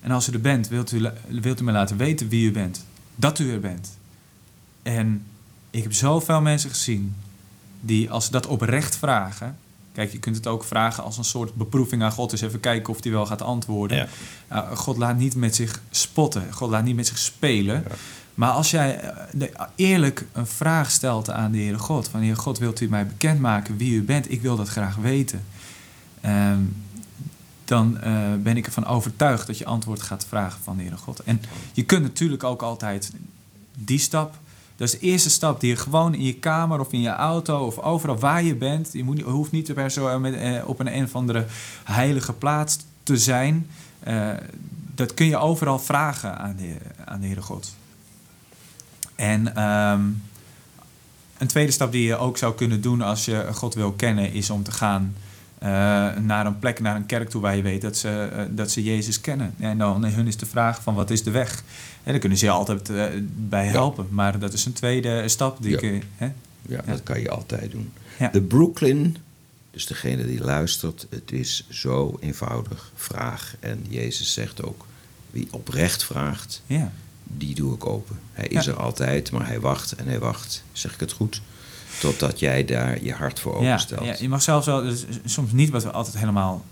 en 0.00 0.10
als 0.10 0.28
u 0.28 0.32
er 0.32 0.40
bent, 0.40 0.68
wilt 0.68 0.92
u, 0.92 1.02
wilt 1.40 1.60
u 1.60 1.64
me 1.64 1.72
laten 1.72 1.96
weten 1.96 2.28
wie 2.28 2.46
u 2.48 2.52
bent? 2.52 2.84
Dat 3.16 3.38
u 3.38 3.52
er 3.52 3.60
bent. 3.60 3.98
En 4.82 5.24
ik 5.70 5.82
heb 5.82 5.92
zoveel 5.92 6.40
mensen 6.40 6.70
gezien 6.70 7.14
die 7.80 8.10
als 8.10 8.24
ze 8.24 8.30
dat 8.30 8.46
oprecht 8.46 8.96
vragen... 8.96 9.56
Kijk, 9.92 10.12
je 10.12 10.18
kunt 10.18 10.36
het 10.36 10.46
ook 10.46 10.64
vragen 10.64 11.04
als 11.04 11.18
een 11.18 11.24
soort 11.24 11.54
beproeving 11.54 12.02
aan 12.02 12.12
God. 12.12 12.30
Dus 12.30 12.40
even 12.40 12.60
kijken 12.60 12.94
of 12.94 13.02
hij 13.02 13.12
wel 13.12 13.26
gaat 13.26 13.42
antwoorden. 13.42 13.96
Ja. 13.96 14.06
Uh, 14.52 14.76
God 14.76 14.96
laat 14.96 15.16
niet 15.16 15.34
met 15.34 15.54
zich 15.54 15.82
spotten. 15.90 16.52
God 16.52 16.70
laat 16.70 16.84
niet 16.84 16.96
met 16.96 17.06
zich 17.06 17.18
spelen. 17.18 17.84
Ja. 17.88 17.94
Maar 18.34 18.50
als 18.50 18.70
jij 18.70 19.00
eh, 19.00 19.48
eerlijk 19.74 20.26
een 20.32 20.46
vraag 20.46 20.90
stelt 20.90 21.30
aan 21.30 21.52
de 21.52 21.58
Heere 21.58 21.78
God... 21.78 22.08
van 22.08 22.20
Heer 22.20 22.36
God, 22.36 22.58
wilt 22.58 22.80
u 22.80 22.88
mij 22.88 23.06
bekendmaken 23.06 23.76
wie 23.76 23.94
u 23.94 24.02
bent? 24.02 24.30
Ik 24.30 24.42
wil 24.42 24.56
dat 24.56 24.68
graag 24.68 24.96
weten. 24.96 25.44
Ehm, 26.20 26.60
dan 27.64 28.00
eh, 28.00 28.34
ben 28.38 28.56
ik 28.56 28.66
ervan 28.66 28.86
overtuigd 28.86 29.46
dat 29.46 29.58
je 29.58 29.64
antwoord 29.64 30.02
gaat 30.02 30.26
vragen 30.28 30.60
van 30.62 30.76
de 30.76 30.82
Heere 30.82 30.96
God. 30.96 31.20
En 31.20 31.40
je 31.72 31.82
kunt 31.82 32.02
natuurlijk 32.02 32.44
ook 32.44 32.62
altijd 32.62 33.12
die 33.74 33.98
stap... 33.98 34.40
Dat 34.76 34.88
is 34.88 34.98
de 34.98 35.06
eerste 35.06 35.30
stap 35.30 35.60
die 35.60 35.70
je 35.70 35.76
gewoon 35.76 36.14
in 36.14 36.24
je 36.24 36.34
kamer 36.34 36.80
of 36.80 36.92
in 36.92 37.00
je 37.00 37.08
auto 37.08 37.66
of 37.66 37.78
overal 37.78 38.18
waar 38.18 38.42
je 38.42 38.54
bent. 38.54 38.92
Je, 38.92 39.22
hoeft 39.24 39.52
niet 39.52 39.74
per 39.74 39.90
se 39.90 40.00
eh, 40.00 40.68
op 40.68 40.80
een, 40.80 40.96
een 40.96 41.04
of 41.04 41.14
andere 41.14 41.46
heilige 41.84 42.32
plaats 42.32 42.78
te 43.02 43.16
zijn. 43.16 43.66
Eh, 44.00 44.30
dat 44.94 45.14
kun 45.14 45.26
je 45.26 45.36
overal 45.36 45.78
vragen 45.78 46.38
aan 46.38 46.56
de, 46.56 46.76
aan 47.04 47.20
de 47.20 47.26
Heere 47.26 47.42
God. 47.42 47.74
En 49.14 49.56
ehm, 49.56 50.02
een 51.38 51.46
tweede 51.46 51.72
stap 51.72 51.92
die 51.92 52.06
je 52.06 52.16
ook 52.16 52.38
zou 52.38 52.54
kunnen 52.54 52.80
doen 52.80 53.00
als 53.00 53.24
je 53.24 53.48
God 53.52 53.74
wil 53.74 53.92
kennen, 53.92 54.32
is 54.32 54.50
om 54.50 54.62
te 54.62 54.72
gaan 54.72 55.14
naar 56.22 56.46
een 56.46 56.58
plek, 56.58 56.80
naar 56.80 56.96
een 56.96 57.06
kerk 57.06 57.30
toe 57.30 57.40
waar 57.40 57.56
je 57.56 57.62
weet 57.62 57.80
dat 57.82 57.96
ze, 57.96 58.08
eh, 58.32 58.44
dat 58.50 58.70
ze 58.70 58.82
Jezus 58.82 59.20
kennen. 59.20 59.54
En 59.58 59.78
dan 59.78 60.04
hun 60.04 60.26
is 60.26 60.36
de 60.36 60.46
vraag 60.46 60.82
van 60.82 60.94
wat 60.94 61.10
is 61.10 61.22
de 61.22 61.30
weg? 61.30 61.62
En 62.02 62.10
daar 62.12 62.20
kunnen 62.20 62.38
ze 62.38 62.44
je 62.44 62.50
altijd 62.50 62.88
eh, 62.90 63.04
bij 63.48 63.66
helpen. 63.66 64.06
Maar 64.10 64.38
dat 64.38 64.52
is 64.52 64.64
een 64.64 64.72
tweede 64.72 65.28
stap 65.28 65.62
die 65.62 65.70
Ja. 65.70 65.76
ik... 65.80 65.82
eh, 65.82 66.00
hè? 66.16 66.32
Ja, 66.68 66.80
dat 66.86 67.02
kan 67.02 67.20
je 67.20 67.30
altijd 67.30 67.70
doen. 67.70 67.92
Ja. 68.18 68.28
De 68.28 68.42
Brooklyn, 68.42 69.16
dus 69.70 69.86
degene 69.86 70.26
die 70.26 70.40
luistert, 70.44 71.06
het 71.10 71.32
is 71.32 71.66
zo 71.70 72.16
eenvoudig. 72.20 72.92
Vraag. 72.94 73.54
En 73.60 73.84
Jezus 73.88 74.32
zegt 74.32 74.62
ook, 74.62 74.86
wie 75.30 75.48
oprecht 75.50 76.04
vraagt, 76.04 76.62
Ja. 76.66 76.92
die 77.24 77.54
doe 77.54 77.74
ik 77.74 77.86
open. 77.86 78.18
Hij 78.32 78.46
is 78.46 78.64
Ja. 78.64 78.70
er 78.72 78.78
altijd, 78.78 79.30
maar 79.30 79.46
hij 79.46 79.60
wacht 79.60 79.92
en 79.92 80.06
hij 80.06 80.18
wacht. 80.18 80.64
Zeg 80.72 80.94
ik 80.94 81.00
het 81.00 81.12
goed? 81.12 81.40
Totdat 82.00 82.38
jij 82.38 82.64
daar 82.64 83.02
je 83.02 83.12
hart 83.12 83.40
voor 83.40 83.62
Ja, 83.62 83.68
openstelt. 83.68 84.04
ja, 84.04 84.14
je 84.18 84.28
mag 84.28 84.42
zelfs 84.42 84.66
wel, 84.66 84.82
dus 84.82 85.04
soms 85.24 85.52
niet 85.52 85.70
wat 85.70 85.82
we 85.82 85.90
altijd 85.90 86.18
helemaal 86.18 86.64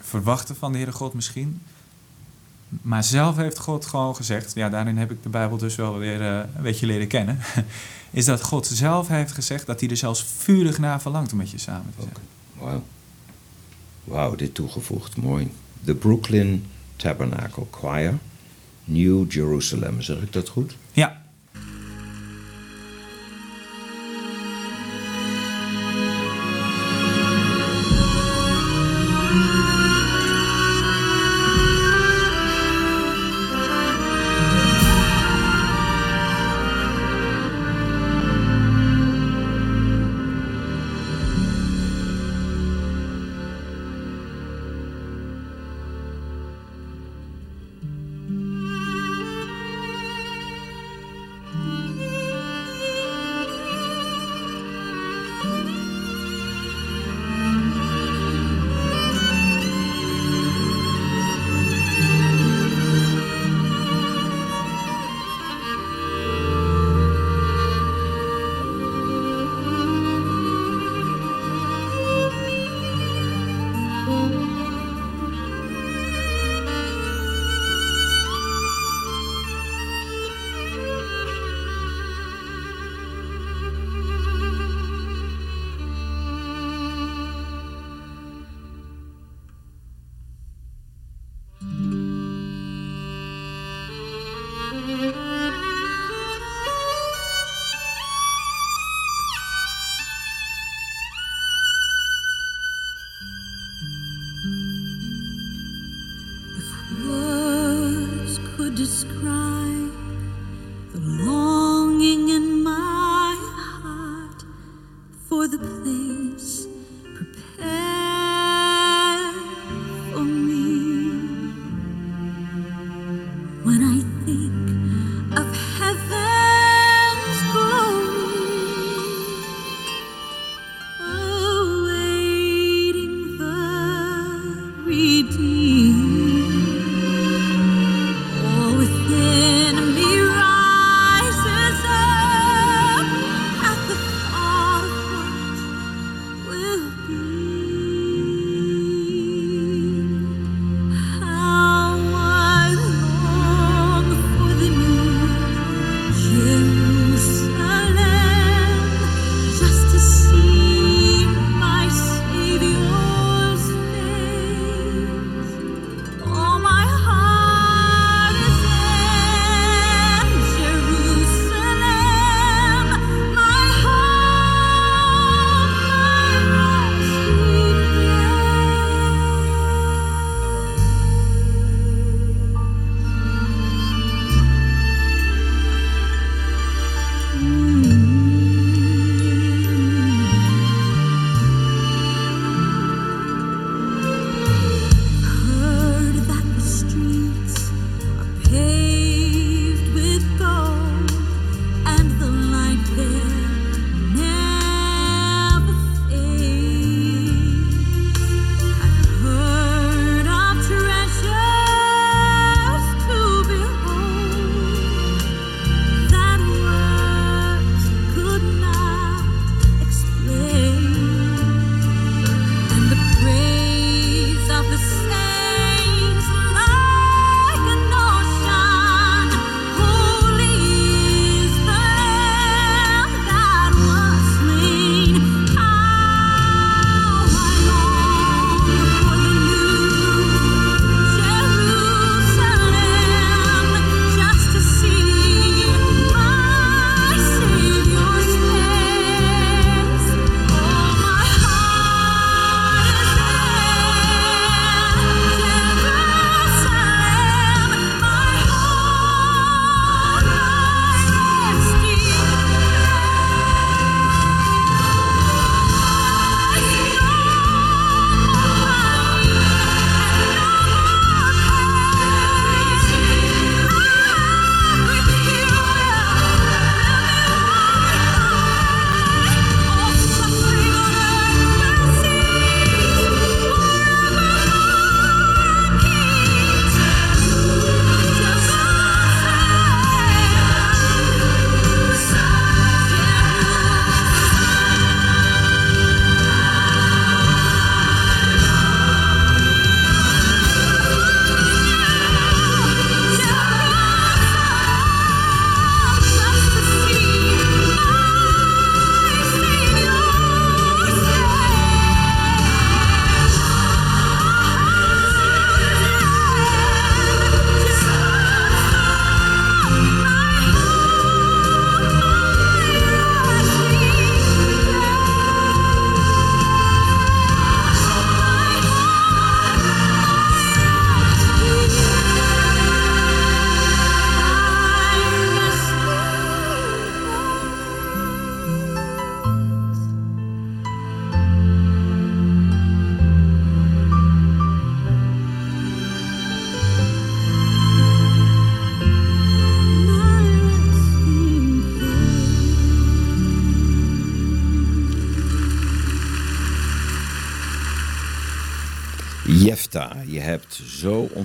verwachten 0.00 0.56
van 0.56 0.72
de 0.72 0.78
Heere 0.78 0.92
God 0.92 1.14
misschien. 1.14 1.62
Maar 2.82 3.04
zelf 3.04 3.36
heeft 3.36 3.58
God 3.58 3.86
gewoon 3.86 4.16
gezegd, 4.16 4.54
ja, 4.54 4.68
daarin 4.68 4.96
heb 4.96 5.10
ik 5.10 5.22
de 5.22 5.28
Bijbel 5.28 5.56
dus 5.56 5.74
wel 5.76 5.98
weer 5.98 6.20
eh, 6.20 6.36
een 6.56 6.62
beetje 6.62 6.86
leren 6.86 7.06
kennen. 7.06 7.38
Is 8.10 8.24
dat 8.24 8.42
God 8.42 8.66
zelf 8.66 9.08
heeft 9.08 9.32
gezegd 9.32 9.66
dat 9.66 9.80
hij 9.80 9.88
er 9.88 9.96
zelfs 9.96 10.24
vurig 10.38 10.78
naar 10.78 11.00
verlangt 11.00 11.32
om 11.32 11.38
met 11.38 11.50
je 11.50 11.58
samen 11.58 11.92
te 11.96 12.02
zijn. 12.02 12.14
Wauw. 12.58 12.82
Wauw, 14.04 14.34
dit 14.34 14.54
toegevoegd. 14.54 15.16
Mooi. 15.16 15.52
De 15.84 15.94
Brooklyn 15.94 16.66
Tabernacle 16.96 17.66
Choir. 17.70 18.18
New 18.84 19.32
Jerusalem, 19.32 20.00
zeg 20.02 20.16
ik 20.22 20.32
dat 20.32 20.48
goed? 20.48 20.76
Ja, 20.92 21.21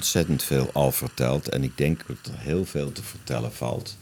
ontzettend 0.02 0.44
veel 0.44 0.70
al 0.74 0.92
verteld. 0.92 1.50
En 1.50 1.64
ik 1.64 1.78
denk 1.78 2.08
dat 2.08 2.18
er 2.34 2.40
heel 2.40 2.66
veel 2.66 2.92
te 2.92 3.04
vertellen 3.04 3.54
valt. 3.54 3.98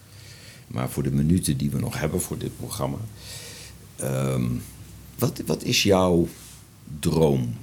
Maar 0.68 0.90
voor 0.90 1.04
de 1.04 1.12
minuten 1.12 1.58
die 1.58 1.70
we 1.70 1.80
nog 1.80 2.00
hebben 2.00 2.22
voor 2.22 2.38
dit 2.38 2.58
programma. 2.58 2.98
ehm, 3.96 4.46
wat, 5.18 5.42
wat 5.46 5.64
is 5.64 5.84
jouw 5.84 6.28
droom 7.00 7.56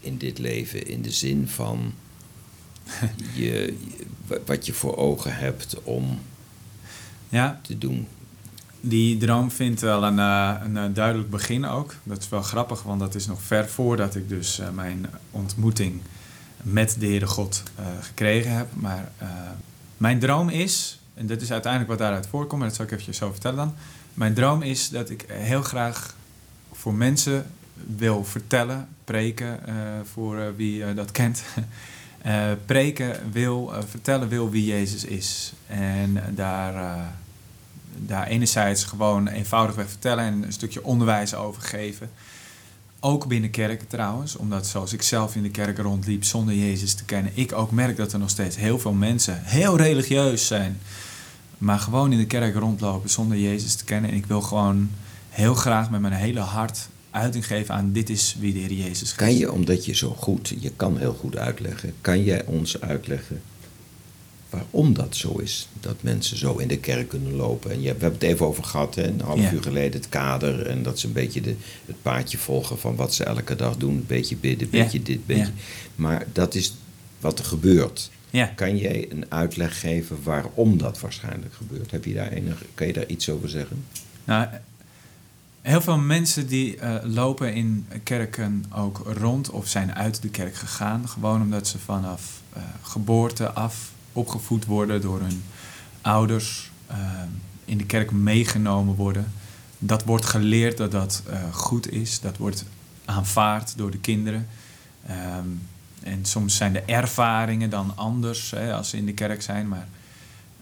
in 0.00 0.18
dit 0.18 0.38
leven? 0.38 0.86
In 0.86 1.02
de 1.02 1.10
zin 1.10 1.48
van 1.48 1.92
je, 3.34 3.44
je- 3.44 3.74
wa- 4.26 4.38
wat 4.46 4.66
je 4.66 4.72
voor 4.72 4.96
ogen 4.96 5.36
hebt 5.36 5.82
om 5.82 6.18
Ja, 7.28 7.60
te 7.62 7.78
doen. 7.78 8.06
die 8.80 9.16
droom 9.18 9.50
vindt 9.50 9.80
wel 9.80 10.04
een, 10.04 10.18
eh, 10.18 10.54
een 10.64 10.76
eh, 10.76 10.84
duidelijk 10.94 11.30
begin 11.30 11.64
ook. 11.64 11.94
Dat 12.02 12.18
is 12.18 12.28
wel 12.28 12.42
grappig, 12.42 12.82
want 12.82 13.00
dat 13.00 13.14
is 13.14 13.26
nog 13.26 13.42
ver 13.42 13.68
voordat 13.68 14.14
ik 14.14 14.28
dus 14.28 14.58
eh, 14.58 14.70
mijn 14.70 15.06
ontmoeting 15.30 16.00
met 16.62 16.96
de 16.98 17.06
Heere 17.06 17.26
God 17.26 17.62
eh, 17.74 17.84
gekregen 18.00 18.52
heb. 18.52 18.68
Maar 18.74 19.10
eh, 19.18 19.28
mijn 19.96 20.18
droom 20.18 20.48
is, 20.48 21.00
en 21.14 21.26
dat 21.26 21.40
is 21.40 21.52
uiteindelijk 21.52 21.90
wat 21.90 22.00
daaruit 22.00 22.26
voorkomt, 22.26 22.58
maar 22.58 22.68
dat 22.68 22.76
zal 22.76 22.84
ik 22.84 22.90
eventjes 22.90 23.16
zo 23.16 23.30
vertellen 23.30 23.56
dan. 23.56 23.74
Mijn 24.14 24.34
droom 24.34 24.62
is 24.62 24.88
dat 24.88 25.10
ik 25.10 25.24
heel 25.28 25.62
graag 25.62 26.16
voor 26.72 26.94
mensen 26.94 27.46
wil 27.96 28.24
vertellen, 28.24 28.88
preken, 29.04 29.66
eh, 29.66 29.74
voor 30.12 30.56
wie 30.56 30.94
dat 30.94 31.10
kent. 31.10 31.42
Preken 32.66 33.32
wil, 33.32 33.72
vertellen 33.88 34.28
wil 34.28 34.50
wie 34.50 34.64
Jezus 34.64 35.04
is. 35.04 35.52
En 35.66 36.22
daar, 36.34 37.04
daar 37.96 38.26
enerzijds 38.26 38.84
gewoon 38.84 39.28
eenvoudigweg 39.28 39.88
vertellen 39.88 40.24
en 40.24 40.42
een 40.42 40.52
stukje 40.52 40.84
onderwijs 40.84 41.34
over 41.34 41.62
geven. 41.62 42.10
Ook 43.02 43.26
binnen 43.26 43.50
kerken 43.50 43.86
trouwens, 43.86 44.36
omdat 44.36 44.66
zoals 44.66 44.92
ik 44.92 45.02
zelf 45.02 45.36
in 45.36 45.42
de 45.42 45.50
kerk 45.50 45.78
rondliep 45.78 46.24
zonder 46.24 46.54
Jezus 46.54 46.94
te 46.94 47.04
kennen, 47.04 47.32
ik 47.34 47.52
ook 47.52 47.70
merk 47.70 47.96
dat 47.96 48.12
er 48.12 48.18
nog 48.18 48.30
steeds 48.30 48.56
heel 48.56 48.78
veel 48.78 48.92
mensen 48.92 49.42
heel 49.44 49.76
religieus 49.76 50.46
zijn, 50.46 50.80
maar 51.58 51.78
gewoon 51.78 52.12
in 52.12 52.18
de 52.18 52.26
kerk 52.26 52.54
rondlopen 52.54 53.10
zonder 53.10 53.38
Jezus 53.38 53.74
te 53.74 53.84
kennen. 53.84 54.10
En 54.10 54.16
ik 54.16 54.26
wil 54.26 54.40
gewoon 54.40 54.90
heel 55.28 55.54
graag 55.54 55.90
met 55.90 56.00
mijn 56.00 56.12
hele 56.12 56.40
hart 56.40 56.88
uiting 57.10 57.46
geven 57.46 57.74
aan 57.74 57.92
dit 57.92 58.10
is 58.10 58.36
wie 58.38 58.52
de 58.52 58.58
Heer 58.58 58.72
Jezus 58.72 59.02
is. 59.02 59.14
Kan 59.14 59.36
je, 59.36 59.52
omdat 59.52 59.84
je 59.84 59.94
zo 59.94 60.14
goed, 60.18 60.54
je 60.60 60.70
kan 60.76 60.98
heel 60.98 61.16
goed 61.20 61.36
uitleggen, 61.36 61.92
kan 62.00 62.22
jij 62.22 62.44
ons 62.44 62.80
uitleggen 62.80 63.42
waarom 64.50 64.92
dat 64.94 65.16
zo 65.16 65.38
is? 65.38 65.68
Dat 65.80 66.02
mensen 66.02 66.36
zo 66.38 66.56
in 66.56 66.68
de 66.68 66.78
kerk 66.78 67.08
kunnen 67.08 67.34
lopen. 67.34 67.70
En 67.70 67.76
je, 67.80 67.82
we 67.94 68.00
hebben 68.00 68.12
het 68.12 68.22
even 68.22 68.46
over 68.46 68.64
gehad, 68.64 68.94
hè, 68.94 69.06
een 69.06 69.20
half 69.20 69.40
Ja. 69.40 69.52
uur 69.52 69.62
geleden, 69.62 70.00
het 70.00 70.08
kader. 70.08 70.66
En 70.66 70.82
dat 70.82 70.98
ze 70.98 71.06
een 71.06 71.12
beetje 71.12 71.40
de, 71.40 71.54
het 71.86 72.02
paadje 72.02 72.38
volgen 72.38 72.78
van 72.78 72.96
wat 72.96 73.14
ze 73.14 73.24
elke 73.24 73.56
dag 73.56 73.76
doen. 73.76 73.94
Een 73.94 74.04
beetje 74.06 74.36
bidden, 74.36 74.68
een 74.70 74.78
Ja. 74.78 74.82
beetje 74.84 75.02
dit, 75.02 75.16
een 75.16 75.22
beetje. 75.26 75.42
Ja. 75.42 75.50
Maar 75.94 76.26
dat 76.32 76.54
is 76.54 76.74
wat 77.20 77.38
er 77.38 77.44
gebeurt. 77.44 78.10
Kan 78.54 78.76
jij 78.76 79.06
een 79.10 79.24
uitleg 79.28 79.80
geven 79.80 80.18
waarom 80.22 80.78
dat 80.78 81.00
waarschijnlijk 81.00 81.54
gebeurt? 81.54 81.90
Heb 81.90 82.04
je 82.04 82.14
daar 82.14 82.28
enig, 82.32 82.62
kan 82.74 82.86
je 82.86 82.92
daar 82.92 83.06
iets 83.06 83.28
over 83.28 83.48
zeggen? 83.48 83.84
Nou, 84.24 84.46
heel 85.62 85.80
veel 85.80 85.98
mensen 85.98 86.46
die 86.46 86.76
eh, 86.76 86.94
lopen 87.04 87.54
in 87.54 87.86
kerken 88.02 88.64
ook 88.76 89.02
rond 89.20 89.50
of 89.50 89.68
zijn 89.68 89.94
uit 89.94 90.22
de 90.22 90.28
kerk 90.28 90.54
gegaan. 90.54 91.08
Gewoon 91.08 91.42
omdat 91.42 91.68
ze 91.68 91.78
vanaf 91.78 92.40
eh, 92.52 92.62
geboorte 92.82 93.50
af 93.50 93.92
opgevoed 94.12 94.64
worden 94.64 95.00
door 95.00 95.20
hun 95.20 95.42
ouders. 96.00 96.70
eh, 96.86 96.96
in 97.64 97.78
de 97.78 97.86
kerk 97.86 98.10
meegenomen 98.10 98.94
worden. 98.94 99.32
Dat 99.78 100.04
wordt 100.04 100.24
geleerd 100.24 100.76
dat 100.76 100.90
dat 100.90 101.22
eh, 101.26 101.54
goed 101.54 101.90
is. 101.90 102.20
Dat 102.20 102.36
wordt 102.36 102.64
aanvaard 103.04 103.76
door 103.76 103.90
de 103.90 103.98
kinderen. 103.98 104.48
Ehm, 105.06 105.46
en 106.02 106.24
soms 106.24 106.56
zijn 106.56 106.72
de 106.72 106.80
ervaringen 106.80 107.70
dan 107.70 107.92
anders 107.96 108.50
hè, 108.50 108.74
als 108.74 108.88
ze 108.88 108.96
in 108.96 109.06
de 109.06 109.12
kerk 109.12 109.42
zijn. 109.42 109.68
Maar 109.68 109.88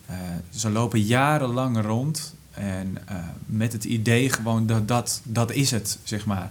eh, 0.06 0.16
ze 0.50 0.70
lopen 0.70 1.00
jarenlang 1.00 1.82
rond 1.82 2.34
en 2.50 2.98
met 3.46 3.72
het 3.72 3.84
idee 3.84 4.30
gewoon 4.30 4.66
dat, 4.66 4.88
dat 4.88 5.20
dat 5.24 5.52
is 5.52 5.70
het, 5.70 5.98
zeg 6.04 6.26
maar. 6.26 6.50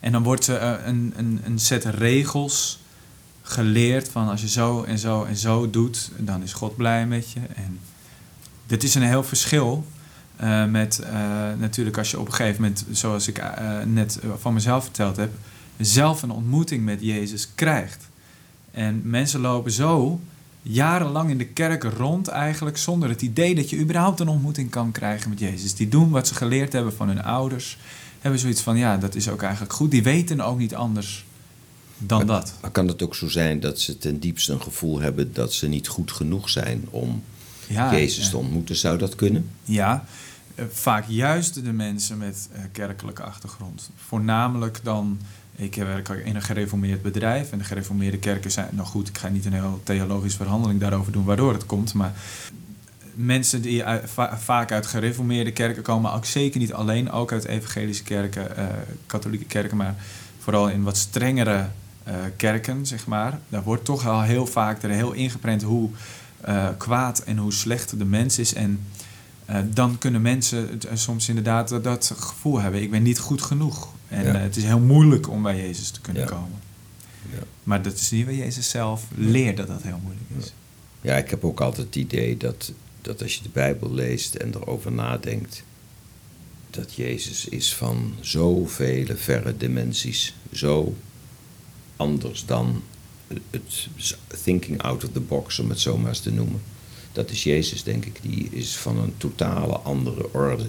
En 0.00 0.12
dan 0.12 0.22
wordt 0.22 0.44
ze 0.44 0.58
een, 0.58 1.12
een, 1.16 1.40
een 1.44 1.58
set 1.58 1.84
regels 1.84 2.78
geleerd 3.48 4.08
van 4.08 4.28
als 4.28 4.40
je 4.40 4.48
zo 4.48 4.82
en 4.82 4.98
zo 4.98 5.24
en 5.24 5.36
zo 5.36 5.70
doet, 5.70 6.10
dan 6.16 6.42
is 6.42 6.52
God 6.52 6.76
blij 6.76 7.06
met 7.06 7.30
je. 7.30 7.40
En 7.54 7.78
dit 8.66 8.82
is 8.82 8.94
een 8.94 9.02
heel 9.02 9.24
verschil 9.24 9.86
eh, 10.36 10.64
met 10.64 10.98
eh, 10.98 11.12
natuurlijk 11.58 11.98
als 11.98 12.10
je 12.10 12.20
op 12.20 12.26
een 12.26 12.34
gegeven 12.34 12.62
moment, 12.62 12.84
zoals 12.90 13.28
ik 13.28 13.38
eh, 13.38 13.78
net 13.84 14.18
van 14.38 14.54
mezelf 14.54 14.84
verteld 14.84 15.16
heb, 15.16 15.32
zelf 15.78 16.22
een 16.22 16.30
ontmoeting 16.30 16.84
met 16.84 17.00
Jezus 17.00 17.48
krijgt. 17.54 18.08
En 18.70 19.00
mensen 19.04 19.40
lopen 19.40 19.72
zo 19.72 20.20
jarenlang 20.62 21.30
in 21.30 21.38
de 21.38 21.46
kerk 21.46 21.82
rond 21.82 22.28
eigenlijk 22.28 22.78
zonder 22.78 23.08
het 23.08 23.22
idee 23.22 23.54
dat 23.54 23.70
je 23.70 23.78
überhaupt 23.78 24.20
een 24.20 24.28
ontmoeting 24.28 24.70
kan 24.70 24.92
krijgen 24.92 25.30
met 25.30 25.38
Jezus. 25.38 25.74
Die 25.74 25.88
doen 25.88 26.10
wat 26.10 26.28
ze 26.28 26.34
geleerd 26.34 26.72
hebben 26.72 26.92
van 26.92 27.08
hun 27.08 27.22
ouders. 27.22 27.78
Hebben 28.20 28.40
zoiets 28.40 28.60
van, 28.60 28.76
ja, 28.76 28.96
dat 28.96 29.14
is 29.14 29.28
ook 29.28 29.42
eigenlijk 29.42 29.72
goed. 29.72 29.90
Die 29.90 30.02
weten 30.02 30.40
ook 30.40 30.58
niet 30.58 30.74
anders 30.74 31.24
dan 31.98 32.26
dat. 32.26 32.52
Maar 32.60 32.70
kan 32.70 32.88
het 32.88 33.02
ook 33.02 33.14
zo 33.14 33.28
zijn 33.28 33.60
dat 33.60 33.80
ze 33.80 33.98
ten 33.98 34.18
diepste 34.20 34.52
een 34.52 34.62
gevoel 34.62 35.00
hebben 35.00 35.32
dat 35.32 35.52
ze 35.52 35.68
niet 35.68 35.88
goed 35.88 36.12
genoeg 36.12 36.48
zijn 36.50 36.84
om 36.90 37.22
Ja, 37.66 37.92
Jezus 37.92 38.24
ja. 38.24 38.30
te 38.30 38.36
ontmoeten? 38.36 38.76
Zou 38.76 38.98
dat 38.98 39.14
kunnen? 39.14 39.50
Ja, 39.64 40.04
eh, 40.54 40.64
vaak 40.70 41.04
juist 41.08 41.64
de 41.64 41.72
mensen 41.72 42.18
met 42.18 42.48
eh, 42.52 42.60
kerkelijke 42.72 43.22
achtergrond. 43.22 43.90
Voornamelijk 44.06 44.80
dan, 44.82 45.18
ik 45.56 45.74
werk 45.74 46.08
in 46.08 46.34
een 46.34 46.42
gereformeerd 46.42 47.02
bedrijf 47.02 47.50
en 47.52 47.58
de 47.58 47.64
gereformeerde 47.64 48.18
kerken 48.18 48.50
zijn, 48.50 48.68
nou 48.72 48.86
goed, 48.88 49.08
ik 49.08 49.18
ga 49.18 49.28
niet 49.28 49.44
een 49.44 49.52
heel 49.52 49.80
theologische 49.84 50.38
verhandeling 50.38 50.80
daarover 50.80 51.12
doen 51.12 51.24
waardoor 51.24 51.52
het 51.52 51.66
komt, 51.66 51.94
maar 51.94 52.12
mensen 53.14 53.62
die 53.62 53.84
uit- 53.84 54.10
va- 54.10 54.38
vaak 54.38 54.72
uit 54.72 54.86
gereformeerde 54.86 55.52
kerken 55.52 55.82
komen, 55.82 56.12
ook 56.12 56.24
zeker 56.24 56.60
niet 56.60 56.72
alleen, 56.72 57.10
ook 57.10 57.32
uit 57.32 57.44
evangelische 57.44 58.02
kerken, 58.02 58.56
eh, 58.56 58.64
katholieke 59.06 59.44
kerken, 59.44 59.76
maar 59.76 59.94
vooral 60.38 60.68
in 60.68 60.82
wat 60.82 60.96
strengere 60.96 61.68
eh, 62.06 62.14
kerken, 62.36 62.86
zeg 62.86 63.06
maar. 63.06 63.38
Daar 63.48 63.62
wordt 63.62 63.84
toch 63.84 64.06
al 64.06 64.22
heel 64.22 64.46
vaak 64.46 64.82
er 64.82 64.90
heel 64.90 65.12
ingeprent 65.12 65.62
hoe 65.62 65.90
eh, 66.40 66.68
kwaad 66.78 67.18
en 67.18 67.36
hoe 67.36 67.52
slecht 67.52 67.98
de 67.98 68.04
mens 68.04 68.38
is. 68.38 68.54
En 68.54 68.80
eh, 69.44 69.58
dan 69.70 69.98
kunnen 69.98 70.22
mensen 70.22 70.80
soms 70.94 71.28
inderdaad 71.28 71.68
dat, 71.82 72.12
gevoel 72.16 72.60
hebben. 72.60 72.82
Ik 72.82 72.90
ben 72.90 73.02
niet 73.02 73.18
goed 73.18 73.42
genoeg. 73.42 73.88
En 74.08 74.24
Ja. 74.24 74.34
het 74.36 74.56
is 74.56 74.64
heel 74.64 74.78
moeilijk 74.80 75.28
om 75.30 75.42
bij 75.42 75.56
Jezus 75.56 75.90
te 75.90 76.00
kunnen 76.00 76.22
Ja. 76.22 76.28
komen. 76.28 76.58
Ja. 77.32 77.42
Maar 77.62 77.82
dat 77.82 77.94
is 77.94 78.10
niet 78.10 78.24
waar 78.24 78.34
Jezus 78.34 78.70
zelf 78.70 79.04
leert 79.14 79.56
dat 79.56 79.66
dat 79.66 79.82
heel 79.82 80.00
moeilijk 80.02 80.26
is. 80.38 80.52
Ja, 81.00 81.16
ik 81.16 81.30
heb 81.30 81.44
ook 81.44 81.60
altijd 81.60 81.86
het 81.86 81.96
idee 81.96 82.36
dat, 82.36 82.72
dat 83.02 83.22
als 83.22 83.34
je 83.36 83.42
de 83.42 83.48
Bijbel 83.52 83.92
leest 83.92 84.34
en 84.34 84.54
erover 84.54 84.92
nadenkt, 84.92 85.62
dat 86.70 86.94
Jezus 86.94 87.48
is 87.48 87.74
van 87.74 88.14
zoveel 88.20 89.06
verre 89.16 89.56
dimensies, 89.56 90.34
zo 90.52 90.94
anders 91.96 92.44
dan 92.44 92.82
het 93.50 93.88
thinking 94.42 94.82
out 94.82 95.04
of 95.04 95.10
the 95.12 95.20
box, 95.20 95.58
om 95.58 95.68
het 95.68 95.80
zo 95.80 95.98
maar 95.98 96.08
eens 96.08 96.20
te 96.20 96.32
noemen. 96.32 96.62
Dat 97.12 97.30
is 97.30 97.42
Jezus, 97.42 97.82
denk 97.82 98.04
ik, 98.04 98.18
die 98.22 98.48
is 98.50 98.76
van 98.76 98.98
een 98.98 99.14
totale 99.16 99.76
andere 99.76 100.32
orde. 100.32 100.68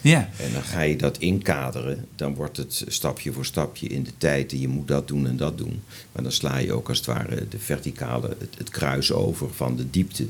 Ja, 0.00 0.30
En 0.38 0.52
dan 0.52 0.62
ga 0.62 0.80
je 0.80 0.96
dat 0.96 1.18
inkaderen, 1.18 2.06
dan 2.14 2.34
wordt 2.34 2.56
het 2.56 2.84
stapje 2.86 3.32
voor 3.32 3.44
stapje 3.44 3.86
in 3.86 4.02
de 4.02 4.12
tijd 4.18 4.52
en 4.52 4.60
je 4.60 4.68
moet 4.68 4.88
dat 4.88 5.08
doen 5.08 5.26
en 5.26 5.36
dat 5.36 5.58
doen. 5.58 5.82
Maar 6.12 6.22
dan 6.22 6.32
sla 6.32 6.58
je 6.58 6.72
ook 6.72 6.88
als 6.88 6.98
het 6.98 7.06
ware 7.06 7.48
de 7.48 7.58
verticale, 7.58 8.28
het, 8.38 8.54
het 8.58 8.70
kruis 8.70 9.12
over 9.12 9.54
van 9.54 9.76
de 9.76 9.90
diepte. 9.90 10.26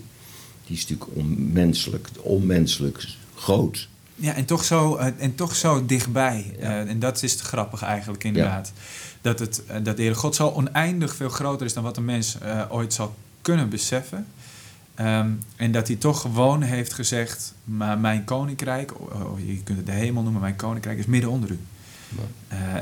Die 0.66 0.76
is 0.76 0.86
natuurlijk 0.88 1.18
onmenselijk, 1.18 2.08
onmenselijk 2.20 3.06
groot. 3.34 3.88
Ja 4.16 4.34
en, 4.34 4.44
toch 4.44 4.64
zo, 4.64 4.96
eh, 4.96 5.06
en 5.18 5.34
toch 5.34 5.56
zo 5.56 5.86
dichtbij. 5.86 6.54
Ja. 6.58 6.62
Eh, 6.62 6.90
en 6.90 6.98
dat 6.98 7.22
is 7.22 7.32
het 7.32 7.40
grappige 7.40 7.84
eigenlijk 7.84 8.24
inderdaad. 8.24 8.72
Dat, 9.20 9.38
het, 9.38 9.62
eh, 9.66 9.76
dat 9.82 9.96
de 9.96 10.02
Heere 10.02 10.16
God 10.16 10.34
zo 10.34 10.48
oneindig 10.48 11.14
veel 11.14 11.28
groter 11.28 11.66
is 11.66 11.74
dan 11.74 11.82
wat 11.82 11.96
een 11.96 12.04
mens 12.04 12.36
ooit 12.68 12.92
zal 12.94 13.14
kunnen 13.42 13.68
beseffen. 13.68 14.26
Ehm, 14.94 15.30
en 15.56 15.72
dat 15.72 15.86
hij 15.86 15.96
toch 15.96 16.20
gewoon 16.20 16.62
heeft 16.62 16.92
gezegd, 16.92 17.54
maar 17.64 17.98
mijn 17.98 18.24
koninkrijk, 18.24 19.00
oh, 19.00 19.38
je 19.46 19.62
kunt 19.62 19.78
het 19.78 19.86
de 19.86 19.92
hemel 19.92 20.22
noemen, 20.22 20.40
mijn 20.40 20.56
koninkrijk 20.56 20.98
is 20.98 21.06
midden 21.06 21.30
onder 21.30 21.50
u. 21.50 21.58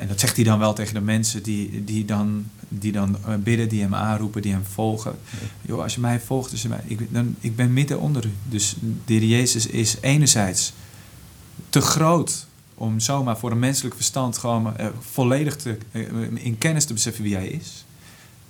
En 0.01 0.09
dat 0.09 0.20
zegt 0.20 0.37
hij 0.37 0.45
dan 0.45 0.59
wel 0.59 0.72
tegen 0.72 0.95
de 0.95 1.01
mensen 1.01 1.43
die, 1.43 1.85
die 1.85 2.05
dan, 2.05 2.51
die 2.68 2.93
dan 2.93 3.16
bidden, 3.43 3.68
die 3.68 3.82
hem 3.82 3.95
aanroepen, 3.95 4.43
die 4.43 4.53
hem 4.53 4.64
volgen. 4.64 5.14
Joh, 5.62 5.82
als 5.82 5.95
je 5.95 6.01
mij 6.01 6.20
volgt, 6.20 6.51
dus 6.51 6.62
mij, 6.62 6.80
ik, 6.85 7.12
dan, 7.12 7.37
ik 7.41 7.57
ben 7.57 7.72
midden 7.72 8.01
onder 8.01 8.26
u. 8.26 8.32
Dus 8.49 8.76
de 9.05 9.12
Heer 9.12 9.24
Jezus 9.24 9.66
is 9.66 9.97
enerzijds 10.01 10.72
te 11.75 11.81
groot 11.81 12.47
om 12.75 13.01
zomaar 13.01 13.39
voor 13.39 13.51
een 13.51 13.59
menselijk 13.59 13.95
verstand 13.95 14.39
gewoon 14.39 14.77
eh, 14.77 14.87
volledig 15.01 15.57
te, 15.57 15.79
eh, 15.91 16.03
in 16.35 16.59
kennis 16.59 16.85
te 16.85 16.93
beseffen 16.93 17.22
wie 17.25 17.35
hij 17.35 17.47
is. 17.47 17.85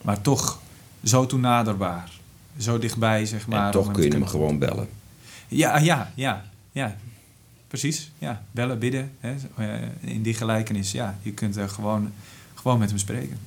Maar 0.03 0.20
toch 0.20 0.61
zo 1.05 1.27
toenaderbaar. 1.27 2.11
Zo 2.59 2.79
dichtbij, 2.79 3.27
zeg 3.27 3.47
maar. 3.47 3.66
en 3.66 3.70
toch 3.72 3.91
kun 3.91 4.03
je 4.03 4.11
hem 4.11 4.27
gewoon 4.27 4.59
bellen. 4.59 4.89
ja, 5.49 5.79
ja, 5.79 6.12
ja, 6.14 6.45
ja. 6.72 6.97
Precies, 7.68 8.11
ja. 8.18 8.43
Bellen, 8.51 8.79
bidden. 8.79 9.11
Hè. 9.20 9.35
eh, 9.57 9.89
In 10.01 10.22
die 10.22 10.35
gelijkenis, 10.35 10.93
ja. 10.93 11.18
Je 11.22 11.33
kunt 11.33 11.57
er 11.57 11.68
gewoon, 11.68 12.12
gewoon 12.55 12.79
met 12.79 12.89
hem 12.89 12.99
spreken. 12.99 13.39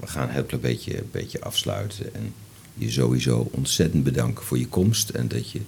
We 0.00 0.06
gaan 0.06 0.22
een 0.22 0.34
heel 0.34 0.44
klein 0.44 0.62
beetje, 0.62 1.04
beetje 1.10 1.40
afsluiten. 1.40 2.14
En 2.14 2.34
je 2.74 2.90
sowieso 2.90 3.48
ontzettend 3.50 4.04
bedanken 4.04 4.44
voor 4.44 4.58
je 4.58 4.68
komst. 4.68 5.08
En 5.08 5.28
dat 5.28 5.50
je 5.50 5.60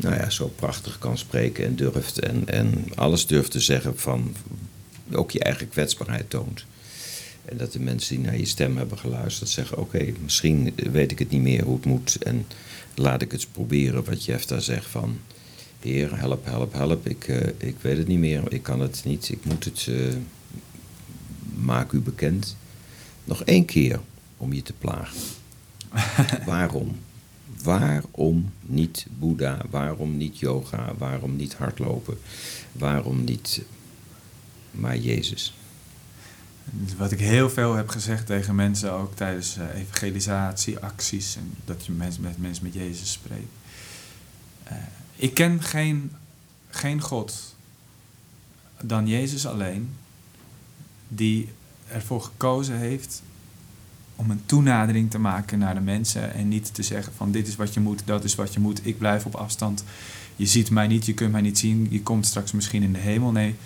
nou 0.00 0.14
ja, 0.14 0.30
zo 0.30 0.48
prachtig 0.48 0.98
kan 0.98 1.18
spreken 1.18 1.64
en 1.64 1.76
durft. 1.76 2.18
En, 2.18 2.48
en 2.48 2.84
alles 2.94 3.26
durft 3.26 3.50
te 3.50 3.60
zeggen 3.60 3.98
van 3.98 4.34
ook 5.12 5.30
je 5.30 5.40
eigen 5.40 5.68
kwetsbaarheid 5.68 6.30
toont. 6.30 6.64
En 7.44 7.56
dat 7.56 7.72
de 7.72 7.80
mensen 7.80 8.16
die 8.16 8.24
naar 8.24 8.38
je 8.38 8.44
stem 8.44 8.76
hebben 8.76 8.98
geluisterd 8.98 9.50
zeggen... 9.50 9.78
oké, 9.78 10.12
misschien 10.22 10.74
weet 10.76 11.10
ik 11.10 11.18
het 11.18 11.30
niet 11.30 11.42
meer 11.42 11.64
hoe 11.64 11.76
het 11.76 11.84
moet... 11.84 12.16
en 12.22 12.46
laat 12.94 13.22
ik 13.22 13.30
het 13.32 13.40
eens 13.40 13.50
proberen 13.50 14.04
wat 14.04 14.24
Jeff 14.24 14.44
daar 14.44 14.62
zegt 14.62 14.86
van... 14.86 15.18
Heer, 15.80 16.18
help, 16.18 16.44
help, 16.44 16.72
help, 16.72 17.06
ik, 17.06 17.28
eh, 17.28 17.68
ik 17.68 17.76
weet 17.80 17.96
het 17.96 18.06
niet 18.06 18.18
meer, 18.18 18.52
ik 18.52 18.62
kan 18.62 18.80
het 18.80 19.02
niet, 19.04 19.28
ik 19.28 19.44
moet 19.44 19.64
het... 19.64 19.86
eh, 19.88 20.16
maak 21.54 21.92
u 21.92 22.00
bekend. 22.00 22.56
Nog 23.24 23.44
één 23.44 23.64
keer 23.64 24.00
om 24.36 24.52
je 24.52 24.62
te 24.62 24.72
plagen. 24.72 25.18
Waarom? 26.46 26.98
Waarom 27.62 28.52
niet 28.60 29.06
Boeddha? 29.18 29.58
Waarom 29.70 30.16
niet 30.16 30.38
yoga? 30.38 30.94
Waarom 30.98 31.36
niet 31.36 31.54
hardlopen? 31.54 32.18
Waarom 32.72 33.24
niet 33.24 33.62
maar 34.70 34.96
Jezus? 34.96 35.54
Wat 36.96 37.12
ik 37.12 37.18
heel 37.18 37.50
veel 37.50 37.74
heb 37.74 37.88
gezegd 37.88 38.26
tegen 38.26 38.54
mensen, 38.54 38.92
ook 38.92 39.16
tijdens 39.16 39.56
eh, 39.56 39.80
evangelisatieacties, 39.80 41.36
en 41.36 41.54
dat 41.64 41.86
je 41.86 41.92
met, 41.92 42.18
mensen 42.20 42.64
met 42.64 42.74
Jezus 42.74 43.12
spreekt. 43.12 43.52
Eh, 44.62 44.76
ik 45.16 45.34
ken 45.34 45.62
geen, 45.62 46.12
geen 46.68 47.00
God 47.00 47.54
dan 48.80 49.08
Jezus 49.08 49.46
alleen, 49.46 49.90
die 51.08 51.48
ervoor 51.88 52.22
gekozen 52.22 52.76
heeft 52.76 53.22
om 54.20 54.30
een 54.30 54.42
toenadering 54.46 55.10
te 55.10 55.18
maken 55.18 55.58
naar 55.58 55.74
de 55.74 55.80
mensen 55.80 56.34
en 56.34 56.48
niet 56.48 56.74
te 56.74 56.82
zeggen 56.82 57.12
van 57.16 57.30
dit 57.30 57.48
is 57.48 57.56
wat 57.56 57.74
je 57.74 57.80
moet, 57.80 58.02
dat 58.04 58.24
is 58.24 58.34
wat 58.34 58.54
je 58.54 58.60
moet, 58.60 58.86
ik 58.86 58.98
blijf 58.98 59.24
op 59.24 59.34
afstand. 59.34 59.84
Je 60.36 60.46
ziet 60.46 60.70
mij 60.70 60.86
niet, 60.86 61.06
je 61.06 61.14
kunt 61.14 61.32
mij 61.32 61.40
niet 61.40 61.58
zien, 61.58 61.86
je 61.90 62.02
komt 62.02 62.26
straks 62.26 62.52
misschien 62.52 62.82
in 62.82 62.92
de 62.92 62.98
hemel. 62.98 63.30
Nee, 63.32 63.50
de 63.50 63.56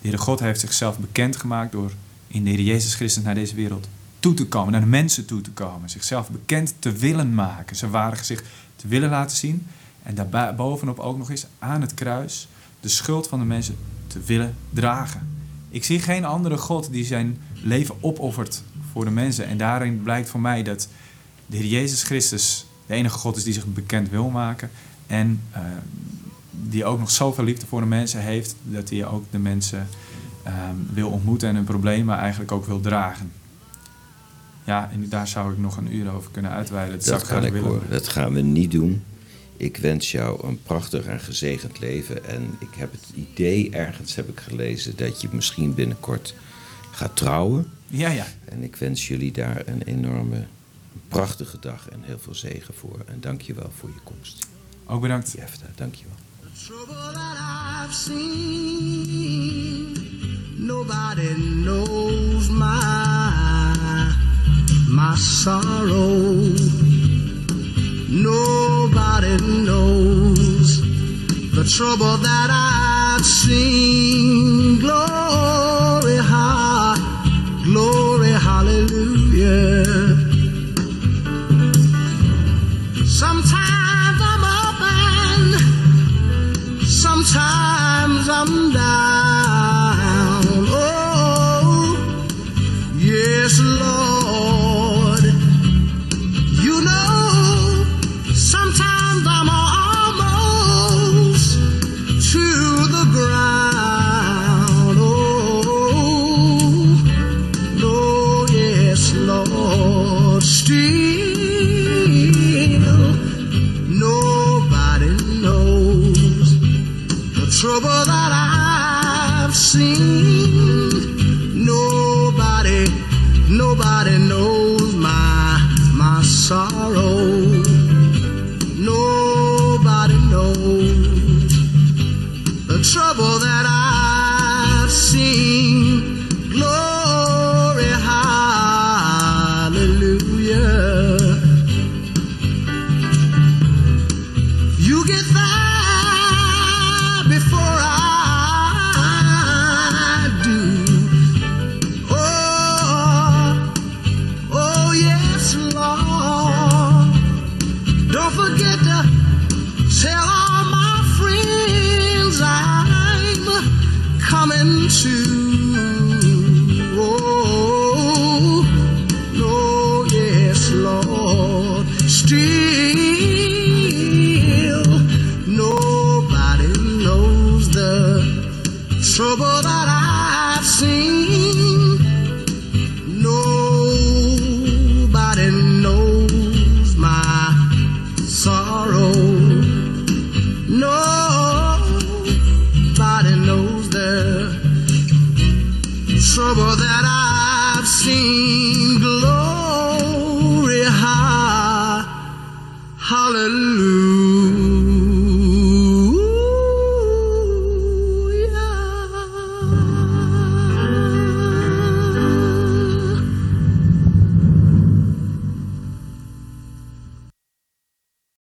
Heere 0.00 0.18
God 0.18 0.40
heeft 0.40 0.60
zichzelf 0.60 0.98
bekendgemaakt 0.98 1.72
door 1.72 1.92
in 2.26 2.44
de 2.44 2.50
Heer 2.50 2.60
Jezus 2.60 2.94
Christus 2.94 3.22
naar 3.22 3.34
deze 3.34 3.54
wereld 3.54 3.88
toe 4.20 4.34
te 4.34 4.46
komen, 4.46 4.72
naar 4.72 4.80
de 4.80 4.86
mensen 4.86 5.26
toe 5.26 5.40
te 5.40 5.50
komen, 5.50 5.90
zichzelf 5.90 6.30
bekend 6.30 6.74
te 6.78 6.92
willen 6.92 7.34
maken, 7.34 7.76
zijn 7.76 7.90
ware 7.90 8.16
gezicht 8.16 8.44
te 8.76 8.88
willen 8.88 9.10
laten 9.10 9.36
zien 9.36 9.66
en 10.02 10.14
daarbovenop 10.14 10.98
ook 10.98 11.18
nog 11.18 11.30
eens 11.30 11.46
aan 11.58 11.80
het 11.80 11.94
kruis 11.94 12.48
de 12.80 12.88
schuld 12.88 13.28
van 13.28 13.38
de 13.38 13.44
mensen 13.44 13.76
te 14.06 14.20
willen 14.20 14.56
dragen. 14.70 15.28
Ik 15.68 15.84
zie 15.84 16.00
geen 16.00 16.24
andere 16.24 16.56
God 16.56 16.92
die 16.92 17.04
zijn 17.04 17.38
leven 17.52 17.94
opoffert 18.00 18.62
voor 18.96 19.04
de 19.04 19.10
mensen. 19.10 19.46
En 19.46 19.56
daarin 19.56 20.02
blijkt 20.02 20.28
voor 20.28 20.40
mij 20.40 20.62
dat 20.62 20.88
de 21.46 21.56
Heer 21.56 21.66
Jezus 21.66 22.02
Christus 22.02 22.66
de 22.86 22.94
enige 22.94 23.18
God 23.18 23.36
is 23.36 23.44
die 23.44 23.52
zich 23.52 23.66
bekend 23.66 24.10
wil 24.10 24.30
maken. 24.30 24.70
En 25.06 25.40
uh, 25.56 25.60
die 26.50 26.84
ook 26.84 26.98
nog 26.98 27.10
zoveel 27.10 27.44
liefde 27.44 27.66
voor 27.66 27.80
de 27.80 27.86
mensen 27.86 28.20
heeft, 28.20 28.56
dat 28.62 28.90
hij 28.90 29.06
ook 29.06 29.24
de 29.30 29.38
mensen 29.38 29.88
uh, 30.46 30.52
wil 30.92 31.10
ontmoeten 31.10 31.48
en 31.48 31.54
hun 31.54 31.64
problemen 31.64 32.16
eigenlijk 32.16 32.52
ook 32.52 32.66
wil 32.66 32.80
dragen. 32.80 33.32
Ja, 34.64 34.90
en 34.92 35.08
daar 35.08 35.28
zou 35.28 35.52
ik 35.52 35.58
nog 35.58 35.76
een 35.76 35.94
uur 35.94 36.12
over 36.12 36.30
kunnen 36.30 36.50
uitweiden. 36.50 36.98
Dat, 36.98 37.06
dat 37.06 37.26
kan 37.26 37.44
ik 37.44 37.54
horen. 37.54 37.90
Dat 37.90 38.08
gaan 38.08 38.32
we 38.32 38.40
niet 38.40 38.70
doen. 38.70 39.02
Ik 39.56 39.76
wens 39.76 40.10
jou 40.10 40.46
een 40.46 40.62
prachtig 40.62 41.04
en 41.04 41.20
gezegend 41.20 41.80
leven. 41.80 42.24
En 42.28 42.56
ik 42.58 42.74
heb 42.76 42.92
het 42.92 43.06
idee, 43.14 43.70
ergens 43.70 44.14
heb 44.14 44.28
ik 44.28 44.40
gelezen, 44.40 44.96
dat 44.96 45.20
je 45.20 45.28
misschien 45.30 45.74
binnenkort 45.74 46.34
gaat 46.90 47.16
trouwen. 47.16 47.70
Ja, 47.86 48.08
ja. 48.08 48.26
En 48.44 48.62
ik 48.62 48.76
wens 48.76 49.08
jullie 49.08 49.32
daar 49.32 49.62
een 49.66 49.82
enorme, 49.82 50.46
prachtige 51.08 51.58
dag 51.60 51.88
en 51.88 52.02
heel 52.02 52.18
veel 52.18 52.34
zegen 52.34 52.74
voor. 52.74 53.02
En 53.06 53.20
dank 53.20 53.40
je 53.42 53.54
wel 53.54 53.70
voor 53.76 53.88
je 53.88 54.00
komst. 54.04 54.48
Ook 54.86 55.00
bedankt. 55.00 55.32
Jefta, 55.32 55.66
dank 55.74 55.94
je 55.94 56.04
wel. 56.04 56.16
trouble 56.56 57.12
that 57.12 57.36
I've 57.38 57.92
seen. 57.92 59.36
Nobody 60.58 61.34
knows 61.64 62.48
my 62.48 64.14
my 64.88 65.14
sorrow. 65.16 66.54
Nobody 68.08 69.36
knows 69.66 70.80
the 71.54 71.64
trouble 71.76 72.16
that 72.16 72.48
I've 72.50 73.24
seen. 73.24 74.78
Glory, 74.80 75.95
yeah. 79.46 79.75